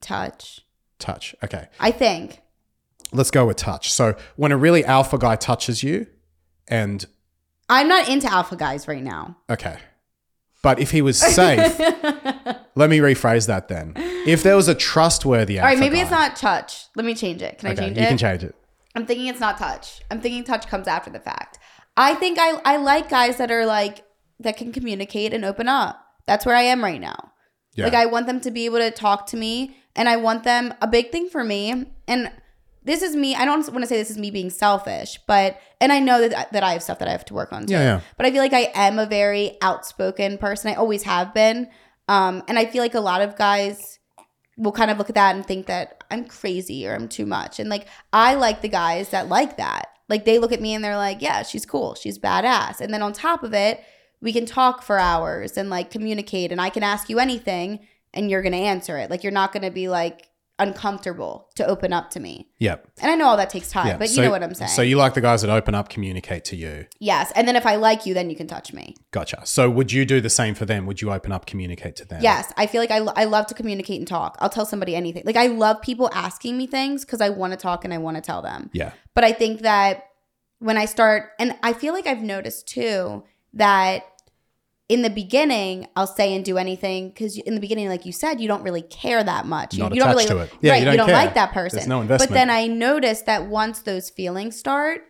[0.00, 0.60] Touch.
[0.98, 1.34] Touch.
[1.42, 1.68] Okay.
[1.80, 2.40] I think.
[3.12, 3.92] Let's go with touch.
[3.92, 6.06] So when a really alpha guy touches you,
[6.68, 7.06] and,
[7.70, 9.36] I'm not into alpha guys right now.
[9.50, 9.78] okay.
[10.62, 11.78] But if he was safe,
[12.74, 13.92] let me rephrase that then.
[13.96, 16.86] If there was a trustworthy All right, maybe it's not touch.
[16.96, 17.58] Let me change it.
[17.58, 18.08] Can I change you it?
[18.08, 18.54] can change it.
[18.94, 20.00] I'm thinking it's not touch.
[20.10, 21.58] I'm thinking touch comes after the fact.
[21.96, 24.04] I think I I like guys that are like
[24.40, 26.04] that can communicate and open up.
[26.26, 27.32] That's where I am right now.
[27.74, 27.84] Yeah.
[27.84, 30.74] Like I want them to be able to talk to me and I want them
[30.80, 32.30] a big thing for me and
[32.88, 35.92] this is me I don't want to say this is me being selfish, but and
[35.92, 37.74] I know that that I have stuff that I have to work on too.
[37.74, 38.00] Yeah, yeah.
[38.16, 40.70] But I feel like I am a very outspoken person.
[40.70, 41.68] I always have been.
[42.08, 43.98] Um and I feel like a lot of guys
[44.56, 47.60] will kind of look at that and think that I'm crazy or I'm too much.
[47.60, 49.90] And like I like the guys that like that.
[50.08, 51.94] Like they look at me and they're like, "Yeah, she's cool.
[51.94, 53.84] She's badass." And then on top of it,
[54.22, 57.80] we can talk for hours and like communicate and I can ask you anything
[58.14, 59.10] and you're going to answer it.
[59.10, 60.28] Like you're not going to be like
[60.58, 62.48] uncomfortable to open up to me.
[62.58, 62.76] yeah.
[63.00, 63.96] And I know all that takes time, Yeah.
[63.96, 64.70] but So- you know what I'm saying.
[64.70, 66.86] So you like the guys that open up, communicate to you.
[66.98, 67.32] yes.
[67.34, 68.94] And then if I like you, then you can touch me.
[69.10, 69.40] Gotcha.
[69.44, 70.86] So would you do the same for them?
[70.86, 72.20] Would you open up, communicate to them?
[72.22, 72.52] Yes.
[72.56, 74.36] I feel like I, I love to communicate and talk.
[74.40, 75.22] I'll tell somebody anything.
[75.24, 78.16] Like I love people asking me things because I want to talk and I want
[78.16, 78.70] to tell them.
[78.72, 78.92] Yeah.
[79.14, 80.04] But I think that
[80.58, 83.22] when I start, and I feel like I've noticed too
[83.54, 84.02] that
[84.88, 88.40] in the beginning, I'll say and do anything because in the beginning, like you said,
[88.40, 89.74] you don't really care that much.
[89.74, 90.52] You, Not you don't really, to it.
[90.62, 90.76] Yeah, right?
[90.76, 91.78] you You don't you don't, like that person.
[91.78, 92.30] There's no investment.
[92.30, 95.02] But then I noticed that once those feelings start,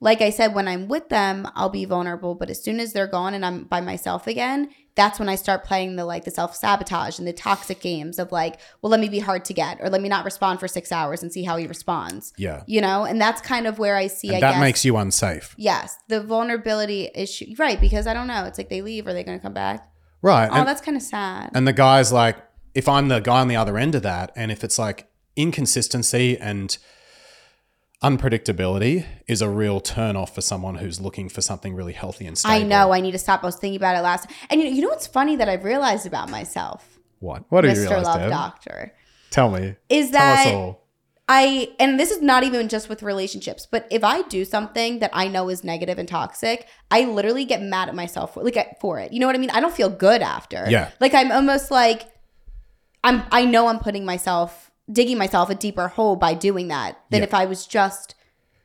[0.00, 2.34] like I said, when I'm with them, I'll be vulnerable.
[2.34, 4.70] But as soon as they're gone and I'm by myself again,
[5.00, 8.30] that's when I start playing the like the self sabotage and the toxic games of
[8.32, 10.92] like, well, let me be hard to get, or let me not respond for six
[10.92, 12.34] hours and see how he responds.
[12.36, 12.64] Yeah.
[12.66, 14.28] You know, and that's kind of where I see.
[14.28, 15.54] And I that guess, makes you unsafe.
[15.56, 17.80] yes, the vulnerability issue, right?
[17.80, 18.44] Because I don't know.
[18.44, 19.90] It's like they leave, are they going to come back?
[20.20, 20.50] Right.
[20.50, 21.50] Oh, and, that's kind of sad.
[21.54, 22.36] and the guy's like,
[22.74, 26.36] if I'm the guy on the other end of that, and if it's like inconsistency
[26.38, 26.76] and
[28.02, 32.36] unpredictability is a real turn off for someone who's looking for something really healthy and
[32.36, 32.54] stable.
[32.54, 32.92] I know.
[32.92, 33.42] I need to stop.
[33.42, 34.28] I was thinking about it last.
[34.48, 37.44] And you know, you know what's funny that I've realized about myself, What?
[37.50, 37.88] What you Mr.
[37.90, 38.30] realize, Love Deb?
[38.30, 38.94] Doctor,
[39.30, 39.76] Tell me.
[39.88, 40.76] is that.
[41.32, 45.10] I and this is not even just with relationships, but if I do something that
[45.12, 48.98] I know is negative and toxic, I literally get mad at myself for, like for
[48.98, 49.12] it.
[49.12, 49.50] You know what I mean?
[49.50, 50.66] I don't feel good after.
[50.68, 50.90] Yeah.
[50.98, 52.08] Like I'm almost like
[53.04, 57.20] I'm I know I'm putting myself digging myself a deeper hole by doing that than
[57.20, 57.24] Yeah.
[57.26, 58.14] if I was just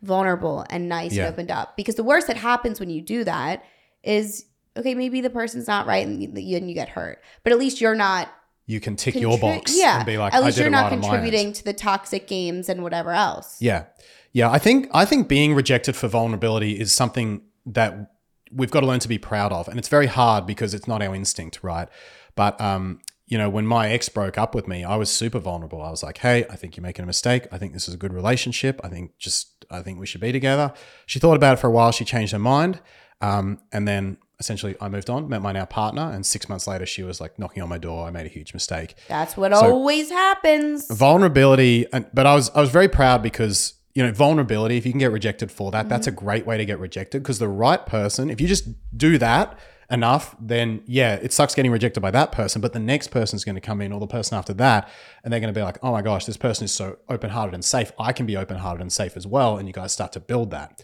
[0.02, 1.26] vulnerable and nice Yeah.
[1.26, 1.76] and opened up.
[1.77, 3.64] Because the worst that happens when you do that
[4.03, 4.45] is
[4.77, 7.22] okay, maybe the person's not right and you, and you get hurt.
[7.43, 8.30] But at least you're not
[8.65, 10.99] You can tick your box yeah, and be like, at least you're not right on
[10.99, 11.11] my end.
[11.14, 13.57] contributing to the toxic games and whatever else.
[13.61, 13.85] Yeah.
[14.34, 14.49] Yeah.
[14.52, 18.11] I think I think being rejected for vulnerability is something that
[18.52, 19.68] we've got to learn to be proud of.
[19.68, 21.88] And it's very hard because it's not our instinct, right?
[22.35, 25.81] But um, you know, when my ex broke up with me, I was super vulnerable.
[25.81, 27.47] I was like, "Hey, I think you're making a mistake.
[27.52, 28.80] I think this is a good relationship.
[28.84, 30.73] I think just I think we should be together."
[31.06, 31.91] She thought about it for a while.
[31.91, 32.81] She changed her mind,
[33.22, 36.85] um, and then essentially I moved on, met my now partner, and six months later
[36.85, 38.06] she was like knocking on my door.
[38.06, 40.88] I made a huge mistake That's what So- always happens.
[40.91, 44.91] vulnerability and but i was i was very proud because you know vulnerability if you
[44.91, 47.85] can get rejected for that that's a great way to get rejected because the right
[47.85, 49.57] person if you just do that
[49.91, 53.56] enough then yeah it sucks getting rejected by that person but the next person's going
[53.56, 54.90] to come in or the person after that
[55.24, 57.64] and they're going to be like oh my gosh this person is so open-hearted and
[57.64, 60.49] safe i can be open-hearted and safe as well and you guys start to build
[60.49, 60.82] that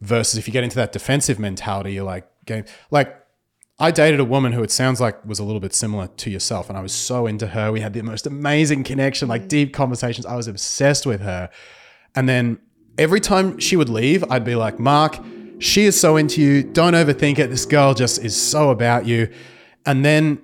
[0.00, 3.20] versus if you get into that defensive mentality you're like game like
[3.76, 6.68] I dated a woman who it sounds like was a little bit similar to yourself,
[6.68, 7.72] and I was so into her.
[7.72, 10.24] We had the most amazing connection, like deep conversations.
[10.24, 11.50] I was obsessed with her.
[12.14, 12.60] And then
[12.98, 15.18] every time she would leave, I'd be like, Mark,
[15.58, 16.62] she is so into you.
[16.62, 17.48] Don't overthink it.
[17.48, 19.28] This girl just is so about you.
[19.86, 20.40] And then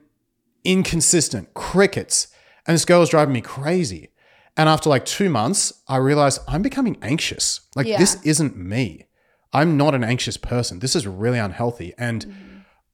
[0.65, 2.28] inconsistent crickets.
[2.66, 4.11] And this girl was driving me crazy.
[4.57, 7.61] And after like two months, I realized I'm becoming anxious.
[7.74, 7.99] Like, Yeah.
[7.99, 9.07] this isn't me.
[9.53, 10.78] I'm not an anxious person.
[10.81, 11.95] This is really unhealthy.
[11.99, 12.47] And Mm-hmm.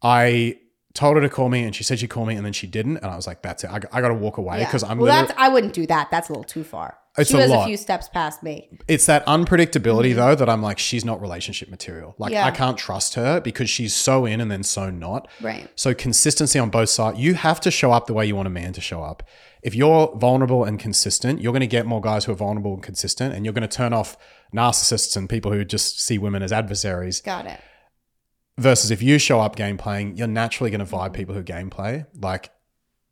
[0.03, 0.59] I
[0.95, 2.99] told her to call me and she said she'd call me and then she didn't.
[2.99, 3.71] And I was like, that's it.
[3.71, 4.67] I, I got to walk away Yeah.
[4.67, 6.11] because I'm well, literally- that's I wouldn't do that.
[6.11, 6.99] That's a little too far.
[7.19, 7.63] It's she a was lot.
[7.63, 8.69] a few steps past me.
[8.89, 10.19] it's that unpredictability mm-hmm.
[10.19, 12.15] though that I'm like, she's not relationship material.
[12.19, 12.47] Like Yeah.
[12.47, 15.29] I can't trust her because she's so in and then so not.
[15.41, 15.69] Right.
[15.75, 17.19] So consistency on both sides.
[17.19, 19.23] You have to show up the way you want a man to show up.
[19.63, 22.83] If you're vulnerable and consistent, you're going to get more guys who are vulnerable and
[22.83, 24.17] consistent, and you're going to turn off
[24.55, 27.21] narcissists and people who just see women as adversaries.
[27.21, 27.61] Got it.
[28.59, 31.13] Versus if you show up game playing, you're naturally going to vibe mm-hmm.
[31.15, 32.05] people who game play.
[32.15, 32.51] Like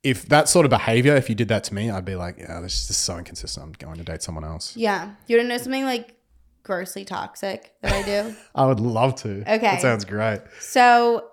[0.05, 2.60] if that sort of behavior, if you did that to me, I'd be like, yeah,
[2.60, 3.64] this is, so inconsistent.
[3.64, 4.76] I'm going to date someone else.
[4.76, 5.12] Yeah.
[5.26, 6.14] You want to know something like
[6.62, 8.36] grossly toxic that I do?
[8.55, 9.40] I would love to.
[9.40, 9.59] Okay.
[9.59, 10.43] That sounds great.
[10.60, 11.31] so,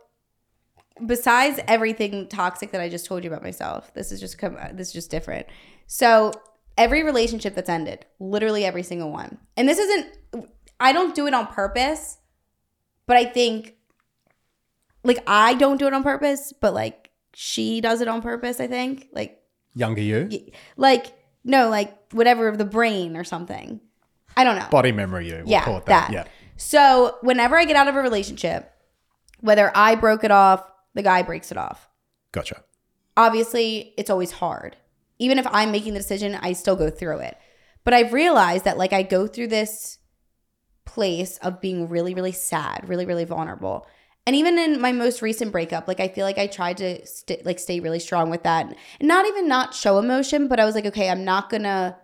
[1.05, 4.57] besides everything toxic that I just told you about myself, this is just come.
[4.73, 5.47] This is just different.
[5.87, 6.31] So,
[6.77, 10.47] every relationship that's ended, literally every single one, and this isn't.
[10.79, 12.17] I don't do it on purpose,
[13.05, 13.75] but I think,
[15.03, 17.00] like, I don't do it on purpose, but like
[17.33, 18.59] she does it on purpose.
[18.59, 19.41] I think, like,
[19.73, 20.29] Younger you?
[20.77, 21.13] like
[21.43, 23.79] no, like whatever of the brain or something.
[24.37, 24.67] I don't know.
[24.69, 25.37] Body memory you.
[25.37, 26.07] We'll Yeah, call it that.
[26.09, 26.13] that.
[26.13, 26.23] Yeah.
[26.57, 28.71] So whenever I get out of a relationship,
[29.39, 30.63] whether I broke it off,
[30.93, 31.87] the guy breaks it off.
[32.31, 32.63] Gotcha.
[33.17, 34.77] obviously it's always hard.
[35.19, 37.37] Even if I'm making the decision, I still go through it.
[37.83, 39.97] But I've realized that like I go through this
[40.85, 43.87] place of being really, really sad, really, really vulnerable.
[44.27, 47.43] And even in my most recent breakup, like I feel like I tried to st-
[47.45, 48.67] like stay really strong with that,
[48.99, 51.97] and not even not show emotion, but I was like, okay, I'm not gonna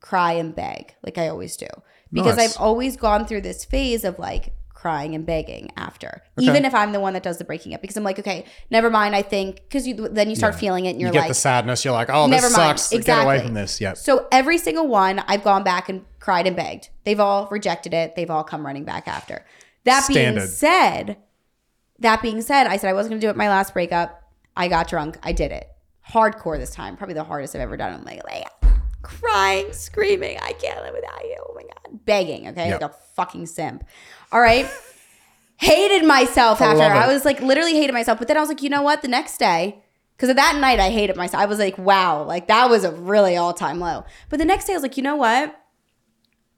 [0.00, 1.66] cry and beg like I always do
[2.12, 2.54] because Nice.
[2.54, 6.46] I've always gone through this phase of like crying and begging after, Okay.
[6.46, 8.90] even if I'm the one that does the breaking up, because I'm like, okay, never
[8.90, 9.16] mind.
[9.16, 10.60] I think because you then you start Yeah.
[10.60, 11.82] feeling it, and You you're get like, the sadness.
[11.84, 12.78] You're like, oh, this Never mind.
[12.78, 13.04] sucks.
[13.04, 13.80] Get away from this.
[13.80, 13.96] Yep.
[13.96, 16.90] So every single one, I've gone back and cried and begged.
[17.04, 18.14] They've all rejected it.
[18.16, 19.44] They've all come running back after.
[19.84, 21.16] That being said,
[22.00, 24.22] that being said, I said I wasn't going to do it my last breakup.
[24.56, 25.18] I got drunk.
[25.22, 25.68] I did it.
[26.08, 26.96] Hardcore this time.
[26.96, 27.92] Probably the hardest I've ever done.
[27.92, 28.46] I'm like, like
[29.02, 31.36] crying, screaming, I can't live without you.
[31.48, 32.04] Oh my God.
[32.04, 32.68] Begging, okay?
[32.68, 32.80] Yep.
[32.80, 33.84] Like a fucking simp.
[34.32, 34.66] All right.
[35.56, 36.78] hated myself I after.
[36.78, 36.92] love.
[36.92, 38.18] I was like, literally hated myself.
[38.18, 39.02] But then I was like, you know what?
[39.02, 39.82] The next day,
[40.16, 41.42] because of that night I hated myself.
[41.42, 44.04] I was like, wow, like that was a really all time low.
[44.28, 45.60] But the next day I was like, you know what?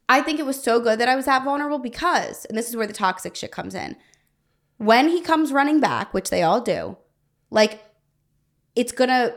[0.08, 2.76] I think it was so good that I was that vulnerable because, and this is
[2.76, 3.96] where the toxic shit comes in.
[4.80, 6.96] When he comes running back, which they all do,
[7.50, 7.84] like
[8.74, 9.34] it's gonna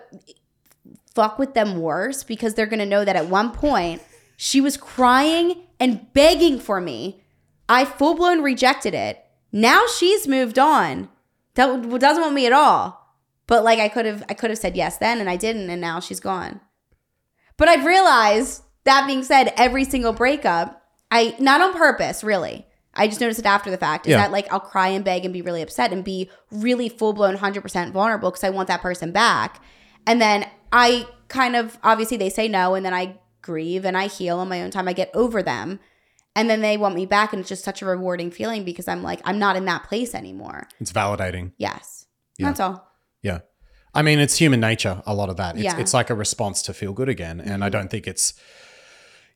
[1.13, 4.01] fuck with them worse because they're gonna know that at one point
[4.37, 7.21] she was crying and begging for me.
[7.67, 9.21] I full blown rejected it.
[9.51, 11.09] Now she's moved on.
[11.55, 13.17] That doesn't want me at all.
[13.45, 15.81] But like I could have, I could have said yes then, and I didn't, and
[15.81, 16.61] now she's gone.
[17.57, 22.65] But I've realized that being said, every single breakup, I not on purpose, really.
[22.95, 24.05] I just noticed it after the fact.
[24.05, 24.17] Is Yeah.
[24.17, 27.35] that like I'll cry and beg and be really upset and be really full blown,
[27.35, 29.61] hundred percent vulnerable because I want that person back,
[30.05, 34.07] and then I kind of obviously they say no, and then I grieve and I
[34.07, 34.87] heal on my own time.
[34.87, 35.79] I get over them,
[36.35, 39.01] and then they want me back, and it's just such a rewarding feeling because I'm
[39.03, 40.67] like I'm not in that place anymore.
[40.79, 41.53] It's validating.
[41.57, 42.05] Yes,
[42.37, 42.47] Yeah.
[42.47, 42.87] that's all.
[43.21, 43.39] Yeah.
[43.95, 45.55] I mean, it's human nature, a lot of that.
[45.55, 45.77] It's, Yeah.
[45.77, 47.39] it's like a response to feel good again.
[47.39, 47.73] And I mm-hmm.
[47.73, 48.33] don't think it's,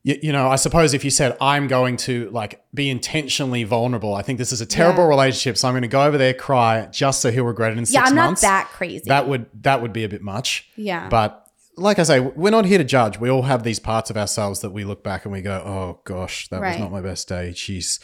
[0.04, 4.14] you, you know, I suppose if you said, I'm going to like be intentionally vulnerable,
[4.14, 5.08] I think this is a terrible Yeah.
[5.08, 5.56] relationship.
[5.58, 7.94] So I'm going to go over there, cry just so he'll regret it in six
[7.96, 8.06] months.
[8.06, 8.42] Yeah, I'm months.
[8.42, 9.04] not that crazy.
[9.06, 10.68] That would, that would be a bit much.
[10.76, 11.44] yeah, But
[11.76, 13.18] like I say, we're not here to judge.
[13.20, 16.00] We all have these parts of ourselves that we look back and we go, "Oh
[16.04, 18.00] gosh, that was not my best day." Jeez.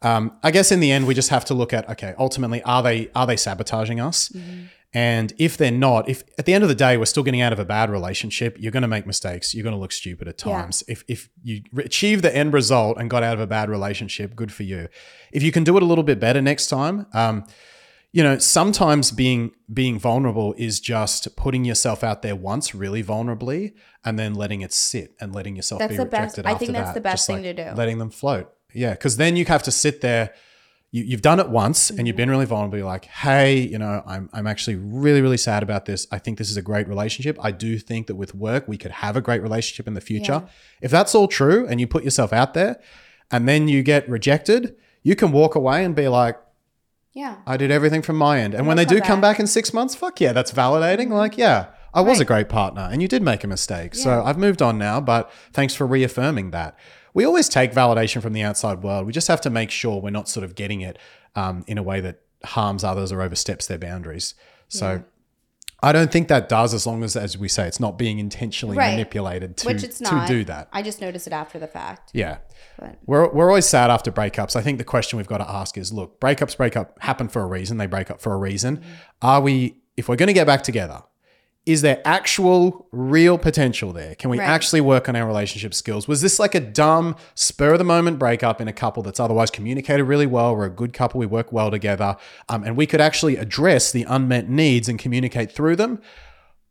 [0.00, 2.14] Um, I guess in the end, we just have to look at okay.
[2.18, 4.28] Ultimately, are they are they sabotaging us?
[4.28, 4.66] Mm-hmm.
[4.96, 7.52] And if they're not, if at the end of the day we're still getting out
[7.52, 9.54] of a bad relationship, you're going to make mistakes.
[9.54, 10.62] You're going to look stupid at Yeah.
[10.62, 10.82] times.
[10.88, 14.50] If if you achieve the end result and got out of a bad relationship, good
[14.52, 14.88] for you.
[15.32, 17.44] If you can do it a little bit better next time, um,
[18.12, 19.50] you know sometimes being
[19.80, 23.74] being vulnerable is just putting yourself out there once really vulnerably
[24.04, 26.72] and then letting it sit and letting yourself That's be the best- rejected I think
[26.72, 26.94] that's that.
[26.94, 27.76] the best thing like to do.
[27.76, 30.32] letting them float yeah because then you have to sit there
[30.92, 32.06] you, you've done it once and Mm-hmm.
[32.06, 35.62] you've been really vulnerable you're like hey you know I'm, I'm actually really really sad
[35.62, 38.66] about this i think this is a great relationship i do think that with work
[38.68, 40.48] we could have a great relationship in the future Yeah.
[40.80, 42.80] if that's all true and you put yourself out there
[43.30, 46.38] and then you get rejected you can walk away and be like
[47.12, 47.36] yeah.
[47.46, 48.52] I did everything from my end.
[48.52, 49.36] And when they do come come back.
[49.36, 51.08] back in six months, fuck yeah, that's validating.
[51.08, 53.94] Like, yeah, I was a great partner and you did make a mistake.
[53.94, 56.76] So I've moved on now, but thanks for reaffirming that.
[57.16, 59.06] We always take validation from the outside world.
[59.06, 60.98] We just have to make sure we're not sort of getting it
[61.34, 64.34] um, in a way that harms others or oversteps their boundaries.
[64.68, 65.02] So
[65.82, 68.76] I don't think that does as long as, as we say, it's not being intentionally
[68.76, 68.90] Right.
[68.90, 70.28] manipulated to, Which it's to not.
[70.28, 70.68] do that.
[70.74, 72.10] I just notice it after the fact.
[72.12, 72.36] Yeah.
[72.78, 74.54] But We're, we're always sad after breakups.
[74.54, 77.40] I think the question we've got to ask is look, breakups break up happen for
[77.40, 77.78] a reason.
[77.78, 78.82] They break up for a reason.
[79.22, 81.02] Are we, if we're going to get back together,
[81.66, 84.14] is there actual real potential there?
[84.14, 84.48] Can we Right.
[84.48, 86.06] actually work on our relationship skills?
[86.06, 89.50] Was this like a dumb spur of the moment breakup in a couple that's otherwise
[89.50, 90.54] communicated really well?
[90.54, 91.18] We're a good couple.
[91.18, 92.16] We work well together.
[92.48, 96.00] Um, and we could actually address the unmet needs and communicate through them.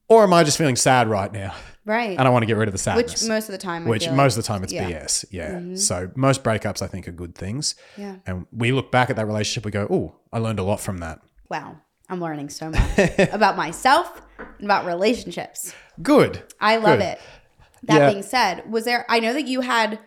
[0.08, 2.18] Or am I just feeling sad right now right.
[2.18, 3.22] and I want to get rid of the sadness?
[3.22, 4.90] Which most of the time, I which most of the time it's yeah.
[4.90, 5.26] BS.
[5.30, 5.76] Yeah.
[5.76, 7.76] So most breakups I think are good things.
[7.98, 8.18] Yeah.
[8.26, 11.00] And we look back at that relationship, we go, oh, I learned a lot from
[11.00, 11.20] that.
[11.50, 11.82] Wow.
[12.08, 14.22] I'm learning so much about myself
[14.62, 15.74] about relationships.
[16.02, 16.44] Good.
[16.60, 17.06] I love Good.
[17.06, 17.20] it.
[17.84, 18.10] That Yeah.
[18.12, 20.00] being said, was there, I know that you had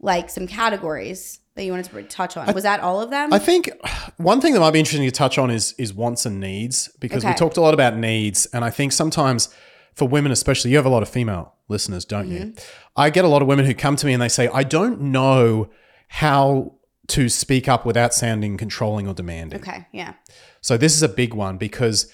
[0.00, 2.52] like some categories that you wanted to touch on.
[2.54, 3.32] was that all of them?
[3.32, 3.70] I think
[4.18, 7.24] one thing that might be interesting to touch on is is wants and needs because
[7.24, 9.48] we talked a lot about needs, and I think sometimes
[9.94, 12.40] for women, especially, you have a lot of female listeners, don't you?
[12.40, 12.58] Mm-hmm.
[12.96, 15.00] I get a lot of women who come to me and they say, "I don't
[15.00, 15.70] know
[16.08, 16.74] how
[17.08, 19.86] to speak up without sounding controlling or demanding." okay.
[19.92, 20.12] Yeah.
[20.60, 22.12] So this is a big one because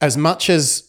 [0.00, 0.87] as much as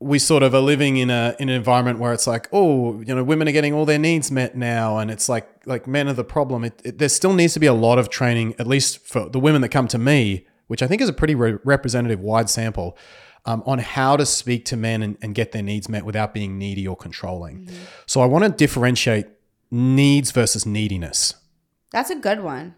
[0.00, 3.14] we sort of are living in a in an environment where it's like, oh, you
[3.14, 6.12] know, women are getting all their needs met now, and it's like like men are
[6.12, 6.64] the problem.
[6.64, 9.40] It, it, there still needs to be a lot of training, at least for the
[9.40, 12.96] women that come to me, which I think is a pretty re- representative, wide sample.
[13.46, 16.58] um, on how to speak to men and, and get their needs met without being
[16.58, 17.68] needy or controlling.
[18.04, 19.26] So I want to differentiate
[19.70, 21.34] needs versus neediness
[21.92, 22.74] That's a good one.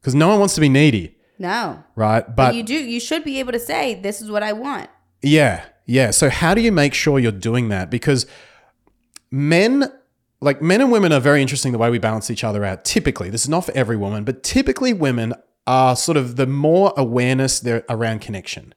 [0.00, 1.84] because no one wants to be needy, No.
[1.94, 2.24] right?
[2.26, 4.88] But But you do you should be able to say this is what I want.
[5.22, 6.10] Yeah, yeah.
[6.10, 7.90] So how do you make sure you're doing that?
[7.90, 8.26] Because
[9.30, 9.90] men,
[10.40, 12.84] like men and women, are very interesting the way we balance each other out.
[12.84, 15.32] Typically, this is not for every woman, but typically women
[15.66, 18.74] are sort of the more awareness there around connection.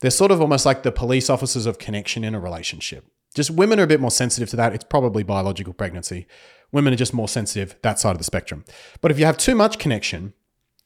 [0.00, 3.06] They're sort of almost like the police officers of connection in a relationship.
[3.34, 4.74] Just women are a bit more sensitive to that.
[4.74, 6.26] It's probably biological pregnancy.
[6.70, 8.66] Women are just more sensitive that side of the spectrum.
[9.00, 10.34] But if you have too much connection,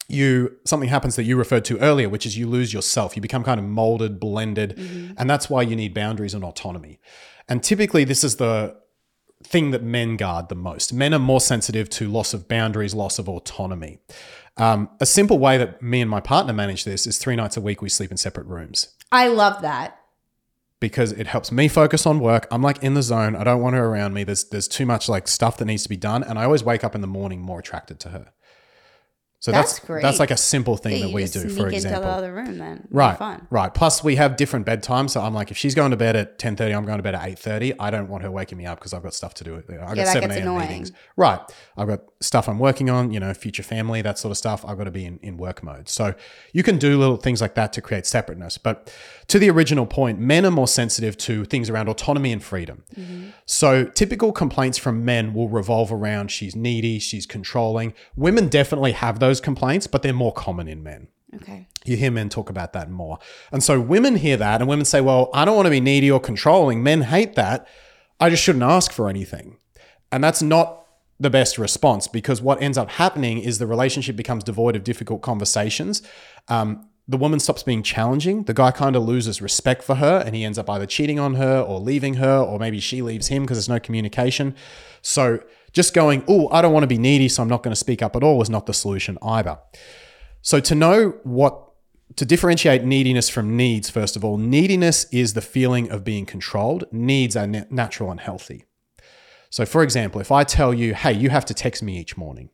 [0.09, 3.17] you something happens that you referred to earlier, which is you lose yourself.
[3.17, 4.79] You become kind of molded, blended,
[5.19, 7.01] and that's why you need boundaries and autonomy.
[7.49, 8.77] And typically, this is the
[9.45, 10.93] thing that men guard the most.
[10.93, 13.99] Men are more sensitive to loss of boundaries, loss of autonomy.
[14.57, 17.61] Um, a simple way that me and my partner manage this is three nights a
[17.61, 20.01] week we sleep in separate rooms I love that.
[20.81, 22.47] because it helps me focus on work.
[22.51, 23.37] I'm like in the zone.
[23.37, 24.25] I don't want her around me.
[24.25, 26.85] There's there's too much like stuff that needs to be done, and I always wake
[26.85, 28.33] up in the morning more attracted to her.
[29.39, 30.03] So that's That's great.
[30.03, 32.03] that's like a simple thing Yeah, that we do, for into example.
[32.03, 32.89] the other room then.
[32.91, 33.73] Right, right.
[33.73, 36.75] Plus, we have different bedtimes, so I'm like, if she's going to bed at 10:30,
[36.75, 37.75] I'm going to bed at 8:30.
[37.79, 39.57] I don't want her waking me up because I've got stuff to do.
[39.69, 40.59] I got that 7 gets a.m.
[40.59, 40.91] meetings.
[41.17, 41.39] Right.
[41.77, 43.13] I've got stuff I'm working on.
[43.13, 44.65] You know, future family, that sort of stuff.
[44.67, 45.89] I've got to be in in work mode.
[45.89, 46.15] So
[46.53, 48.59] you can do little things like that to create separateness.
[48.59, 48.93] But
[49.29, 52.85] to the original point, men are more sensitive to things around autonomy and freedom.
[52.95, 53.31] Mm-hmm.
[53.45, 57.95] So typical complaints from men will revolve around she's needy, she's controlling.
[58.17, 61.09] Women definitely have those complaints, but they're more common in men.
[61.35, 61.67] Okay.
[61.85, 63.19] You hear men talk about that more.
[63.53, 66.11] And so women hear that and women say, well, I don't want to be needy
[66.11, 66.83] or controlling.
[66.83, 67.67] Men hate that.
[68.19, 69.59] I just shouldn't ask for anything.
[70.11, 70.86] And that's not
[71.19, 75.23] the best response because what ends up happening is the relationship becomes devoid of difficult
[75.23, 76.03] conversations.
[76.49, 78.45] Um, the woman stops being challenging.
[78.45, 81.35] The guy kind of loses respect for her and he ends up either cheating on
[81.35, 84.55] her or leaving her, or maybe she leaves him because there's no communication.
[85.03, 85.41] So
[85.73, 88.03] just going, oh, I don't want to be needy, so I'm not going to speak
[88.03, 89.59] up at all is not the solution either.
[90.43, 91.63] So to know what
[92.17, 96.85] to differentiate neediness from needs, first of all, neediness is the feeling of being controlled.
[96.93, 98.65] Needs are natural and healthy.
[99.57, 102.51] So, for example, if I tell you, hey, you have to text me each morning,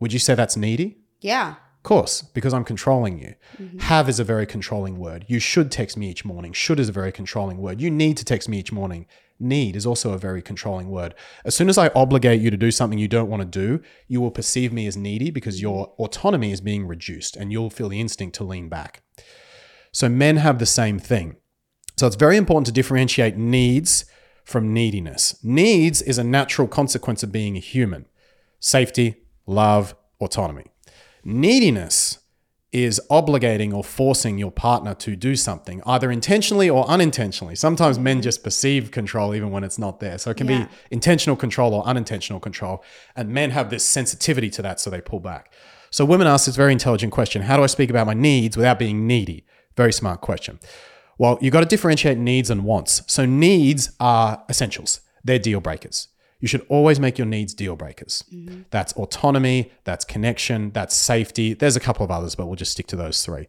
[0.00, 0.96] would you say that's needy?
[1.20, 1.50] Yeah.
[1.50, 3.34] Of course, because I'm controlling you.
[3.58, 3.80] Mm-hmm.
[3.80, 5.26] Have is a very controlling word.
[5.28, 6.54] You should text me each morning.
[6.54, 7.82] Should is a very controlling word.
[7.82, 9.04] You need to text me each morning.
[9.38, 11.14] Need is also a very controlling word.
[11.44, 14.22] As soon as I obligate you to do something you don't want to do, you
[14.22, 16.04] will perceive me as needy because your mm-hmm.
[16.04, 19.02] autonomy is being reduced and you'll feel the instinct to lean back.
[19.92, 21.36] So men have the same thing.
[21.98, 24.06] So it's very important to differentiate needs
[24.46, 25.38] from neediness.
[25.42, 28.06] Needs is a natural consequence of being a human
[28.60, 30.64] safety, love, autonomy.
[31.24, 32.18] Neediness
[32.72, 37.54] is obligating or forcing your partner to do something, either intentionally or unintentionally.
[37.56, 40.18] Sometimes men just perceive control even when it's not there.
[40.18, 40.64] So it can Yeah.
[40.64, 42.82] be intentional control or unintentional control.
[43.14, 45.52] And men have this sensitivity to that, so they pull back.
[45.90, 48.78] So women ask this very intelligent question How do I speak about my needs without
[48.78, 49.44] being needy?
[49.76, 50.58] Very smart question.
[51.18, 53.02] Well, you've got to differentiate needs and wants.
[53.06, 56.08] So needs are essentials, they're deal breakers.
[56.38, 58.22] You should always make your needs deal breakers.
[58.70, 61.54] That's autonomy, that's connection, that's safety.
[61.54, 63.48] There's a couple of others, but we'll just stick to those three.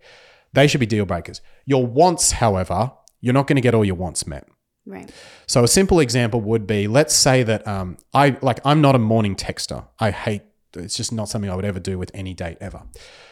[0.53, 1.41] They should be deal breakers.
[1.65, 4.47] Your wants, however, you're not going to get all your wants met.
[4.85, 5.11] Right.
[5.47, 8.99] So a simple example would be, let's say that um, I like I'm not a
[8.99, 9.85] morning texter.
[9.99, 10.43] I hate.
[10.73, 12.83] It's just not something I would ever do with any date ever.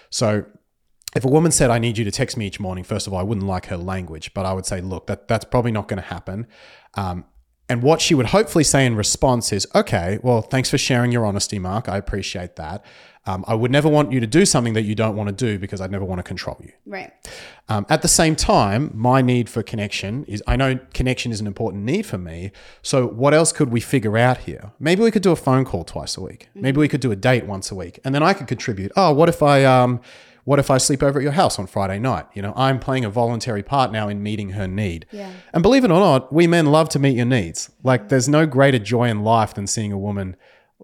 [0.10, 0.46] So
[1.16, 3.20] if a woman said, "I need you to text me each morning," first of all,
[3.20, 6.02] I wouldn't like her language, but I would say, "Look, that that's probably not going
[6.02, 6.46] to happen."
[6.96, 7.26] Um,
[7.68, 11.26] and what she would hopefully say in response is, "Okay, well, thanks for sharing your
[11.26, 11.90] honesty, Mark.
[11.90, 12.86] I appreciate that.
[13.28, 15.58] Um, I would never want you to do something that you don't want to do
[15.58, 17.12] because I'd never want to control you." Right.
[17.70, 21.48] Um, at the same time, my need for connection is I know connection is an
[21.48, 22.52] important need for me.
[22.84, 24.74] So, what else could we figure out here?
[24.80, 26.50] Maybe we could do a phone call twice a week.
[26.54, 28.00] Maybe we could do a date once a week.
[28.04, 28.92] And then I could contribute.
[28.98, 29.64] Oh, what if I.
[29.64, 30.02] Um,
[30.46, 32.26] what if I sleep over at your house on Friday night?
[32.34, 35.06] You know, I'm playing a voluntary part now in meeting her need.
[35.12, 35.32] Yeah.
[35.54, 37.70] And believe it or not, we men love to meet your needs.
[37.84, 40.36] Like, there's no greater joy in life than seeing a woman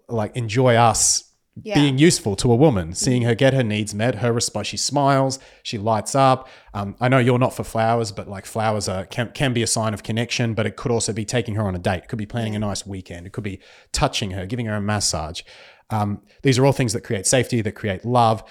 [0.08, 1.30] like enjoy us
[1.62, 1.74] Yeah.
[1.76, 4.16] being useful to a woman, seeing her get her needs met.
[4.16, 6.48] Her response, she smiles, she lights up.
[6.74, 9.66] Um, I know you're not for flowers, but like flowers are can, can be a
[9.66, 12.04] sign of connection, but it could also be taking her on a date.
[12.04, 13.26] It could be planning a nice weekend.
[13.26, 13.60] It could be
[13.92, 15.42] touching her, giving her a massage.
[15.90, 18.42] Um, these are all things that create safety, that create love,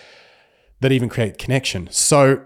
[0.81, 1.87] that even create connection.
[1.91, 2.43] So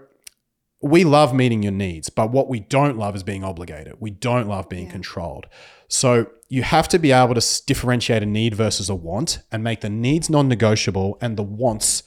[0.80, 3.94] we love meeting your needs, but what we don't love is being obligated.
[3.98, 5.46] We don't love being controlled.
[5.88, 9.80] So you have to be able to differentiate a need versus a want and make
[9.80, 12.02] the needs non negotiable and the wants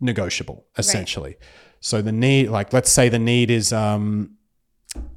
[0.00, 1.36] negotiable, essentially.
[1.80, 4.36] So the need, like, let's say the need is, um,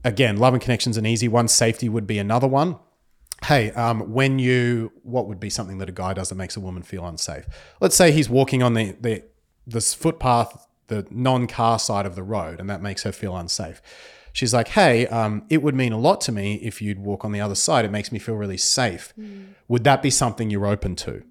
[0.03, 1.47] again, love and connection's an easy one.
[1.47, 2.77] Safety would be another one.
[3.43, 6.59] Hey, um, when you, what would be something that a guy does that makes a
[6.59, 7.45] woman feel unsafe?
[7.79, 9.23] Let's say he's walking on the, the
[9.65, 13.81] this footpath, the non-car side of the road, and that makes her feel unsafe.
[14.33, 17.31] She's like, "Hey, um, it would mean a lot to me if you'd walk on
[17.31, 17.85] the other side.
[17.85, 19.13] It makes me feel really safe.
[19.67, 21.23] Would that be something you're open to?"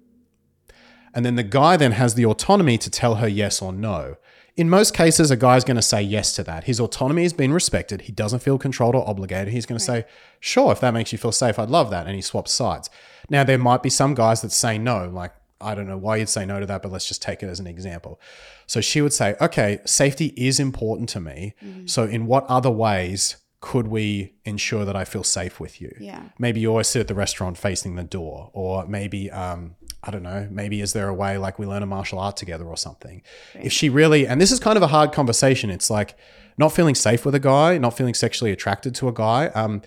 [1.13, 4.15] And then the guy then has the autonomy to tell her yes or no.
[4.55, 6.65] In most cases, a guy's going to say yes to that.
[6.65, 8.01] His autonomy has been respected.
[8.01, 9.53] He doesn't feel controlled or obligated.
[9.53, 10.05] He's going to say,
[10.39, 12.05] sure, if that makes you feel safe, I'd love that.
[12.05, 12.89] And he swaps sides.
[13.29, 16.29] Now, there might be some guys that say no, like, I don't know why you'd
[16.29, 18.19] say no to that, but let's just take it as an example.
[18.67, 21.53] So she would say, okay, safety is important to me.
[21.85, 25.95] So, in what other ways could we ensure that I feel safe with you?
[25.99, 26.23] Yeah.
[26.39, 30.23] Maybe you always sit at the restaurant facing the door, or maybe, um, I don't
[30.23, 33.21] know, maybe is there a way like we learn a martial art together or something?
[33.53, 36.17] If she really, and this is kind of a hard conversation, it's like
[36.57, 39.47] not feeling safe with a guy, not feeling sexually attracted to a guy.
[39.47, 39.83] Um,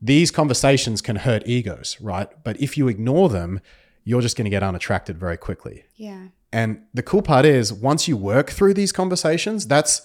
[0.00, 2.28] these conversations can hurt egos, right?
[2.44, 3.60] But if you ignore them,
[4.08, 5.84] you're just going to get unattracted very quickly.
[5.96, 6.28] Yeah.
[6.50, 10.00] And the cool part is once you work through these conversations, that's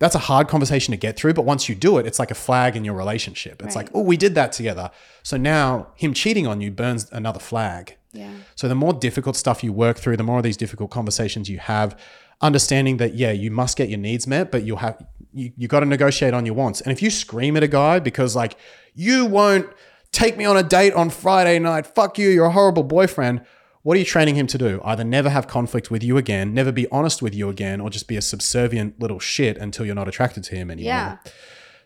[0.00, 2.34] that's a hard conversation to get through, but once you do it, it's like a
[2.34, 3.62] flag in your relationship.
[3.62, 3.84] It's Right.
[3.84, 4.90] like, "Oh, we did that together."
[5.22, 7.96] So now him cheating on you burns another flag.
[8.12, 8.30] Yeah.
[8.56, 11.58] So the more difficult stuff you work through, the more of these difficult conversations you
[11.58, 11.96] have,
[12.40, 14.96] understanding that yeah, you must get your needs met, but you'll have
[15.32, 16.80] you, you got to negotiate on your wants.
[16.80, 18.56] And if you scream at a guy because like
[18.94, 19.66] you won't
[20.14, 23.44] take me on a date on Friday night, fuck you, you're a horrible boyfriend.
[23.82, 24.80] What are you training him to do?
[24.82, 28.08] Either never have conflict with you again, never be honest with you again, or just
[28.08, 30.88] be a subservient little shit until you're not attracted to him anymore.
[30.88, 31.18] Yeah.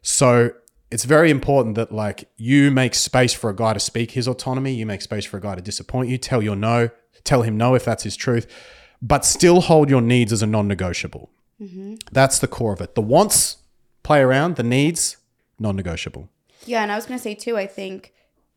[0.02, 0.52] So
[0.92, 4.74] it's very important that like you make space for a guy to speak his autonomy.
[4.74, 6.18] You make space for a guy to disappoint you.
[6.18, 6.90] Tell your no.
[7.24, 8.46] Tell him no if that's his truth,
[9.02, 11.30] but still hold your needs as a non-negotiable.
[11.60, 11.96] Mm-hmm.
[12.12, 12.94] That's the core of it.
[12.94, 13.56] The wants
[14.05, 14.55] play around.
[14.55, 15.16] The needs
[15.59, 16.30] non-negotiable.
[16.64, 18.14] Yeah, and I was going to say too, I think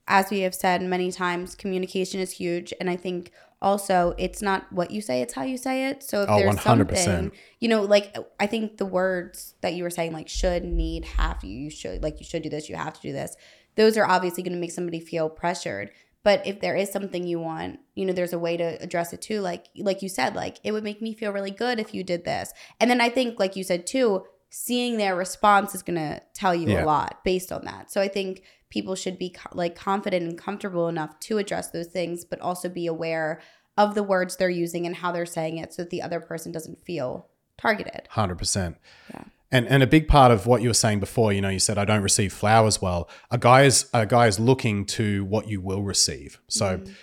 [0.08, 4.72] as we have said many times, communication is huge and I think also it's not
[4.74, 6.02] what you say, it's how you say it.
[6.04, 6.62] So if Oh, there's 100%.
[6.98, 11.06] something, you know, like I think the words that you were saying like should, need,
[11.06, 13.36] have, you should like you should do this, you have to do this.
[13.76, 15.92] Those are obviously going to make somebody feel pressured.
[16.24, 19.22] But if there is something you want, you know, there's a way to address it
[19.22, 19.42] too.
[19.42, 22.26] Like like you said, like it would make me feel really good if you did
[22.26, 22.52] this.
[22.80, 26.54] And then I think like you said too, seeing their response is going to tell
[26.54, 26.84] you Yeah.
[26.84, 27.92] a lot based on that.
[27.92, 31.88] So I think people should be co- like confident and comfortable enough to address those
[31.88, 33.40] things, but also be aware
[33.78, 36.52] of the words they're using and how they're saying it so that the other person
[36.52, 37.28] doesn't feel
[37.58, 38.08] targeted.
[38.10, 38.78] Hundred percent.
[39.14, 39.24] Yeah.
[39.52, 41.78] And and a big part of what you were saying before, you know, you said
[41.78, 43.10] I don't receive flowers well.
[43.30, 46.40] A guy is a guy is looking to what you will receive.
[46.48, 46.94] So, mm-hmm.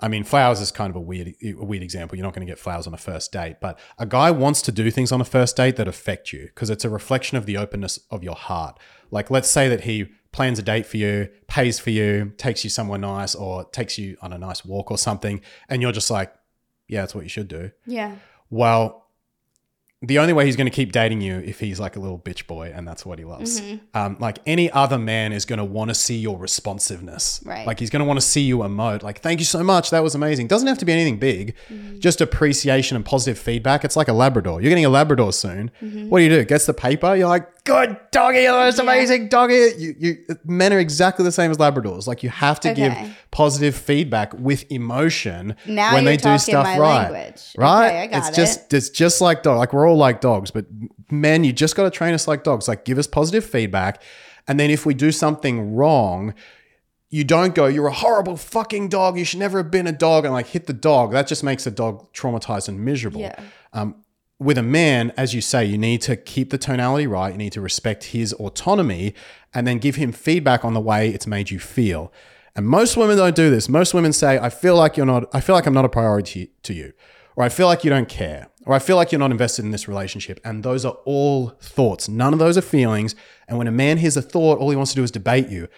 [0.00, 2.16] I mean, flowers is kind of a weird a weird example.
[2.16, 4.72] You're not going to get flowers on a first date, but a guy wants to
[4.72, 7.58] do things on a first date that affect you because it's a reflection of the
[7.58, 8.78] openness of your heart.
[9.10, 12.70] Like, let's say that he plans a date for you, pays for you, takes you
[12.70, 16.34] somewhere nice, or takes you on a nice walk or something, and you're just like,
[16.86, 17.70] yeah, that's what you should do.
[17.86, 18.16] Yeah.
[18.50, 19.08] Well,
[20.00, 22.46] the only way he's going to keep dating you if he's like a little bitch
[22.46, 23.60] boy and that's what he loves.
[23.60, 23.98] Mm-hmm.
[23.98, 27.42] Um, like any other man is going to want to see your responsiveness.
[27.44, 27.66] Right.
[27.66, 29.02] Like he's going to want to see you emote.
[29.02, 29.90] Like, thank you so much.
[29.90, 30.46] That was amazing.
[30.46, 31.98] Doesn't have to be anything big, mm-hmm.
[31.98, 33.84] just appreciation and positive feedback.
[33.84, 34.62] It's like a Labrador.
[34.62, 35.72] You're getting a Labrador soon.
[35.82, 36.10] Mm-hmm.
[36.10, 36.44] What do you do?
[36.44, 37.16] Gets the paper.
[37.16, 38.40] You're like, good doggy.
[38.40, 38.82] You're the most Yeah.
[38.82, 39.54] amazing doggy.
[39.78, 42.06] You, you, men are exactly the same as Labradors.
[42.06, 42.88] Like you have to Okay.
[42.88, 47.10] give positive feedback with emotion Now when they do stuff my right.
[47.12, 47.42] language.
[47.56, 47.86] Right?
[47.88, 49.58] Okay, I got it's just it's just like dog.
[49.58, 50.66] Like we're all like dogs, but
[51.10, 52.66] men, you just got to train us like dogs.
[52.68, 54.02] Like give us positive feedback,
[54.48, 56.34] and then if we do something wrong,
[57.10, 59.18] you don't go, "You're a horrible fucking dog.
[59.18, 61.12] You should never have been a dog," and like hit the dog.
[61.12, 63.20] That just makes the dog traumatized and miserable.
[63.20, 63.38] Yeah.
[63.72, 63.96] Um,
[64.38, 67.32] with a man, as you say, you need to keep the tonality right.
[67.32, 69.14] You need to respect his autonomy,
[69.52, 72.12] and then give him feedback on the way it's made you feel.
[72.54, 73.68] And most women don't do this.
[73.68, 75.28] Most women say, "I feel like you're not.
[75.32, 76.92] I feel like I'm not a priority to you."
[77.38, 79.70] or I feel like you don't care, or I feel like you're not invested in
[79.70, 80.40] this relationship.
[80.44, 82.08] And those are all thoughts.
[82.08, 83.14] None of those are feelings.
[83.46, 85.68] And when a man hears a thought, all he wants to do is debate you.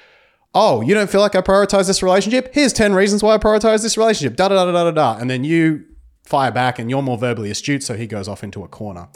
[0.54, 2.54] Oh, you don't feel like I prioritize this relationship?
[2.54, 4.36] Here's 10 reasons why I prioritize this relationship.
[4.36, 5.20] Da da da da da da.
[5.20, 5.84] And then you
[6.30, 9.08] fire back and you're more verbally astute, so he goes off into a corner.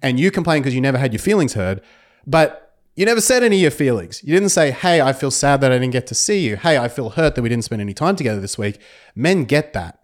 [0.00, 1.80] And you complain because you never had your feelings heard,
[2.26, 4.22] but you never said any of your feelings.
[4.24, 6.56] You didn't say, hey, I feel sad that I didn't get to see you.
[6.56, 8.80] Hey, I feel hurt that we didn't spend any time together this week.
[9.14, 10.00] Men get that.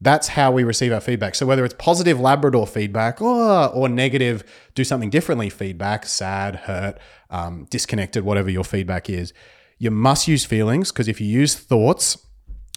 [0.00, 1.34] That's how we receive our feedback.
[1.34, 4.44] So whether it's positive Labrador feedback or, or negative,
[4.74, 6.98] do something differently feedback, sad, hurt,
[7.30, 9.32] um, disconnected, whatever your feedback is,
[9.78, 12.16] you must use feelings because if you use thoughts,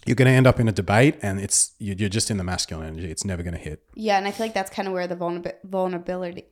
[0.06, 2.44] you're going to end up in a debate and it's you- you're just in the
[2.44, 3.10] masculine energy.
[3.12, 3.84] It's never going to hit.
[3.96, 6.46] Yeah, and I feel like that's kind of where the vulnerab- vulnerability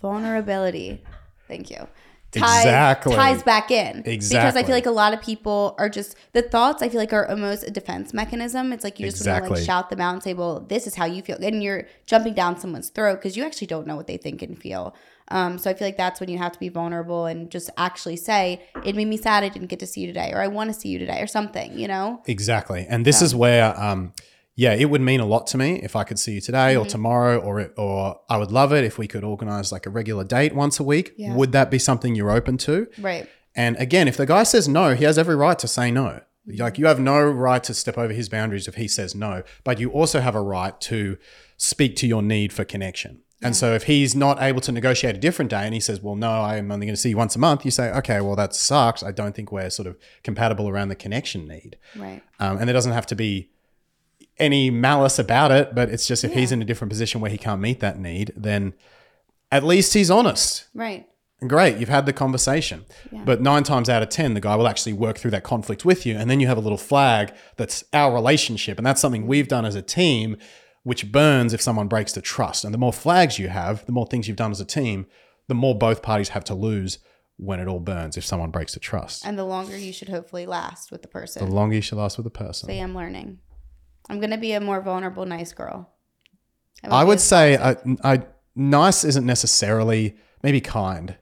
[0.00, 1.02] vulnerability
[1.48, 1.76] Thank you.
[2.32, 3.14] ties, Exactly.
[3.14, 4.02] Ties back in.
[4.04, 6.98] exactly Because I feel like a lot of people are just, the thoughts I feel
[7.00, 8.72] like are almost a defense mechanism.
[8.72, 10.96] It's like you just want to like shout them out and say, well, this is
[10.96, 11.38] how you feel.
[11.40, 14.58] And you're jumping down someone's throat because you actually don't know what they think and
[14.60, 14.94] feel.
[15.28, 18.16] Um, so I feel like that's when you have to be vulnerable and just actually
[18.16, 20.72] say, it made me sad I didn't get to see you today, or I want
[20.72, 22.22] to see you today, or something, you know?
[22.26, 22.86] Exactly.
[22.88, 24.12] And this is where, um,
[24.54, 26.82] yeah, it would mean a lot to me if I could see you today Mm-hmm.
[26.82, 29.90] or tomorrow, or it, or I would love it if we could organize like a
[29.90, 31.12] regular date once a week.
[31.16, 31.34] Yeah.
[31.34, 32.86] Would that be something you're open to?
[32.98, 33.28] Right.
[33.54, 36.20] And again, if the guy says no, he has every right to say no.
[36.58, 39.80] Like you have no right to step over his boundaries if he says no, but
[39.80, 41.18] you also have a right to
[41.56, 43.22] speak to your need for connection.
[43.42, 46.16] And so if he's not able to negotiate a different day and he says, well,
[46.16, 48.54] no, I'm only going to see you once a month, you say, okay, well, that
[48.54, 49.02] sucks.
[49.02, 51.76] I don't think we're sort of compatible around the connection need.
[51.94, 52.22] Right.
[52.40, 53.50] Um, and there doesn't have to be
[54.38, 57.38] any malice about it, but it's just if he's in a different position where he
[57.38, 58.72] can't meet that need, then
[59.52, 60.66] at least he's honest.
[60.74, 61.06] Right.
[61.46, 62.86] Great, you've had the conversation.
[63.12, 63.22] Yeah.
[63.24, 66.06] But nine times out of 10, the guy will actually work through that conflict with
[66.06, 66.16] you.
[66.16, 68.78] And then you have a little flag that's our relationship.
[68.78, 70.38] And that's something we've done as a team,
[70.86, 72.64] which burns if someone breaks the trust.
[72.64, 75.06] And the more flags you have, the more things you've done as a team,
[75.48, 77.00] the more both parties have to lose
[77.38, 79.26] when it all burns if someone breaks the trust.
[79.26, 81.44] And the longer you should hopefully last with the person.
[81.44, 82.68] The longer you should last with the person.
[82.68, 83.40] So I'm learning.
[84.08, 85.90] I'm gonna be a more vulnerable, nice girl.
[86.84, 87.56] won't I would say.
[87.56, 88.22] I, uh, I,
[88.54, 91.16] nice isn't necessarily, maybe kind.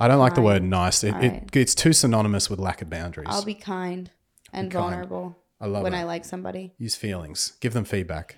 [0.00, 1.04] I don't like the word nice.
[1.04, 1.44] It, Alright.
[1.52, 3.28] it, it's too synonymous with lack of boundaries.
[3.30, 4.10] I'll be kind
[4.52, 4.82] and kind.
[4.82, 5.98] vulnerable I love when it.
[5.98, 6.74] I like somebody.
[6.76, 7.52] Use feelings.
[7.60, 8.36] Give them feedback.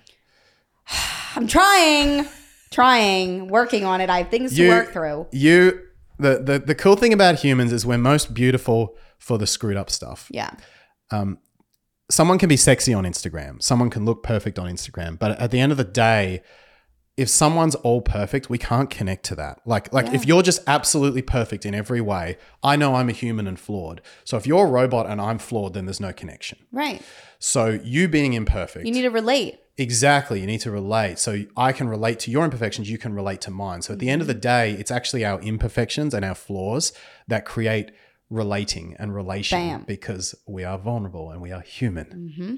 [1.35, 2.27] I'm trying,
[2.71, 4.09] trying, working on it.
[4.09, 5.27] I have things to work through.
[5.31, 5.81] You
[6.19, 9.89] the, the the cool thing about humans is we're most beautiful for the screwed up
[9.89, 10.27] stuff.
[10.31, 10.51] Yeah.
[11.11, 11.39] Um,
[12.09, 13.61] someone can be sexy on Instagram.
[13.61, 16.41] Someone can look perfect on Instagram, but at the end of the day,
[17.17, 19.59] if someone's all perfect, we can't connect to that.
[19.65, 23.47] Like like if you're just absolutely perfect in every way, I know I'm a human
[23.47, 24.01] and flawed.
[24.23, 26.59] So if you're a robot and I'm flawed, then there's no connection.
[26.71, 27.01] Right.
[27.39, 29.59] So you being imperfect, You need to relate.
[29.77, 30.41] Exactly.
[30.41, 31.19] You need to relate.
[31.19, 33.81] So I can relate to your imperfections, you can relate to mine.
[33.81, 34.41] So at the end of the mm-hmm.
[34.41, 36.93] day, it's actually our imperfections and our flaws
[37.27, 37.91] that create
[38.29, 39.83] relating and relation Bam.
[39.87, 42.33] because we are vulnerable and we are human.
[42.37, 42.55] Mm-hmm.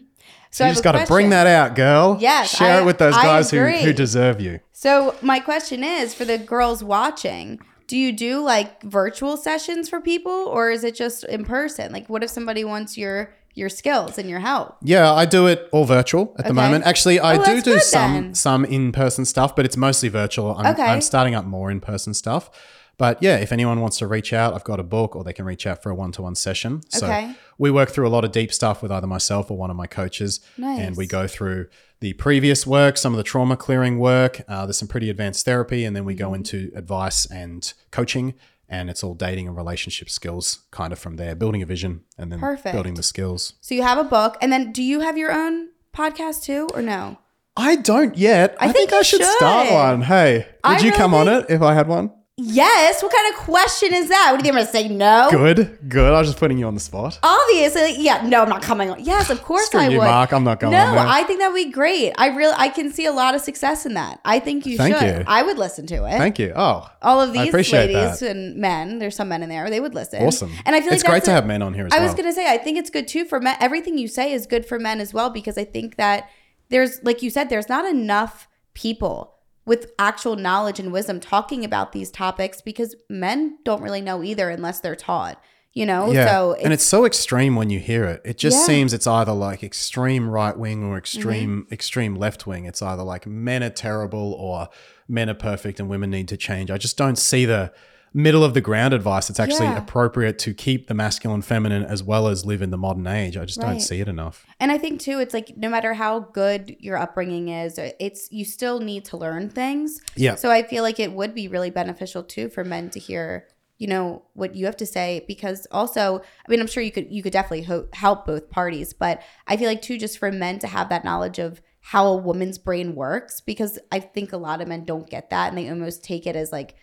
[0.49, 2.17] So you just got to bring that out, girl.
[2.19, 4.61] Yes, Share I- it with those I guys who, who deserve you.
[4.71, 9.99] So my question is for the girls watching, do you do like virtual sessions for
[9.99, 11.91] people or is it just in person?
[11.91, 14.77] Like what if somebody wants your your skills and your help?
[14.81, 16.85] Yeah, I do it all virtual at the moment.
[16.85, 18.33] Actually, I Oh, do do some then.
[18.33, 20.55] some in person stuff, but it's mostly virtual.
[20.57, 20.81] I'm, Okay.
[20.83, 22.49] I'm starting up more in person stuff.
[22.97, 25.45] But yeah, if anyone wants to reach out, I've got a book or they can
[25.45, 26.81] reach out for a one to one session.
[26.89, 27.33] So Okay.
[27.57, 29.87] we work through a lot of deep stuff with either myself or one of my
[29.87, 30.41] coaches.
[30.57, 30.81] Nice.
[30.81, 31.67] And we go through
[32.01, 34.41] the previous work, some of the trauma clearing work.
[34.49, 35.85] Uh, there's some pretty advanced therapy.
[35.85, 36.19] And then we Mm-hmm.
[36.27, 38.33] go into advice and coaching.
[38.69, 42.31] And it's all dating and relationship skills kind of from there, building a vision and
[42.31, 42.73] then Perfect.
[42.73, 43.53] building the skills.
[43.61, 46.81] So you have a book and then do you have your own podcast too or
[46.81, 47.17] no?
[47.57, 48.55] I don't yet.
[48.59, 50.01] I, think think, I you should, start one.
[50.03, 52.11] Hey, would I you come on it if I had one?
[52.41, 53.03] Yes.
[53.03, 54.29] What kind of question is that?
[54.31, 54.95] What do you think I'm gonna say?
[54.95, 55.27] No.
[55.31, 56.13] Good, good.
[56.13, 57.19] I was just putting you on the spot.
[57.21, 58.25] Obviously, yeah.
[58.27, 59.03] No, I'm not coming on.
[59.03, 60.05] Yes, of course Screw I you, would.
[60.05, 60.31] Mark.
[60.31, 61.05] I'm not going No, on there.
[61.07, 62.13] I think that would be great.
[62.17, 64.19] I really, I can see a lot of success in that.
[64.23, 65.19] I think you Thank should.
[65.19, 65.23] you.
[65.27, 66.17] I would listen to it.
[66.17, 66.53] Thank you.
[66.55, 68.31] Oh, All of I these appreciate ladies that.
[68.35, 70.23] and men, there's some men in there, they would listen.
[70.23, 70.51] awesome.
[70.65, 71.97] And I feel like it's great that's to a- have men on here as I
[71.97, 72.05] well.
[72.07, 73.55] was gonna say, I think it's good too for men.
[73.59, 76.29] Everything you say is good for men as well because I think that
[76.69, 79.35] there's, like you said, there's not enough people
[79.69, 84.49] with actual knowledge and wisdom talking about these topics because men don't really know either
[84.49, 85.41] unless they're taught.
[85.73, 88.21] You know, yeah, so and it's so extreme when you hear it.
[88.25, 88.65] It just Yeah.
[88.65, 91.73] seems it's either like extreme right wing or extreme Mm-hmm.
[91.73, 92.65] extreme left wing.
[92.65, 94.67] It's either like men are terrible or
[95.07, 96.71] men are perfect and women need to change.
[96.71, 97.71] I just don't see the
[98.13, 99.29] middle of the ground advice.
[99.29, 99.77] It's actually Yeah.
[99.77, 103.37] appropriate to keep the masculine feminine as well as live in the modern age.
[103.37, 103.69] I just Right.
[103.71, 104.45] don't see it enough.
[104.59, 108.45] And I think too, it's like no matter how good your upbringing is, it's you
[108.45, 109.99] still need to learn things.
[110.15, 110.35] Yeah.
[110.35, 113.45] So I feel like it would be really beneficial too for men to hear,
[113.77, 117.11] you know, what you have to say because also, I mean, I'm sure you could
[117.11, 120.59] you could definitely ho- help both parties, but I feel like too just for men
[120.59, 124.61] to have that knowledge of how a woman's brain works because I think a lot
[124.61, 126.75] of men don't get that and they almost take it as like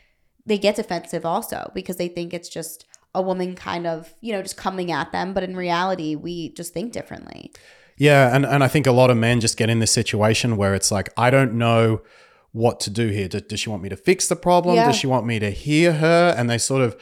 [0.47, 4.43] they get defensive also because they think it's just a woman kind of, you know,
[4.43, 7.53] just coming at them, but in reality, we just think differently.
[7.97, 10.75] Yeah, and, and I think a lot of men just get in this situation where
[10.75, 12.03] it's like, I don't know
[12.53, 13.29] what to do here.
[13.29, 14.77] Does, does she want me to fix the problem?
[14.77, 14.87] Yeah.
[14.87, 16.35] Does she want me to hear her?
[16.37, 16.97] And they sort of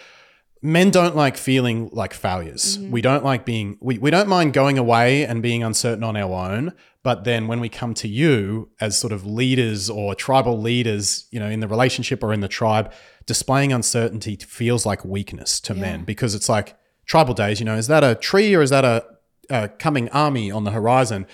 [0.65, 2.79] men don't like feeling like failures.
[2.79, 2.91] Mm-hmm.
[2.91, 6.51] We don't like being we, we don't mind going away and being uncertain on our
[6.51, 6.73] own,
[7.03, 11.39] but then when we come to you as sort of leaders or tribal leaders, you
[11.39, 12.91] know, in the relationship or in the tribe,
[13.27, 17.87] displaying uncertainty feels like weakness to men because it's like tribal days, you know, is
[17.89, 19.05] that a tree or is that a,
[19.51, 21.27] a coming army on the horizon?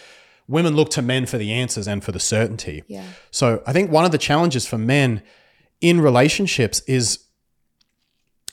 [0.49, 2.83] Women look to men for the answers and for the certainty.
[2.89, 3.07] Yeah.
[3.31, 5.23] So I think one of the challenges for men
[5.81, 7.27] in relationships is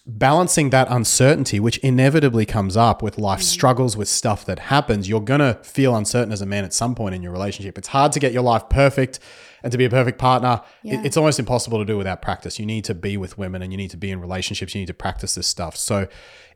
[0.07, 3.43] balancing that uncertainty, which inevitably comes up with life mm.
[3.43, 5.09] struggles, with stuff that happens.
[5.09, 7.77] You're going to feel uncertain as a man at some point in your relationship.
[7.77, 9.19] It's hard to get your life perfect
[9.63, 10.61] and to be a perfect partner.
[10.81, 11.01] Yeah.
[11.03, 12.57] it's almost impossible to do without practice.
[12.57, 14.73] You need to be with women and you need to be in relationships.
[14.73, 15.75] You need to practice this stuff.
[15.75, 16.07] So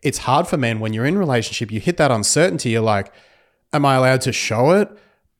[0.01, 2.69] it's hard for men when you're in relationship, you hit that uncertainty.
[2.69, 3.13] You're like,
[3.73, 4.89] am I allowed to show it?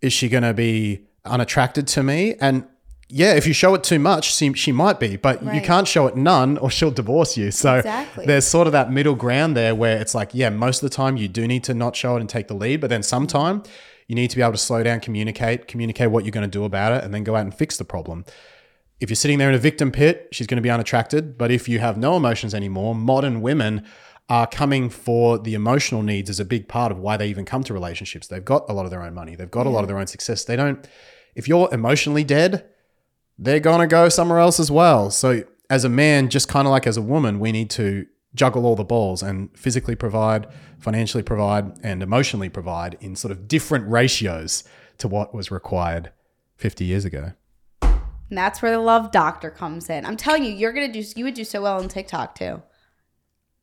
[0.01, 2.35] Is she going to be unattracted to me?
[2.41, 2.67] And
[3.13, 6.07] yeah, if you show it too much, she, she might be, but you can't show
[6.07, 7.51] it none or she'll divorce you.
[7.51, 8.25] So Exactly.
[8.25, 11.17] there's sort of that middle ground there where it's like, yeah, most of the time
[11.17, 13.63] you do need to not show it and take the lead, but then sometime
[14.07, 16.63] you need to be able to slow down, communicate, communicate what you're going to do
[16.63, 18.23] about it, and then go out and fix the problem.
[19.01, 21.37] If you're sitting there in a victim pit, she's going to be unattracted.
[21.37, 23.85] But if you have no emotions anymore, modern women
[24.29, 27.63] are coming for the emotional needs as a big part of why they even come
[27.63, 28.27] to relationships.
[28.27, 30.07] They've got a lot of their own money, they've got a lot of their own
[30.07, 30.45] success.
[30.45, 30.87] They don't,
[31.35, 32.65] if you're emotionally dead,
[33.37, 35.11] they're going to go somewhere else as well.
[35.11, 38.65] So, as a man, just kind of like as a woman, we need to juggle
[38.65, 40.47] all the balls and physically provide,
[40.79, 44.63] financially provide, and emotionally provide in sort of different ratios
[44.97, 46.11] to what was required
[46.57, 47.33] 50 years ago.
[47.81, 50.05] And that's where the love doctor comes in.
[50.05, 51.03] I'm telling you, you're gonna do.
[51.15, 52.61] You would do so well on TikTok too.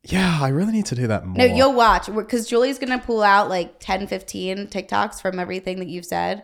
[0.03, 1.37] Yeah, I really need to do that more.
[1.37, 5.87] No, you'll watch because Julie's gonna pull out like 10, 15 TikToks from everything that
[5.87, 6.43] you've said.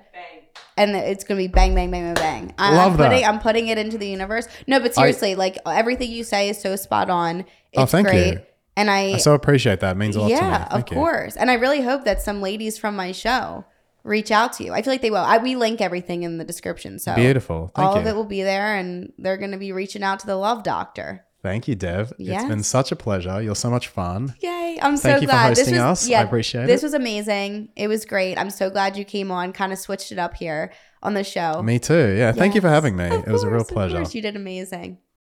[0.78, 2.56] And it's gonna be bang, bang, bang, bang, bang.
[2.58, 3.10] I, Love I'm that.
[3.10, 4.48] putting, I'm putting it into the universe.
[4.68, 7.42] No, but seriously, like everything you say is so spot on.
[7.42, 8.34] Oh, it's Oh, thank great.
[8.34, 8.40] you.
[8.78, 9.92] And I, I so appreciate that.
[9.92, 10.40] It means a lot to me.
[10.40, 10.96] yeah, of you.
[10.98, 11.38] course.
[11.38, 13.64] And I really hope that some ladies from my show
[14.04, 14.74] reach out to you.
[14.74, 15.18] I feel like they will.
[15.18, 17.72] I, we link everything in the description, so Beautiful.
[17.76, 18.02] Thank all you.
[18.02, 21.25] of it will be there, and they're gonna be reaching out to the love doctor.
[21.46, 22.12] Thank you, Dev.
[22.18, 23.40] It's been such a pleasure.
[23.40, 24.34] You're so much fun.
[24.42, 24.80] Yay!
[24.82, 26.10] I'm so Thank you for glad hosting this was.
[26.10, 26.12] us.
[26.12, 26.74] I appreciate this it.
[26.74, 27.70] This was amazing.
[27.76, 28.40] It was great.
[28.40, 29.54] I'm so glad you came on.
[29.54, 30.74] Kind of switched it up here
[31.04, 31.62] on the show.
[31.62, 32.16] Me too.
[32.18, 32.32] Yeah.
[32.32, 33.06] Thank you for having me.
[33.06, 33.98] Of It was a real pleasure.
[33.98, 34.16] course.
[34.16, 34.98] You did amazing.